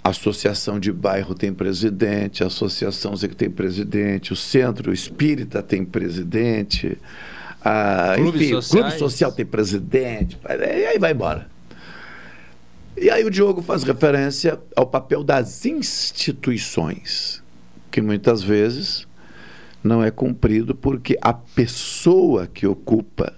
[0.02, 5.84] A associação de bairro tem presidente, a associação que tem presidente, o centro espírita tem
[5.84, 6.96] presidente,
[7.62, 11.48] a, clube, enfim, clube social tem presidente, e aí vai embora.
[12.96, 17.39] E aí o Diogo faz referência ao papel das instituições
[17.90, 19.06] que muitas vezes
[19.82, 23.34] não é cumprido porque a pessoa que ocupa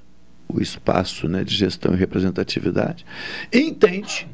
[0.48, 3.06] o espaço né, de gestão e representatividade
[3.52, 4.28] entende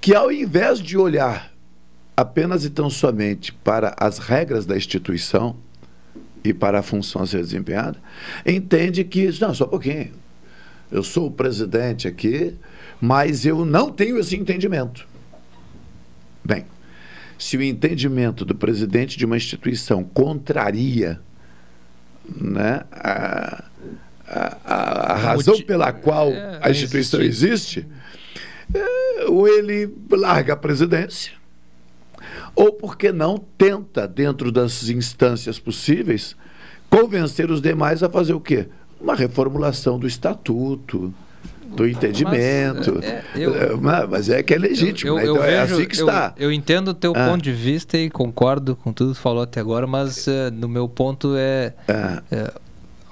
[0.00, 1.52] que ao invés de olhar
[2.16, 5.56] apenas e tão somente para as regras da instituição
[6.44, 7.98] e para a função a ser desempenhada,
[8.44, 10.12] entende que, não, só um pouquinho,
[10.92, 12.54] eu sou o presidente aqui,
[13.00, 15.08] mas eu não tenho esse entendimento.
[16.44, 16.66] Bem,
[17.38, 21.20] se o entendimento do presidente de uma instituição contraria
[22.28, 23.64] né, a,
[24.26, 27.86] a, a razão pela qual é, a instituição existe,
[28.72, 31.32] é, ou ele larga a presidência,
[32.54, 36.36] ou, por que não, tenta, dentro das instâncias possíveis,
[36.88, 38.68] convencer os demais a fazer o quê?
[39.00, 41.12] Uma reformulação do estatuto,
[41.66, 42.94] do entendimento.
[42.96, 43.74] Mas, é, eu- É,
[44.06, 45.22] mas- é que é legítimo, né?
[45.24, 46.32] Então é assim que eu- está.
[46.36, 47.28] Eu, entendo o teu Ah.
[47.28, 50.88] ponto de vista e concordo com tudo que falou até agora, mas eh, no meu
[50.88, 51.72] ponto é,
[52.30, 52.52] é,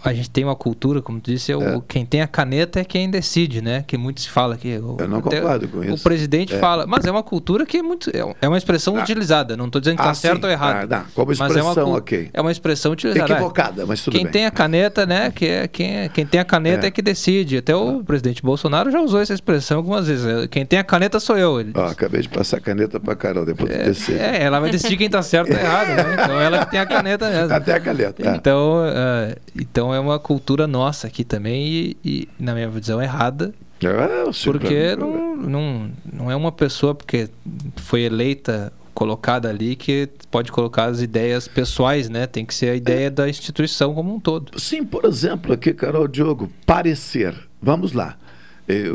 [0.05, 2.85] a gente tem uma cultura, como tu disse, é o, quem tem a caneta é
[2.85, 3.85] quem decide, né?
[3.87, 4.77] Que muito se fala aqui.
[4.83, 6.03] o- Eu não concordo com O isso.
[6.03, 6.59] presidente É.
[6.59, 9.57] fala, mas é uma cultura que é muito é, é uma expressão utilizada.
[9.57, 10.47] Não estou dizendo que Ah, está certo sim.
[10.47, 10.93] ou errado.
[10.93, 12.31] Ah, como mas é uma, expressão, ok.
[12.33, 13.33] é uma expressão utilizada.
[13.33, 14.33] Equivocada, mas tudo quem bem.
[14.33, 15.31] tem a caneta, né?
[15.31, 16.91] Que é, quem, é- quem tem a caneta é.
[16.91, 17.59] que decide.
[17.59, 20.25] Até o presidente Bolsonaro já usou essa expressão algumas vezes.
[20.27, 21.61] É, Quem tem a caneta sou eu.
[21.61, 24.21] Ele Ó, acabei de passar a caneta pra Carol, depois de descer.
[24.21, 26.03] é, ela vai decidir quem tá certo ou errado, né?
[26.23, 27.55] Então ela que tem a caneta mesmo.
[27.55, 28.23] Até a caneta.
[28.29, 28.35] é.
[28.37, 33.55] Então, ah, então é uma cultura nossa aqui também e, e, na minha visão, errada.
[33.83, 37.29] É, porque não, não, não é uma pessoa porque
[37.77, 42.27] foi eleita, colocada ali, que pode colocar as ideias pessoais, né?
[42.27, 44.59] Tem que ser a ideia da instituição como um todo.
[44.61, 47.35] Sim, por exemplo, aqui, Carol Diogo, parecer.
[47.61, 48.17] Vamos lá.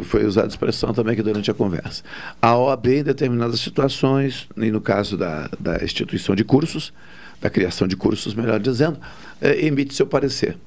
[0.03, 2.03] Foi usada a expressão também aqui durante a conversa.
[2.41, 6.93] A OAB, em determinadas situações, e no caso da, da instituição de cursos,
[7.41, 8.97] da criação de cursos, melhor dizendo,
[9.41, 10.57] eh, emite seu parecer.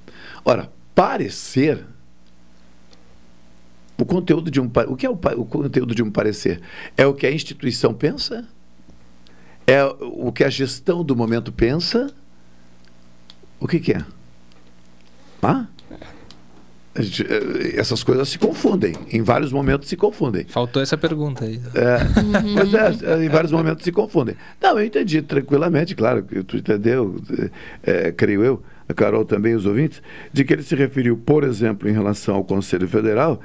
[0.45, 1.85] Ora, parecer.
[3.99, 6.61] O conteúdo de um o que é o, o conteúdo de um parecer?
[6.97, 8.49] É o que a instituição pensa?
[9.67, 12.13] É o que a gestão do momento pensa?
[13.61, 14.05] O que, que é?
[15.43, 15.67] Ah?
[16.97, 17.25] Gente,
[17.77, 18.95] essas coisas se confundem.
[19.13, 20.45] Em vários momentos se confundem.
[20.49, 21.61] Faltou essa pergunta aí.
[21.75, 21.99] É,
[22.55, 24.35] pois é, é, em vários momentos se confundem.
[24.61, 27.23] Não, eu entendi tranquilamente, claro, que tu entendeu,
[27.83, 31.89] é, creio eu, a Carol também, os ouvintes, de que ele se referiu, por exemplo,
[31.89, 33.41] em relação ao Conselho Federal,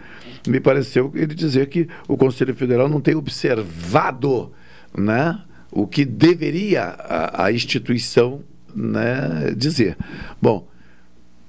[0.47, 4.51] me pareceu ele dizer que o Conselho Federal não tem observado
[4.97, 5.39] né,
[5.71, 8.41] o que deveria a, a instituição
[8.75, 9.97] né, dizer.
[10.41, 10.67] Bom,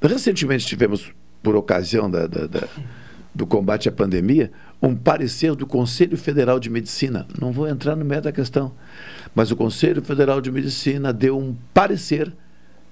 [0.01, 1.11] recentemente tivemos,
[1.43, 2.69] por ocasião da- da- da,
[3.35, 4.51] do combate à pandemia,
[4.83, 7.27] um parecer do Conselho Federal de Medicina.
[7.41, 8.73] Não vou entrar no meio da questão,
[9.35, 12.33] mas o Conselho Federal de Medicina deu um parecer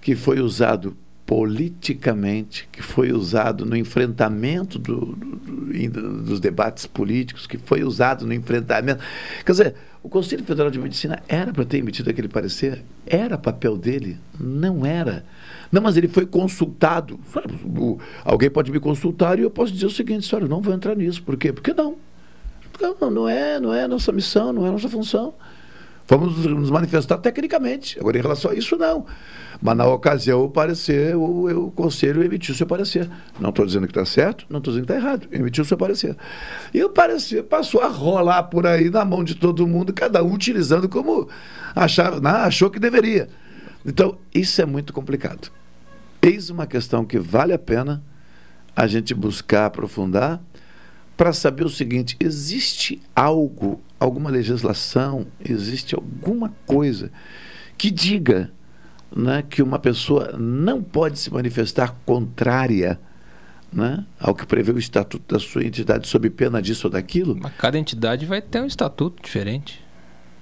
[0.04, 0.94] que foi usado
[1.24, 8.26] politicamente, que foi usado no enfrentamento do- do- do- dos debates políticos, que foi usado
[8.26, 9.02] no enfrentamento.
[9.46, 12.84] Quer dizer, o Conselho Federal de Medicina era para ter emitido aquele parecer?
[13.06, 14.18] Era papel dele?
[14.38, 15.24] Não era.
[15.72, 17.18] Não, mas ele foi consultado.
[18.22, 21.22] Alguém pode me consultar e eu posso dizer o seguinte, olha, não vou entrar nisso.
[21.22, 21.50] Por quê?
[21.50, 21.96] Porque não.
[22.78, 25.32] Não, não é, não é nossa missão, não é nossa função.
[26.06, 27.98] Vamos nos manifestar tecnicamente.
[27.98, 29.06] Agora, em relação a isso, não.
[29.62, 33.08] Mas na ocasião, o parecer, o, o conselho emitiu seu parecer.
[33.40, 35.26] Não estou dizendo que está certo, não estou dizendo que está errado.
[35.32, 36.16] Emitiu seu parecer.
[36.72, 40.34] E o parecer passou a rolar por aí na mão de todo mundo, cada um
[40.34, 41.28] utilizando como
[41.74, 43.28] achava, né, achou que deveria.
[43.86, 45.50] Então, isso é muito complicado.
[46.20, 48.02] Eis uma questão que vale a pena
[48.74, 50.40] a gente buscar aprofundar
[51.16, 57.10] para saber o seguinte: existe algo, alguma legislação, existe alguma coisa
[57.76, 58.50] que diga
[59.14, 62.98] né, que uma pessoa não pode se manifestar contrária
[63.72, 67.36] né, ao que prevê o estatuto da sua entidade sob pena disso ou daquilo?
[67.40, 69.82] Mas cada entidade vai ter um estatuto diferente.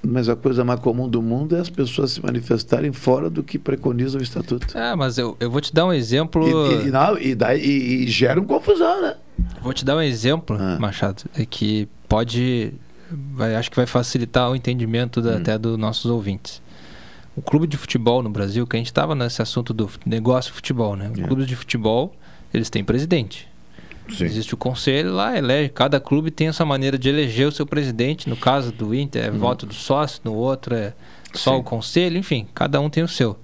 [0.05, 3.57] Mas a coisa mais comum do mundo é as pessoas se manifestarem fora do que
[3.57, 4.67] preconiza o estatuto.
[4.77, 6.45] Ah, mas eu, eu vou te dar um exemplo.
[6.83, 9.15] E, e, não, e, e, e gera uma confusão, né?
[9.63, 10.77] Vou te dar um exemplo, Ah.
[10.81, 12.75] Machado, é que pode.
[13.35, 15.23] Vai, acho que vai facilitar o entendimento Hum.
[15.25, 16.63] da- até dos nossos ouvintes.
[17.37, 20.97] O clube de futebol no Brasil, que a gente estava nesse assunto do negócio futebol,
[20.97, 21.11] né?
[21.17, 21.21] É.
[21.25, 22.15] O clube de futebol,
[22.53, 23.49] eles têm presidente.
[24.21, 25.71] Existe o conselho lá, elege.
[25.71, 28.29] Cada clube tem a sua maneira de eleger o seu presidente.
[28.29, 29.39] No caso do Inter, é Uhum.
[29.39, 30.93] voto do sócio, no outro é
[31.33, 31.61] só Sim.
[31.61, 33.39] o conselho, enfim, cada um tem o seu.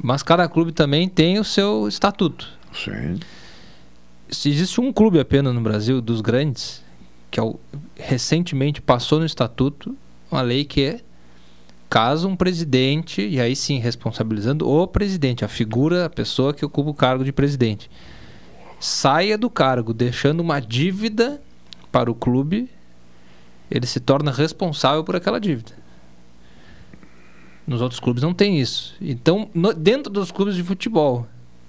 [0.00, 2.46] Mas cada clube também tem o seu estatuto.
[2.72, 3.18] Sim.
[4.28, 6.81] Se existe um clube apenas no Brasil, dos grandes,
[7.32, 7.52] que é
[7.96, 9.96] recentemente passou no estatuto
[10.30, 11.00] uma lei que é
[11.88, 16.90] caso um presidente, e aí sim responsabilizando o presidente, a figura, a pessoa que ocupa
[16.90, 17.90] o cargo de presidente,
[18.78, 21.40] saia do cargo deixando uma dívida
[21.90, 22.70] para o clube,
[23.70, 25.72] ele se torna responsável por aquela dívida.
[27.66, 28.94] Nos outros clubes não tem isso.
[29.00, 31.26] Então, no- dentro dos clubes de futebol,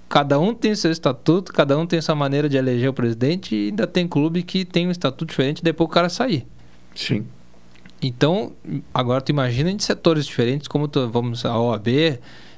[0.08, 3.68] cada um tem seu estatuto, cada um tem sua maneira de eleger o presidente e
[3.68, 6.46] ainda tem clube que tem um estatuto diferente depois o cara sair.
[6.94, 7.24] Sim.
[8.02, 8.52] Então,
[8.92, 11.88] agora tu imagina em setores diferentes, como tu, vamos a OAB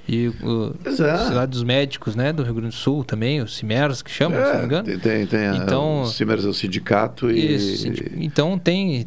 [0.09, 0.91] e o é.
[0.91, 4.43] Sociedade dos Médicos, né, do Rio Grande do Sul também, o CIMERS que chama, se
[4.43, 4.99] não me É, engano.
[5.01, 7.55] tem, tem, a- Então- o Simers é o sindicato e.
[7.55, 7.87] Isso,
[8.17, 9.07] então tem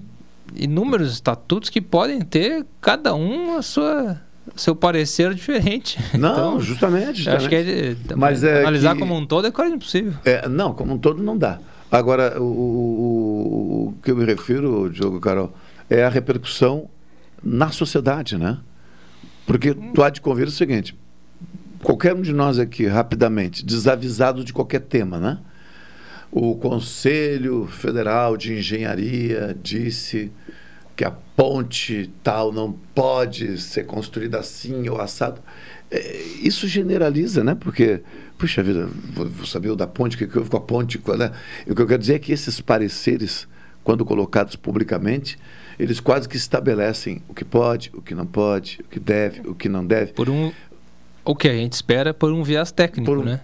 [0.55, 4.19] inúmeros estatutos que podem ter cada um a sua
[4.55, 5.97] seu parecer diferente.
[6.17, 8.15] Não, Então, justamente, eu Acho que é, justamente.
[8.15, 10.13] Mas é analisar que- como um todo é quase impossível.
[10.25, 11.59] É, não, como um todo não dá.
[11.91, 15.53] Agora, o, o- o que eu me refiro, Diogo Carol,
[15.89, 16.87] é a repercussão
[17.43, 18.57] na sociedade, né?
[19.47, 20.95] Porque tu há de convir o seguinte:
[21.81, 25.39] qualquer um de nós aqui, rapidamente, desavisado de qualquer tema, né?
[26.31, 30.31] O Conselho Federal de Engenharia disse
[30.99, 35.41] que a ponte tal não pode ser construída assim ou assado.
[35.89, 37.55] É, Isso generaliza, né?
[37.55, 38.01] Porque,
[38.37, 40.97] puxa vida, vou, vou saber o da ponte, o que, houve com a ponte.
[40.97, 41.31] qual é?
[41.65, 43.47] O que eu quero dizer é que esses pareceres,
[43.81, 45.39] quando colocados publicamente,
[45.79, 49.55] eles quase que estabelecem o que pode, o que não pode, o que deve, o
[49.55, 50.11] que não deve.
[50.11, 50.51] Por um.
[51.25, 53.39] O que a gente espera por um viés técnico, né?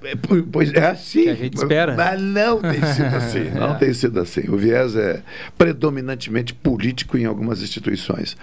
[0.52, 1.23] Pois é assim.
[1.23, 1.95] Que a gente espera.
[1.95, 3.49] Mas não tem sido assim.
[3.60, 4.49] Não tem sido assim.
[4.49, 5.22] O viés é
[5.57, 8.35] predominantemente político em algumas instituições.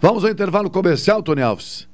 [0.00, 1.86] Vamos ao intervalo comercial, Tony Alves.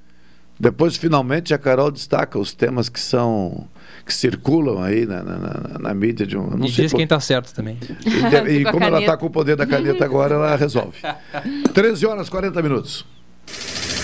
[0.59, 3.66] Depois, finalmente, a Carol destaca os temas que são
[4.05, 6.48] que circulam aí na, na, na- na mídia de um.
[6.56, 7.78] Não E sei diz por- quem tá certo também.
[8.06, 10.98] E, e como ela está com o poder da caneta agora, ela resolve.
[11.74, 13.05] 13 horas 40 minutos.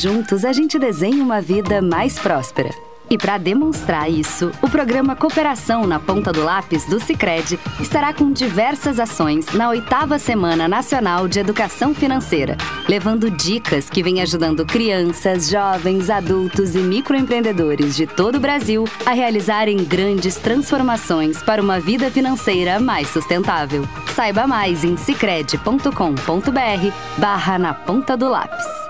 [0.00, 2.70] Juntos a gente desenha uma vida mais próspera.
[3.10, 8.32] E para demonstrar isso, o programa Cooperação na Ponta do Lápis do Sicredi estará com
[8.32, 12.56] diversas ações na oitava Semana Nacional de Educação Financeira,
[12.88, 19.10] levando dicas que vêm ajudando crianças, jovens, adultos e microempreendedores de todo o Brasil a
[19.10, 23.86] realizarem grandes transformações para uma vida financeira mais sustentável.
[24.14, 25.90] Saiba mais em sicredi.com.br
[27.18, 28.89] barra na ponta do lápis.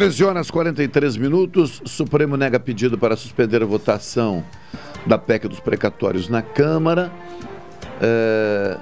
[0.00, 1.82] 13 horas e 43 minutos.
[1.84, 4.42] Supremo nega pedido para suspender a votação
[5.04, 7.12] da PEC dos precatórios na Câmara.
[8.00, 8.78] É,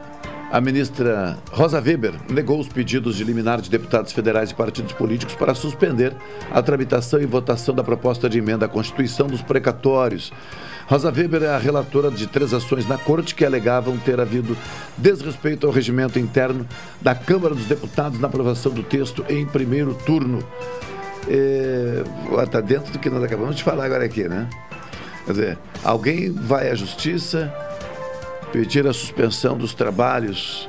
[0.52, 5.34] a ministra Rosa Weber negou os pedidos de liminar de deputados federais e partidos políticos
[5.34, 6.14] para suspender
[6.52, 10.32] a tramitação e votação da proposta de emenda à Constituição dos precatórios.
[10.86, 14.56] Rosa Weber é a relatora de três ações na corte que alegavam ter havido
[14.96, 16.64] desrespeito ao regimento interno
[17.02, 20.46] da Câmara dos Deputados na aprovação do texto em primeiro turno.
[22.42, 24.48] Está dentro do que nós acabamos de falar agora aqui, né?
[25.26, 27.52] Quer dizer, alguém vai à justiça
[28.52, 30.66] pedir a suspensão dos trabalhos,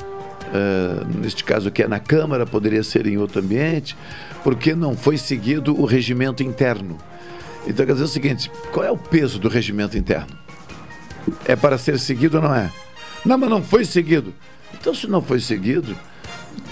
[0.53, 3.95] eh, neste caso aqui é na Câmara, poderia ser em outro ambiente,
[4.43, 6.97] porque não foi seguido o regimento interno.
[7.67, 10.37] Então quer dizer o seguinte, qual é o peso do regimento interno?
[11.45, 12.71] É para ser seguido ou não é?
[13.25, 14.33] Não, mas não foi seguido.
[14.73, 15.95] Então se não foi seguido,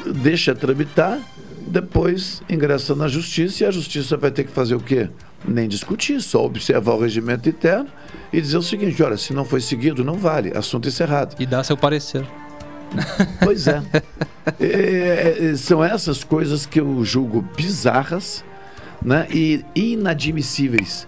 [0.05, 1.19] deixa tramitar
[1.67, 5.09] depois ingressa na justiça e a justiça vai ter que fazer o quê?
[5.45, 7.87] Nem discutir, só observar o regimento interno
[8.31, 11.35] e dizer o seguinte: olha, se não foi seguido, não vale, assunto encerrado.
[11.39, 12.25] E dá seu parecer.
[13.43, 13.83] Pois é.
[14.59, 18.45] É, é, são essas coisas que eu julgo bizarras
[19.01, 21.05] né, e inadmissíveis.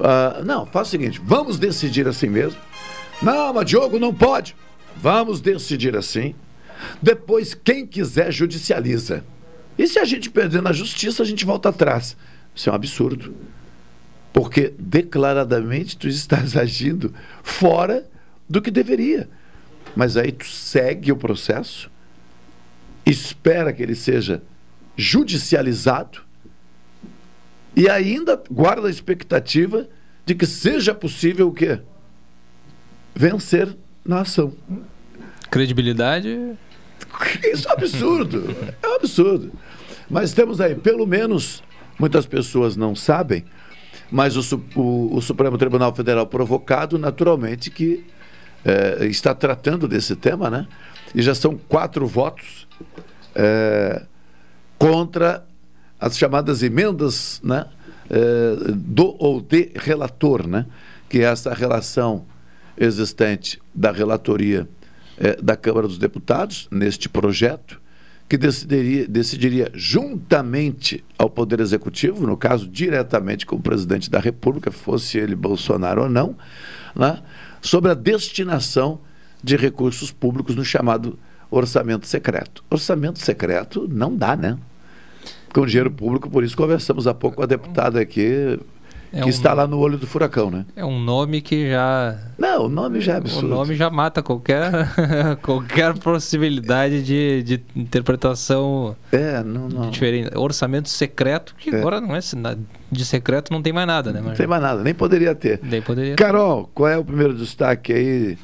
[0.00, 2.60] Ah, não, faz o seguinte: vamos decidir assim mesmo.
[3.20, 4.54] Não, mas Diogo não pode.
[4.96, 6.34] Vamos decidir assim.
[7.00, 9.24] Depois, quem quiser, judicializa.
[9.78, 12.16] E se a gente perder na justiça, a gente volta atrás.
[12.54, 13.34] Isso é um absurdo.
[14.32, 18.06] Porque declaradamente tu estás agindo fora
[18.48, 19.28] do que deveria.
[19.94, 21.90] Mas aí tu segue o processo,
[23.04, 24.42] espera que ele seja
[24.96, 26.20] judicializado
[27.74, 29.86] e ainda guarda a expectativa
[30.24, 31.80] de que seja possível o quê?
[33.14, 34.54] Vencer na ação.
[35.50, 36.56] Credibilidade.
[37.44, 38.56] Isso é um absurdo.
[38.82, 39.52] É um absurdo.
[40.08, 41.62] Mas temos aí, pelo menos,
[41.98, 43.44] muitas pessoas não sabem,
[44.10, 48.04] mas o, o- o Supremo Tribunal Federal provocado, naturalmente, que
[48.64, 50.66] eh, está tratando desse tema, né?
[51.14, 52.68] E já são quatro votos
[53.34, 54.02] eh,
[54.78, 55.44] contra
[55.98, 57.66] as chamadas emendas né?
[58.10, 60.66] eh, do ou de relator, né?
[61.08, 62.24] Que é essa relação
[62.78, 64.68] existente da relatoria
[65.18, 67.80] eh, da Câmara dos Deputados neste projeto,
[68.28, 74.70] que decidiria, decidiria juntamente ao Poder Executivo, no caso diretamente com o presidente da República,
[74.70, 76.36] fosse ele Bolsonaro ou não,
[76.94, 77.22] né,
[77.60, 79.00] sobre a destinação
[79.42, 81.18] de recursos públicos no chamado
[81.50, 82.64] orçamento secreto.
[82.68, 84.58] Orçamento secreto não dá, né?
[85.52, 88.58] Com dinheiro público, por isso conversamos há pouco com a deputada aqui,
[89.12, 90.66] É que um- está lá no olho do furacão, né?
[90.74, 92.18] É um nome que já.
[92.38, 93.46] Não, o nome já é absurdo.
[93.46, 94.70] O nome já mata qualquer,
[95.42, 99.90] qualquer possibilidade de, de interpretação é, não, não.
[99.90, 100.30] diferente.
[100.36, 101.78] Orçamento secreto, que É.
[101.78, 102.20] agora não é
[102.90, 104.20] de secreto, não tem mais nada, né?
[104.20, 105.60] Não Mas- tem mais nada, nem poderia ter.
[105.62, 106.14] Nem poderia.
[106.16, 108.38] Carol, qual é o primeiro destaque aí?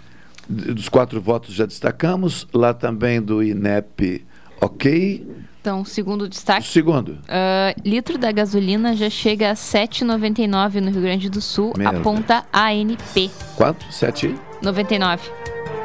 [0.49, 2.47] Dos quatro votos já destacamos.
[2.53, 4.25] Lá também do INEP,
[4.61, 5.27] ok.
[5.63, 6.67] Então, segundo destaque.
[6.67, 7.19] Segundo.
[7.29, 11.99] ah, litro da gasolina já chega a 7,99 no Rio Grande do Sul, Merda.
[12.01, 13.31] aponta ANP.
[13.55, 13.87] Quanto?
[13.89, 14.35] Sete?
[14.61, 15.23] 99.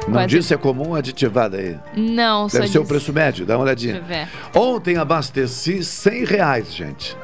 [0.08, 1.78] Não Quase- disse é comum aditivada aí.
[1.95, 4.02] Não, só Deve ser o diz- preço médio, dá uma olhadinha.
[4.02, 4.60] Deixa eu ver.
[4.60, 7.16] Ontem abasteci 100 reais, gente.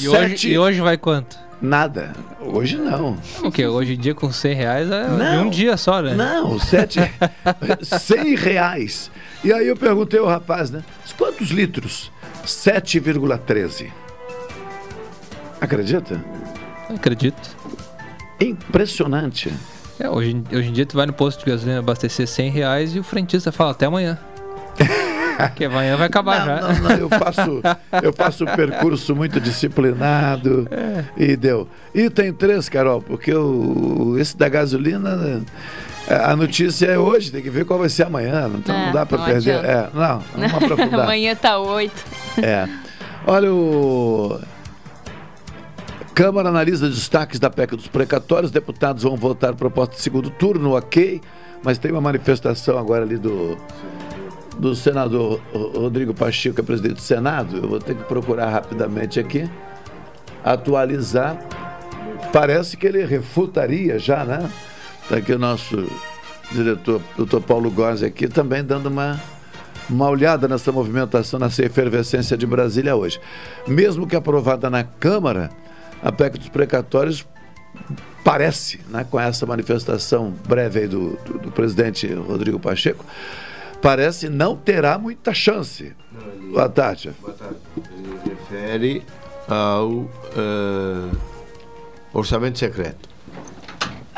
[0.00, 1.36] E hoje, e hoje vai quanto?
[1.60, 2.14] Nada.
[2.40, 3.18] Hoje não.
[3.44, 3.66] O quê?
[3.66, 5.46] Hoje em dia com 100 reais é Não.
[5.46, 6.14] um dia só, né?
[6.14, 6.98] Não, sete,
[7.82, 9.10] 100 reais.
[9.42, 10.82] E aí eu perguntei ao rapaz, né?
[11.16, 12.10] Quantos litros?
[12.44, 13.90] 7,13.
[15.60, 16.22] Acredita?
[16.94, 17.56] Acredito.
[18.40, 19.52] Impressionante.
[19.98, 22.94] É, hoje, em- hoje em dia tu vai no posto de gasolina abastecer 100 reais
[22.94, 24.18] e o frentista fala até amanhã.
[25.36, 26.60] Porque amanhã vai acabar já.
[26.60, 27.62] Não, não, eu faço,
[28.02, 30.68] eu faço um percurso muito disciplinado
[31.16, 31.66] e deu.
[31.94, 35.40] E tem três, Carol, porque o, esse da gasolina,
[36.14, 38.50] a notícia é hoje, tem que ver qual vai ser amanhã.
[38.54, 39.64] Então É, não dá para perder.
[39.64, 41.00] É, não, vamos aprofundar.
[41.00, 41.92] Amanhã tá 8.
[42.42, 42.68] É.
[43.26, 44.40] Olha, o.
[46.14, 48.50] Câmara analisa destaques da PEC dos precatórios.
[48.50, 51.20] Deputados vão votar proposta de segundo turno, ok.
[51.62, 53.56] Mas tem uma manifestação agora ali do,
[54.58, 57.56] do senador Ro- Rodrigo Pacheco, que é presidente do Senado.
[57.58, 59.48] Eu vou ter que procurar rapidamente aqui,
[60.44, 61.38] atualizar.
[62.32, 64.50] Parece que ele refutaria já, né?
[65.10, 65.90] Está aqui o nosso
[66.52, 69.20] diretor, doutor Paulo Góes, aqui também dando uma,
[69.88, 73.20] uma olhada nessa movimentação, nessa efervescência de Brasília hoje.
[73.66, 75.50] Mesmo que aprovada na Câmara,
[76.00, 77.26] a PEC dos precatórios
[78.22, 83.04] parece, né, com essa manifestação breve aí do, do, do presidente Rodrigo Pacheco,
[83.82, 85.92] parece não terá muita chance.
[86.52, 87.10] Boa tarde.
[87.20, 87.56] Boa tarde.
[87.98, 89.02] Ele refere
[89.48, 91.16] ao eh,
[92.14, 93.09] orçamento secreto.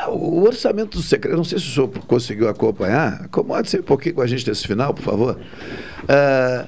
[0.09, 4.27] O orçamento secreto, não sei se o senhor conseguiu acompanhar, acomode-se um pouquinho com a
[4.27, 5.39] gente nesse final, por favor.
[6.07, 6.67] Ah,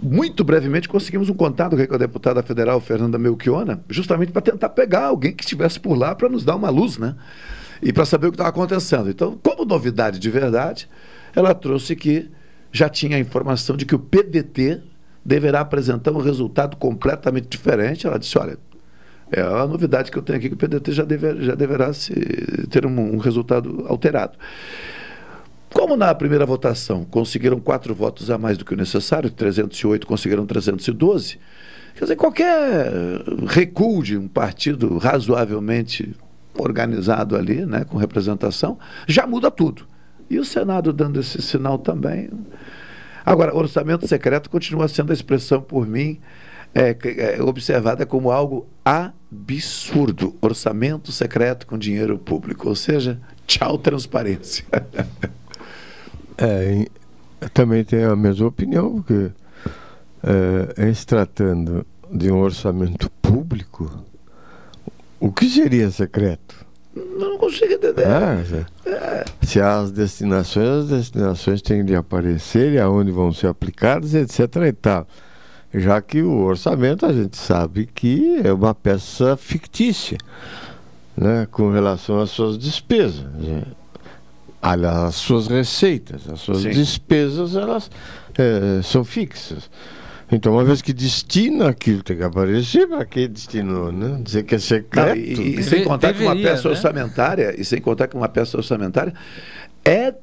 [0.00, 5.06] muito brevemente conseguimos um contato com a deputada federal Fernanda Melchiona, justamente para tentar pegar
[5.06, 7.16] alguém que estivesse por lá para nos dar uma luz, né?
[7.82, 9.08] E para saber o que estava acontecendo.
[9.08, 10.88] Então, como novidade de verdade,
[11.34, 12.30] ela trouxe que
[12.70, 14.82] já tinha a informação de que o PDT
[15.24, 18.06] deverá apresentar um resultado completamente diferente.
[18.06, 18.58] Ela disse: olha,
[19.30, 22.12] é a novidade que eu tenho aqui que o PDT já, deve, já deverá se,
[22.70, 24.38] ter um, um resultado alterado.
[25.72, 30.46] Como na primeira votação conseguiram quatro votos a mais do que o necessário, 308 conseguiram
[30.46, 31.38] 312,
[31.94, 32.92] quer dizer, qualquer
[33.46, 36.14] recuo de um partido razoavelmente
[36.56, 38.78] organizado ali, né, com representação,
[39.08, 39.86] já muda tudo.
[40.30, 42.30] E o Senado dando esse sinal também.
[43.26, 46.20] Agora, orçamento secreto continua sendo a expressão, por mim,
[46.74, 46.96] é,
[47.36, 50.34] é, observada como algo absurdo.
[50.40, 52.68] Orçamento secreto com dinheiro público.
[52.68, 54.64] Ou seja, tchau transparência.
[56.36, 56.88] É,
[57.52, 59.30] também tenho a mesma opinião, porque
[60.20, 64.04] é, em se tratando de um orçamento público,
[65.20, 66.66] o que seria secreto?
[66.92, 68.04] Não consigo entender.
[68.04, 74.56] É, se as destinações, as destinações têm de aparecer e aonde vão ser aplicadas, etc.
[74.66, 75.06] e tal.
[75.74, 80.16] Já que o orçamento a gente sabe que é uma peça fictícia,
[81.16, 83.24] né, com relação às suas despesas.
[83.34, 83.62] né.
[84.62, 86.70] Aliás, as suas receitas, as suas Sim.
[86.70, 87.90] despesas, elas
[88.38, 89.68] eh, são fixas.
[90.32, 94.18] Então, uma vez que destina aquilo, tem que aparecer para que destinou, né?
[94.22, 95.18] Dizer que é Não, secreto.
[95.18, 96.74] e, e sem contar que uma Deveria, peça né?
[96.74, 99.12] orçamentária, e sem contar que uma peça orçamentária
[99.84, 100.14] é,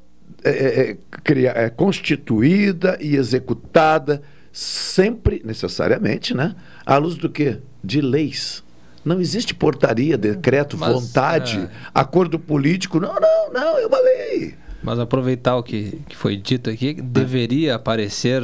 [0.44, 6.56] é, é, é constituída e executada sempre, necessariamente, né?
[6.86, 7.60] À luz do quê?
[7.84, 8.64] De leis.
[9.04, 11.70] Não existe portaria, decreto, Mas, vontade, é.
[11.94, 13.00] acordo político.
[13.00, 14.56] Não, não, não, é uma lei.
[14.84, 18.44] Mas aproveitar o que, que foi dito aqui, deveria aparecer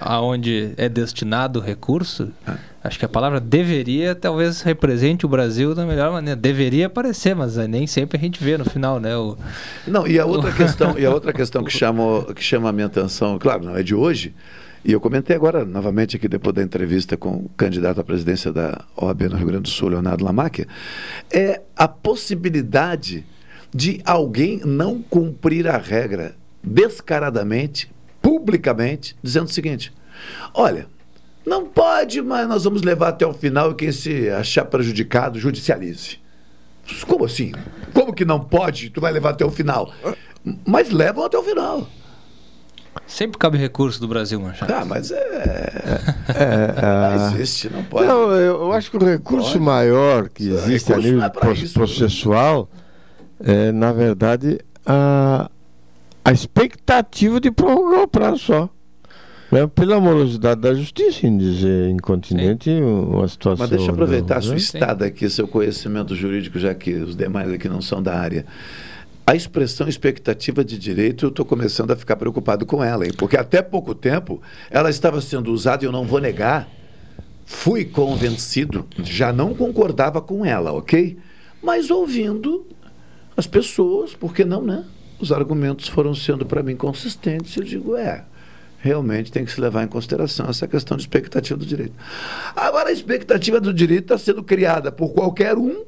[0.00, 2.32] aonde é destinado o recurso.
[2.82, 6.38] Acho que a palavra deveria talvez represente o Brasil da melhor maneira.
[6.38, 9.16] Deveria aparecer, mas nem sempre a gente vê no final, né?
[9.16, 9.38] O,
[9.86, 12.86] Não, e a outra questão, e a outra questão que, chamou, que chama a minha
[12.86, 14.34] atenção, claro, não é de hoje,
[14.84, 18.84] e eu comentei agora novamente aqui depois da entrevista com o candidato à presidência da
[18.94, 20.68] OAB no Rio Grande do Sul, Leonardo Lamáquia,
[21.32, 23.24] é a possibilidade
[23.74, 27.90] de alguém não cumprir a regra descaradamente,
[28.20, 29.90] publicamente, dizendo o seguinte:
[30.52, 30.86] olha,
[31.46, 36.18] não pode, mas nós vamos levar até o final e quem se achar prejudicado, judicialize.
[37.06, 37.52] Como assim?
[37.94, 38.90] Como que não pode?
[38.90, 39.92] Tu vai levar até o final.
[40.66, 41.88] Mas levam até o final.
[43.14, 44.72] Sempre cabe recurso do Brasil, Machado.
[44.72, 45.16] Ah, mas é.
[46.34, 48.08] É, Não ah, existe, não pode.
[48.08, 49.60] Não, eu, eu acho que o recurso Pode.
[49.60, 51.74] maior que existe a nível não é pra pro- isso.
[51.74, 52.68] processual
[53.38, 55.48] é, na verdade, a,
[56.24, 58.68] a expectativa de prorrogar o prazo só.
[59.52, 59.64] Né?
[59.68, 63.62] Pela morosidade da justiça em dizer incontinente uma situação.
[63.62, 64.56] Mas deixa eu aproveitar a sua né?
[64.56, 68.44] estada aqui, seu conhecimento jurídico, já que os demais aqui não são da área.
[69.26, 73.12] A expressão expectativa de direito, eu estou começando a ficar preocupado com ela, hein?
[73.16, 76.68] porque até pouco tempo ela estava sendo usada, e eu não vou negar,
[77.46, 81.16] fui convencido, já não concordava com ela, ok?
[81.62, 82.66] Mas ouvindo
[83.34, 84.84] as pessoas, por que não, né?
[85.18, 88.26] Os argumentos foram sendo para mim consistentes, eu digo, é,
[88.78, 91.94] realmente tem que se levar em consideração essa questão de expectativa do direito.
[92.54, 95.82] Agora, a expectativa do direito está sendo criada por qualquer um,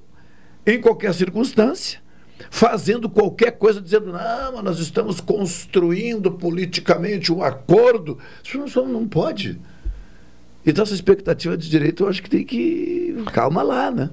[0.67, 2.06] em qualquer circunstância,
[2.51, 8.19] fazendo qualquer coisa, dizendo, não, mas nós estamos construindo politicamente um acordo.
[8.45, 9.59] Isso não, não pode.
[10.65, 13.23] Então, essa expectativa de direito, eu acho que tem que.
[13.33, 14.11] Calma lá, né?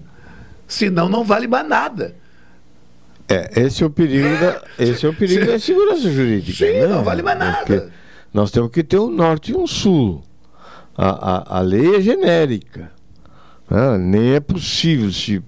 [0.68, 2.16] Senão, não vale mais nada.
[3.28, 5.52] É, esse é o perigo da, esse é o perigo Sim.
[5.52, 6.58] da segurança jurídica.
[6.58, 6.88] Sim, né?
[6.88, 7.91] não vale mais nada.
[8.34, 10.24] Nós temos que ter um norte e um sul.
[10.95, 12.91] A, a, a lei é genérica.
[13.70, 13.98] né?
[13.98, 15.41] Nem é possível se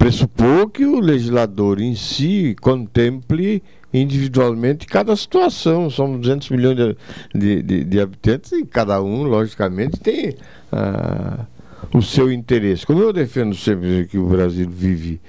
[0.00, 3.62] pressupor que o legislador em si contemple
[3.92, 5.90] individualmente cada situação.
[5.90, 6.96] São 200 milhões de,
[7.34, 10.34] de, de- de habitantes e cada um, logicamente, tem
[10.72, 11.44] ah,
[11.92, 12.86] o seu interesse.
[12.86, 15.20] Como eu defendo sempre que o Brasil vive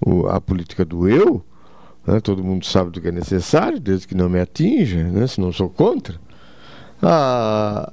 [0.00, 1.44] o- a política do eu,
[2.06, 5.40] né, todo mundo sabe do que é necessário, desde que não me atinja, né, se
[5.40, 6.14] não sou contra.
[7.02, 7.92] A,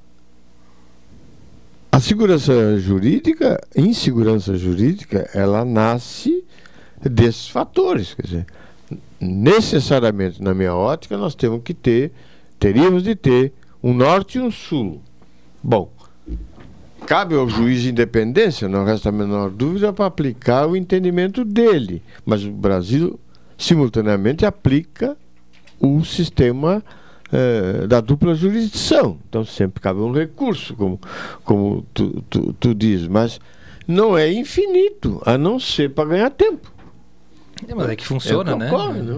[1.91, 6.43] a segurança jurídica, insegurança jurídica, ela nasce
[7.01, 8.13] desses fatores.
[8.13, 8.45] Quer dizer,
[9.19, 12.13] necessariamente, na minha ótica, nós temos que ter,
[12.57, 13.51] teríamos de ter
[13.83, 15.01] um norte e um sul.
[15.61, 15.91] Bom,
[17.05, 22.01] cabe ao juiz de independência, não resta a menor dúvida, para aplicar o entendimento dele.
[22.25, 23.19] Mas o Brasil,
[23.57, 25.17] simultaneamente, aplica
[25.77, 26.81] o sistema
[27.31, 29.17] eh, da dupla jurisdição.
[29.29, 30.99] Então sempre cabe um recurso, como,
[31.43, 33.39] como tu, tu, tu diz, mas
[33.87, 36.71] não é infinito, a não ser para ganhar tempo.
[37.67, 38.69] É, mas é que funciona, né?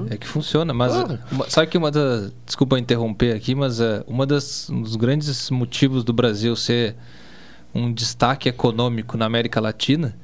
[0.09, 0.73] É que funciona.
[0.73, 1.19] Mas Claro.
[1.47, 2.33] sabe que uma das.
[2.45, 6.95] Desculpa interromper aqui, mas é, uma das, um dos grandes motivos do Brasil ser
[7.73, 10.15] um destaque econômico na América Latina,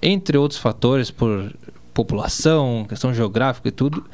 [0.00, 1.52] entre outros fatores, por
[1.92, 4.04] população, questão geográfica e tudo,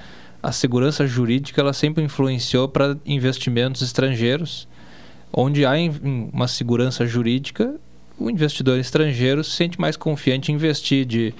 [0.42, 4.68] a segurança jurídica ela sempre influenciou para investimentos estrangeiros,
[5.32, 5.72] onde há
[6.32, 7.74] uma segurança jurídica,
[8.18, 11.34] o investidor estrangeiro se sente mais confiante em investir, de,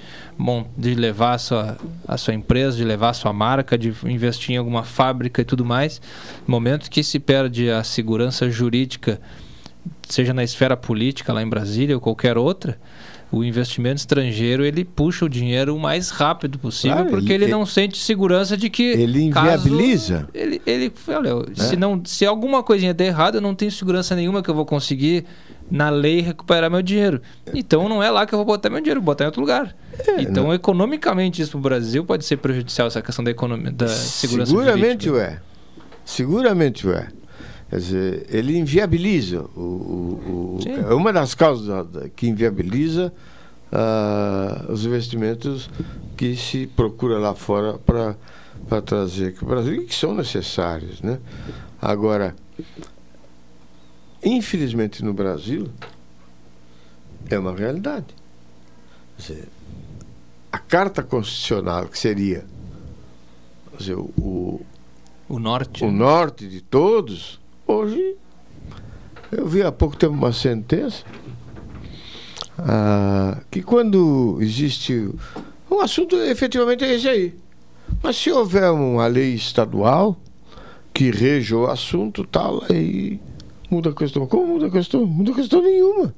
[0.76, 4.58] de levar a sua, a sua empresa, de levar a sua marca, de investir em
[4.58, 6.00] alguma fábrica e tudo mais.
[6.46, 9.18] No momento que se perde a segurança jurídica,
[10.06, 12.78] seja na esfera política lá em Brasília ou qualquer outra,
[13.32, 17.52] o investimento estrangeiro ele puxa o dinheiro o mais rápido possível, Claro, porque ele- ele,
[17.52, 20.28] não sente segurança de que Ele inviabiliza.
[20.32, 21.76] ele, ele olha, se, É.
[21.76, 25.24] não, se alguma coisinha der errado, eu não tenho segurança nenhuma que eu vou conseguir,
[25.68, 27.20] na lei, recuperar meu dinheiro.
[27.52, 29.74] Então não é lá que eu vou botar meu dinheiro, vou botar em outro lugar.
[30.18, 34.50] então, economicamente, isso para o Brasil pode ser prejudicial, essa questão da, economia, da segurança
[34.50, 35.42] Seguramente jurídica.
[35.42, 35.56] é.
[36.04, 37.08] Seguramente é.
[37.76, 39.42] Quer dizer, ele inviabiliza.
[39.54, 43.12] O, o- o- é uma das causas da- da- que inviabiliza
[43.70, 45.68] ah, os investimentos
[46.16, 51.02] que se procura lá fora para trazer aqui para o Brasil e que são necessários.
[51.02, 51.18] Né?
[51.82, 52.34] Agora,
[54.24, 55.68] infelizmente no Brasil,
[57.28, 58.06] é uma realidade.
[59.18, 59.48] Quer dizer,
[60.50, 62.46] a Carta Constitucional, que seria
[63.78, 64.62] dizer, o,
[65.28, 68.16] o norte, o norte de todos, hoje
[69.32, 71.04] eu vi há pouco tempo uma sentença
[72.58, 75.10] ah, que quando existe
[75.70, 77.34] um assunto efetivamente é esse aí.
[78.02, 80.16] Mas se houver uma lei estadual
[80.92, 83.20] que reja o assunto, tal, aí
[83.70, 84.26] muda a questão.
[84.26, 85.04] Como muda a questão?
[85.04, 86.14] Muda a questão nenhuma.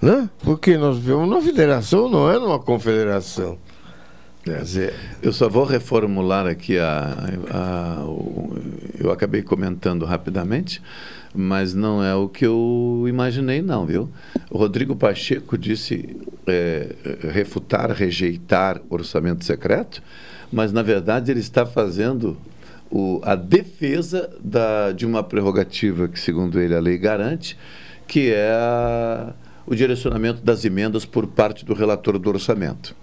[0.00, 0.28] Né?
[0.42, 3.58] Porque nós vivemos numa federação, não é numa confederação.
[4.44, 7.14] Quer dizer, Eu só vou reformular aqui a,
[7.50, 8.54] a- o-
[8.98, 10.82] eu acabei comentando rapidamente,
[11.34, 14.10] mas não é o que eu imaginei não, viu?
[14.50, 16.16] O Rodrigo Pacheco disse
[16.46, 16.94] é,
[17.32, 20.02] refutar, rejeitar orçamento secreto,
[20.52, 22.36] mas na verdade ele está fazendo
[22.90, 27.56] o- a defesa da- de uma prerrogativa que, segundo ele, a lei garante,
[28.06, 29.32] que é a-
[29.66, 32.94] o direcionamento das emendas por parte do relator do orçamento.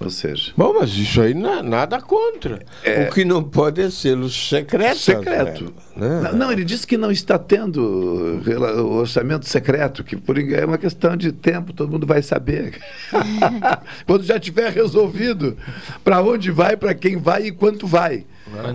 [0.00, 2.60] Ou seja, Bom, mas isso aí não é nada contra.
[3.06, 4.96] O que não pode é selo secreto.
[4.96, 5.74] Secreto.
[5.94, 6.22] Né?
[6.22, 10.78] Não, não, ele disse que não está tendo o orçamento secreto, que por é uma
[10.78, 12.80] questão de tempo, todo mundo vai saber.
[14.06, 15.54] Quando já tiver resolvido
[16.02, 18.24] para onde vai, para quem vai e quanto vai.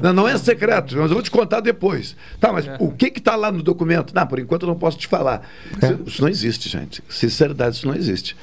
[0.01, 2.15] Não, não é secreto, mas eu vou te contar depois.
[2.39, 4.13] Tá, mas o que está lá no documento?
[4.13, 5.47] Não, por enquanto eu não posso te falar.
[5.81, 7.03] Isso, isso não existe, gente.
[7.09, 8.35] Sinceridade, isso não existe.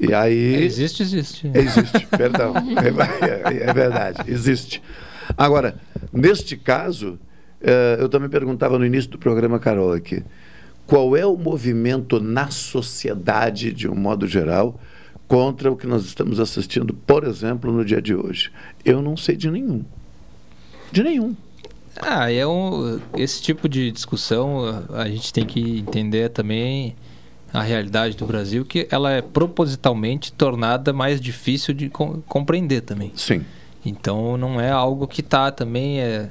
[0.00, 0.64] E aí.
[0.64, 1.50] Existe, existe.
[1.54, 2.54] Existe, perdão.
[2.56, 4.82] É, é verdade, existe.
[5.36, 5.76] Agora,
[6.12, 7.18] neste caso,
[7.60, 10.22] eh, eu também perguntava no início do programa, Carol, aqui,
[10.86, 14.78] qual é o movimento na sociedade, de um modo geral,
[15.26, 18.52] contra o que nós estamos assistindo, por exemplo, no dia de hoje?
[18.84, 19.82] Eu não sei de nenhum.
[20.94, 21.34] De nenhum.
[22.00, 26.94] Ah, é um, esse tipo de discussão a gente tem que entender também
[27.52, 33.12] a realidade do Brasil, que ela é propositalmente tornada mais difícil de com- compreender também.
[33.14, 33.44] Sim.
[33.84, 36.30] Então não é algo que tá também é,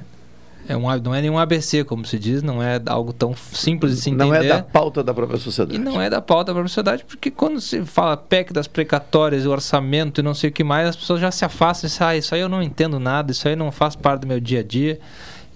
[0.68, 4.00] é um, não é nenhum ABC, como se diz, não é algo tão simples de
[4.00, 4.24] se entender.
[4.24, 5.76] Não é da pauta da própria sociedade.
[5.76, 9.50] E não é da pauta da sociedade, porque quando se fala PEC das precatórias, o
[9.50, 12.16] orçamento e não sei o que mais, as pessoas já se afastam e dizem, ah,
[12.16, 14.62] isso aí eu não entendo nada, isso aí não faz parte do meu dia a
[14.62, 14.98] dia.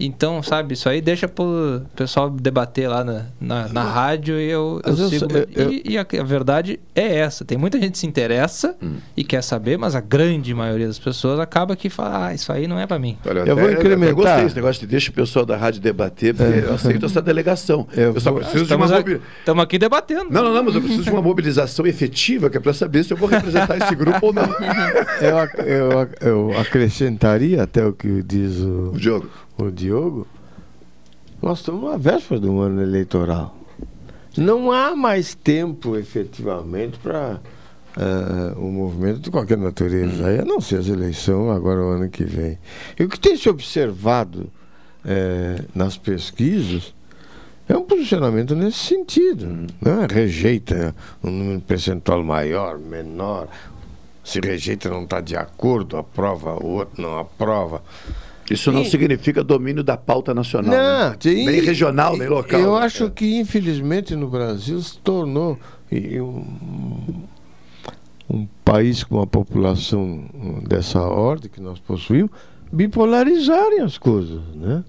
[0.01, 4.81] Então, sabe, isso aí deixa pro pessoal debater lá na, na, na rádio e eu,
[4.85, 5.31] eu eu sigo.
[5.31, 7.45] só- eu- E, e a, a verdade é essa.
[7.45, 8.97] Tem muita gente que se interessa Hum.
[9.17, 12.67] e quer saber, mas a grande maioria das pessoas acaba que fala, ah, isso aí
[12.69, 13.17] não é para mim.
[13.27, 14.09] Olha, Eu vou incrementar.
[14.11, 17.21] Eu gostei desse negócio de deixa o pessoal da rádio debater, porque eu aceito essa
[17.21, 17.87] delegação.
[17.97, 20.27] Eu, só vou- preciso de uma Estamos, mobi- estamos aqui debatendo.
[20.31, 23.13] Não, não, não, mas eu preciso de uma mobilização efetiva, que é para saber se
[23.13, 24.49] eu vou representar esse grupo ou não.
[25.21, 29.29] Eu, eu, eu acrescentaria até o que diz o, o Diogo.
[29.59, 30.27] O Diogo.
[31.43, 33.57] Nós estamos na véspera do ano eleitoral.
[34.37, 37.41] Não há mais tempo, efetivamente, para
[38.57, 42.59] um movimento de qualquer natureza, a não ser as eleições agora o ano que vem.
[42.99, 44.49] E o que tem se observado
[45.05, 46.95] eh, nas pesquisas
[47.69, 49.47] é um posicionamento nesse sentido.
[49.81, 50.07] Né?
[50.09, 53.49] Rejeita um número percentual maior, menor.
[54.23, 57.83] Se rejeita, não está de acordo, aprova, o outro não aprova.
[58.51, 60.71] Isso não significa domínio da pauta nacional.
[60.71, 61.17] Não, né?
[61.19, 62.61] tem- nem regional, nem local.
[62.61, 62.85] Eu né?
[62.85, 65.59] acho que, infelizmente, no Brasil se tornou
[65.93, 67.23] um,
[68.29, 70.25] um país com uma população
[70.67, 72.31] dessa ordem que nós possuímos,
[72.73, 74.85] bipolarizarem as coisas, né?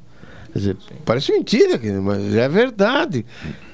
[0.51, 3.25] Quer dizer, parece mentira, mas é verdade.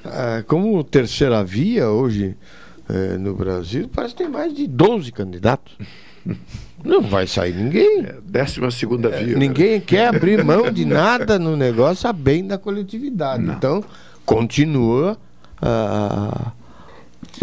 [0.04, 2.36] Ah, como terceira via hoje
[2.88, 5.74] eh, no Brasil, parece que tem mais de 12 candidatos.
[6.86, 8.04] Não vai sair ninguém.
[8.06, 9.36] É, Décima segunda via.
[9.36, 13.44] Ninguém quer abrir mão de nada no negócio a bem da coletividade.
[13.44, 13.82] Então,
[14.24, 15.18] continua
[15.60, 16.52] a,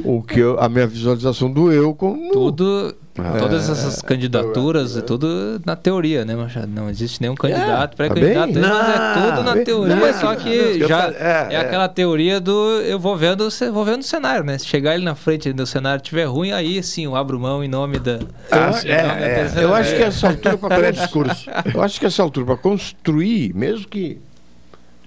[0.04, 3.38] o que eu- a minha visualização do eu como Tudo, É.
[3.40, 6.68] todas essas candidaturas, é tudo na teoria, né, Machado?
[6.68, 8.62] Não existe nenhum candidato, tá pré-candidato, bem.
[8.64, 11.58] mas é tudo na Não, teoria, não, só que não, já é, é, é.
[11.58, 14.58] aquela teoria do eu vou vendo, vou vendo o cenário, né?
[14.58, 17.68] Se chegar ele na frente do cenário tiver ruim, aí sim eu abro mão em
[17.68, 18.20] nome da.
[18.52, 19.36] Ah, em é, nome da é.
[19.36, 21.50] terceira Eu acho que essa altura para Pré-discurso.
[21.74, 24.18] Eu acho que essa altura para construir, mesmo que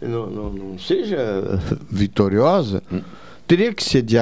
[0.01, 1.17] não, não, não seja
[1.91, 2.83] vitoriosa,
[3.49, 4.17] teria que ser de,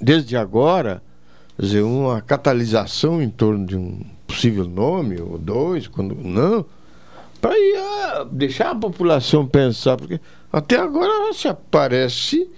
[0.00, 1.02] desde agora,
[1.58, 6.64] dizer, uma catalisação em torno de um possível nome ou dois, quando não,
[7.40, 10.20] para deixar a população pensar, porque
[10.52, 12.48] até agora se aparece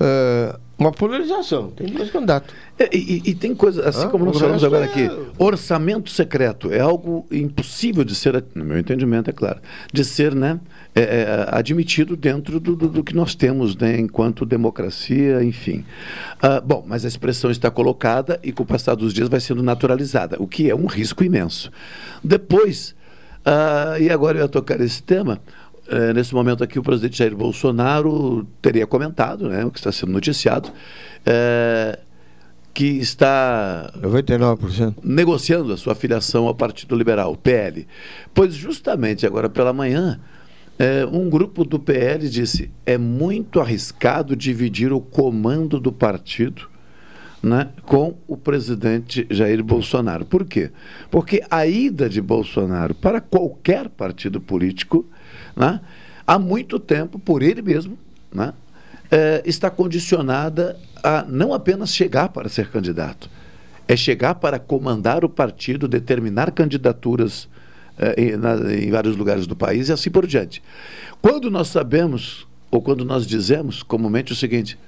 [0.00, 2.52] eh, uma polarização, tem dois candidatos.
[2.78, 5.08] É, e, e- e tem coisa, assim Ah, como nós falamos agora é- aqui,
[5.38, 9.60] orçamento secreto é algo impossível de ser, no meu entendimento, é claro,
[9.92, 10.58] de ser né,
[10.94, 15.84] é, é, admitido dentro do, do- do que nós temos né, enquanto democracia, enfim.
[16.40, 19.62] Ah, bom, mas a expressão está colocada e com o passar dos dias vai sendo
[19.62, 21.70] naturalizada, o que é um risco imenso.
[22.22, 22.94] Depois,
[23.44, 25.40] ah, e agora eu ia tocar esse tema,
[25.88, 30.12] eh, nesse momento aqui o presidente Jair Bolsonaro teria comentado, né, o que está sendo
[30.12, 30.70] noticiado,
[31.26, 31.98] eh,
[32.72, 34.94] que está 99%.
[35.04, 37.86] negociando a sua filiação ao Partido Liberal, PL.
[38.32, 40.18] Pois justamente agora pela manhã,
[40.78, 46.68] eh, um grupo do PL disse é muito arriscado dividir o comando do partido
[47.44, 50.24] né, com o presidente Jair Bolsonaro.
[50.24, 50.70] Por quê?
[51.10, 55.04] Porque a ida de Bolsonaro para qualquer partido político,
[55.54, 55.80] né,
[56.26, 57.98] há muito tempo, por ele mesmo,
[58.32, 58.54] né,
[59.10, 63.28] eh, está condicionada a não apenas chegar para ser candidato,
[63.86, 67.46] é chegar para comandar o partido, determinar candidaturas
[68.16, 70.62] em, na- em vários lugares do país e assim por diante.
[71.22, 74.78] Quando nós sabemos, ou quando nós dizemos comumente o seguinte: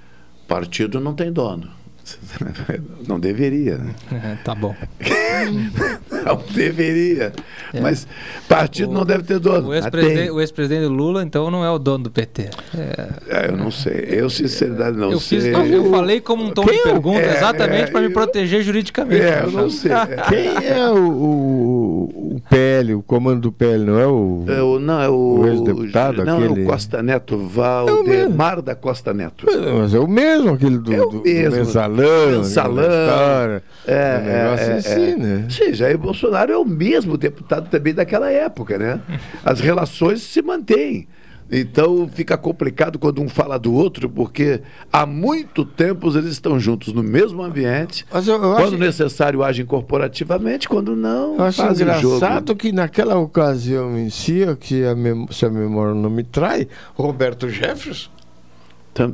[0.48, 1.68] partido não tem dono.
[3.08, 3.92] Não deveria, né?
[4.12, 4.76] É, tá bom.
[6.34, 7.32] Não deveria.
[7.80, 8.06] Mas
[8.48, 9.66] partido não deve ter dono.
[9.66, 12.50] O Mas ex-presidente o ex-presidente Lula, então, não é o dono do PT.
[12.76, 14.06] É, É, eu não sei.
[14.10, 15.40] Eu, sinceridade, não eu, sei.
[15.40, 18.10] fiz, não, eu falei como um tom de Quem- pergunta é, exatamente é, para me
[18.10, 19.22] proteger juridicamente.
[19.22, 19.90] É, eu não sei.
[20.28, 24.78] Quem é o, o, o PL, o comando do PL, não é o, É o,
[24.78, 25.38] não, é o.
[25.40, 26.24] o ex-deputado?
[26.24, 26.60] Não, aquele...
[26.60, 29.46] é o Costa Neto, Valdemar da Costa Neto.
[29.80, 31.56] Mas é o mesmo, aquele do, do, do mesmo.
[31.56, 32.30] mensalão.
[32.38, 32.82] Mensalão.
[32.82, 33.62] história.
[33.86, 35.16] É, é, é, assim, é.
[35.16, 35.44] né?
[35.48, 36.15] Sim, Jair Bolsonaro
[36.52, 39.00] é o mesmo deputado também daquela época, né?
[39.44, 41.06] As relações se mantêm.
[41.48, 44.60] Então fica complicado quando um fala do outro, porque
[44.92, 48.04] há muito tempo eles estão juntos no mesmo ambiente.
[48.12, 52.56] Eu- eu quando acho- necessário agem corporativamente, quando não Eu acho fazem engraçado jogo.
[52.56, 54.94] que naquela ocasião em si, que a
[55.32, 56.66] se a memória não me trai,
[56.96, 58.10] Roberto Jefferson,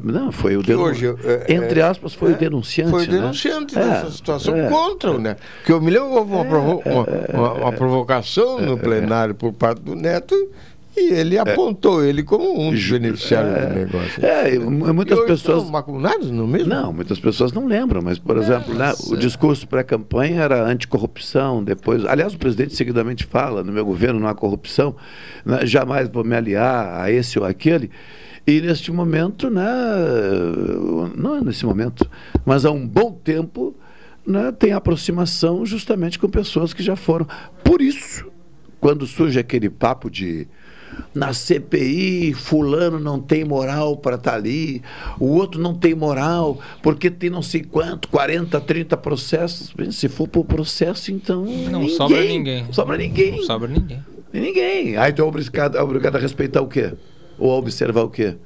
[0.04, 0.82] Não, foi o denun...
[0.82, 3.18] hoje é- entre aspas foi é, o denunciante, foi o né?
[3.18, 4.68] denunciante É, dessa situação é.
[4.68, 5.42] contra o Neto.
[5.64, 9.80] Que eu me lembro houve uma, provo- uma, uma- uma provocação no plenário por parte
[9.82, 10.34] do Neto
[10.94, 14.22] e ele apontou ele como um dos beneficiários do negócio.
[14.26, 15.70] É, mu- muitas E pessoas.
[15.70, 16.68] macunados no mesmo?
[16.68, 22.04] Não, muitas pessoas não lembram, mas, por exemplo, né, o discurso pré-campanha era anticorrupção, depois.
[22.04, 24.94] Aliás, o presidente seguidamente fala: no meu governo não há corrupção,
[25.46, 27.90] né, jamais vou me aliar a esse ou aquele.
[28.46, 29.64] E neste momento, né,
[31.16, 32.08] não é nesse momento,
[32.44, 33.74] mas há um bom tempo,
[34.26, 37.26] né, tem aproximação justamente com pessoas que já foram.
[37.62, 38.26] Por isso,
[38.80, 40.48] quando surge aquele papo de
[41.14, 44.82] na CPI, fulano não tem moral para estar ali,
[45.18, 49.72] o outro não tem moral, porque tem não sei quanto, 40, 30 processos.
[49.92, 51.44] Se for por processo, então.
[51.44, 52.72] Não ninguém, sobra ninguém.
[52.72, 53.36] Sobra ninguém.
[53.36, 54.02] Não sobra ninguém.
[54.32, 54.96] Ninguém.
[54.96, 56.92] Aí tu é obrigado, é obrigado a respeitar o quê?
[57.42, 58.36] Ou a observar o quê?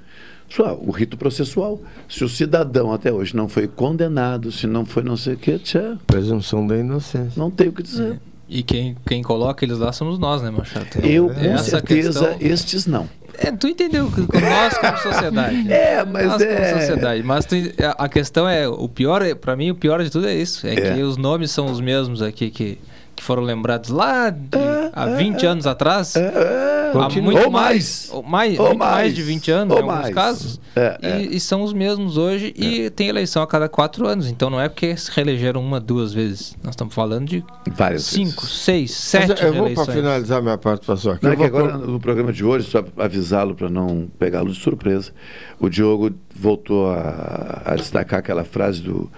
[0.49, 1.81] Só o rito processual.
[2.09, 5.59] Se o cidadão até hoje não foi condenado, se não foi não sei o quê,
[5.59, 5.99] tchau.
[6.07, 7.33] Presunção da inocência.
[7.37, 8.21] Não tem o que dizer.
[8.49, 10.87] E quem, quem coloca eles lá somos nós, né, Machado?
[11.03, 13.09] Eu, É com essa certeza, questão- estes não.
[13.39, 15.67] É, tu entendeu, nós como sociedade.
[15.69, 17.23] É, mas nós é- como sociedade.
[17.25, 17.55] Mas tu-
[17.99, 20.65] a questão é, o pior, é- pra mim, o pior de tudo é isso.
[20.67, 20.95] É, É.
[20.95, 22.79] que os nomes são os mesmos aqui que,
[23.17, 26.15] que foram lembrados lá de- É, há 20 anos atrás.
[26.17, 27.25] há Continua.
[27.33, 28.09] muito Ou mais.
[28.13, 28.93] Ou mais, Ou muito mais.
[28.95, 29.15] mais.
[29.15, 30.15] de 20 anos, em alguns mais.
[30.15, 30.61] casos.
[30.77, 31.21] É, e, é.
[31.23, 32.53] e são os mesmos hoje.
[32.57, 34.29] E tem eleição a cada quatro anos.
[34.29, 36.55] Então não é porque se reelegeram uma, duas vezes.
[36.63, 38.57] Nós estamos falando de Várias cinco, vezes.
[38.59, 41.25] seis, sete Mas eu vou para finalizar minha participação aqui.
[41.25, 44.53] Não, é eu que vou agora no programa de hoje, só avisá-lo para não pegá-lo
[44.53, 45.13] de surpresa,
[45.59, 49.11] o Diogo voltou a, a destacar aquela frase do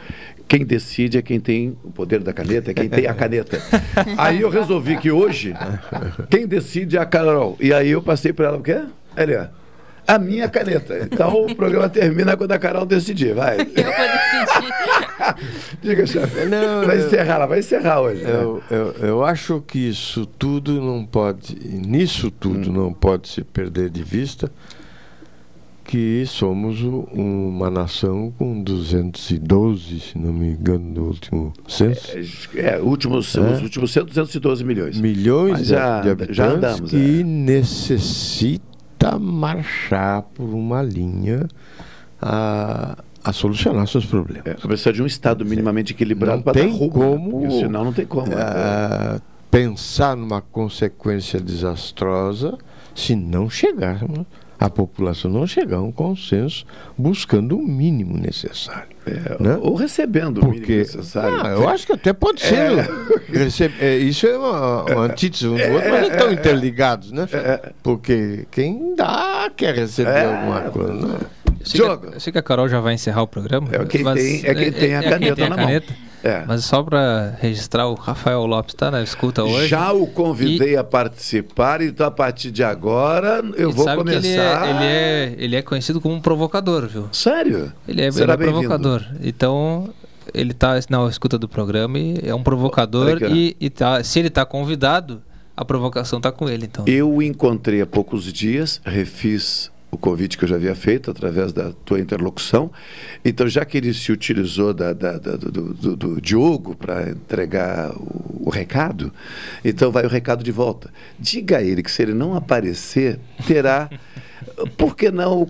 [0.49, 3.61] quem decide é quem tem o poder da caneta, é quem tem a caneta.
[4.17, 5.55] aí eu resolvi que hoje,
[6.31, 7.57] quem decide é a Carol.
[7.61, 8.81] E aí eu passei para ela o quê?
[9.17, 9.49] Ele é.
[10.07, 10.99] a minha caneta.
[11.01, 13.35] Então o programa termina quando a Carol decidir.
[13.35, 13.59] Vai.
[13.61, 14.75] Eu vou decidir.
[15.83, 16.45] Diga, chefe.
[16.47, 18.23] Não, vai eu- encerrar, ela vai encerrar hoje.
[18.23, 18.31] né?
[18.31, 23.91] Eu, eu, eu acho que isso tudo não pode, nisso tudo não pode se perder
[23.91, 24.51] de vista
[25.89, 32.13] que somos uma nação com 212, se não me engano, no último censo.
[32.55, 33.41] É, últimos, É.
[33.41, 35.01] os últimos 100, 212 milhões.
[35.01, 36.93] milhões Mas já, de habitantes já andamos.
[36.93, 36.97] é.
[36.97, 41.49] que necessita marchar por uma linha
[42.21, 44.47] a, a solucionar seus problemas.
[44.47, 46.99] É, precisa de um Estado minimamente equilibrado Não para dar tem rumo.
[46.99, 47.31] né?
[47.41, 48.27] como- senão não tem como.
[48.29, 48.35] né?
[48.39, 49.21] ah,
[49.51, 52.59] pensar numa consequência desastrosa
[52.95, 54.27] se não chegarmos,
[54.61, 56.65] a população não chegar a um consenso
[56.97, 58.89] buscando o mínimo necessário.
[59.39, 59.57] né?
[59.61, 61.41] Ou recebendo o mínimo Porque, necessário.
[61.45, 62.55] Ah, eu acho que até pode ser.
[62.57, 62.89] É.
[63.39, 67.29] Recebe- é, isso é uma, uma antítese um do outro, mas eles estão interligados, né?
[67.33, 67.73] É.
[67.83, 70.25] Porque quem dá quer receber É.
[70.25, 70.93] alguma coisa.
[71.07, 71.19] Né?
[71.61, 73.69] Eu sei, que a, eu sei que a Carol já vai encerrar o programa.
[73.73, 75.65] É quem tem- é quem tem a caneta tem a na mão.
[75.67, 75.93] caneta.
[76.23, 76.45] É.
[76.47, 79.69] Mas só para registrar, o Rafael Lopes está na escuta hoje.
[79.69, 83.99] Já o convidei a participar, então a partir de agora eu E vou que ele
[83.99, 84.67] começar.
[84.67, 87.09] é, ele, é, ele é conhecido como um provocador, viu?
[87.13, 87.73] Sério?
[87.87, 89.05] Ele é, Será ele é provocador.
[89.23, 89.91] Então,
[90.35, 93.17] ele tá na escuta do programa e é um provocador.
[93.17, 95.23] Aqui, e e tá, se ele tá convidado,
[95.57, 96.67] a provocação tá com ele.
[96.67, 96.85] Então.
[96.87, 101.53] Eu o encontrei há poucos dias, refiz o convite que eu já havia feito através
[101.53, 102.71] da tua interlocução.
[103.25, 107.91] Então, já que ele se utilizou da, da- da- do, do- do Diogo para entregar
[107.93, 109.11] o, o recado,
[109.65, 110.91] então vai o recado de volta.
[111.19, 113.89] Diga a ele que se ele não aparecer, terá.
[114.77, 115.47] Por que não?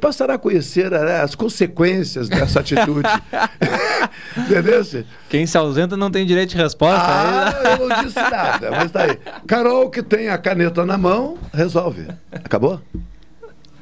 [0.00, 3.08] Passará a conhecer né, as consequências dessa atitude.
[4.36, 4.82] Entendeu?
[5.28, 7.02] Quem se ausenta não tem direito de resposta.
[7.04, 9.18] Ah, eu não disse nada, mas tá aí.
[9.46, 12.06] Carol, que tem a caneta na mão, resolve.
[12.32, 12.80] Acabou?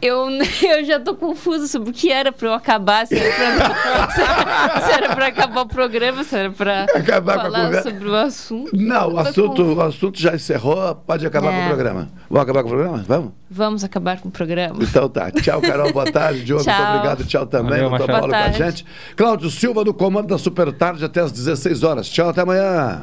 [0.02, 0.28] Eu,
[0.62, 4.20] eu já tô confusa sobre o que era pra eu acabar, se era pra, se
[4.22, 8.08] era, se era pra acabar o programa, se era pra Acabar com a falar sobre
[8.08, 8.70] o assunto.
[8.76, 11.58] Não, o assunto, com- o assunto já encerrou, pode acabar É.
[11.58, 12.08] com o programa.
[12.30, 13.04] Vamos acabar com o programa?
[13.06, 13.32] Vamos?
[13.50, 14.78] Vamos acabar com o programa.
[14.82, 15.30] Então tá.
[15.30, 16.44] Tchau, Carol, boa tarde.
[16.44, 17.24] Diogo, muito obrigado.
[17.24, 17.80] Tchau também.
[17.80, 18.06] Valeu.
[18.06, 18.86] Paulo com a Boa gente.
[19.16, 22.08] Cláudio Silva, do comando da Super Tarde, até às 16 horas.
[22.08, 23.02] Tchau, até amanhã.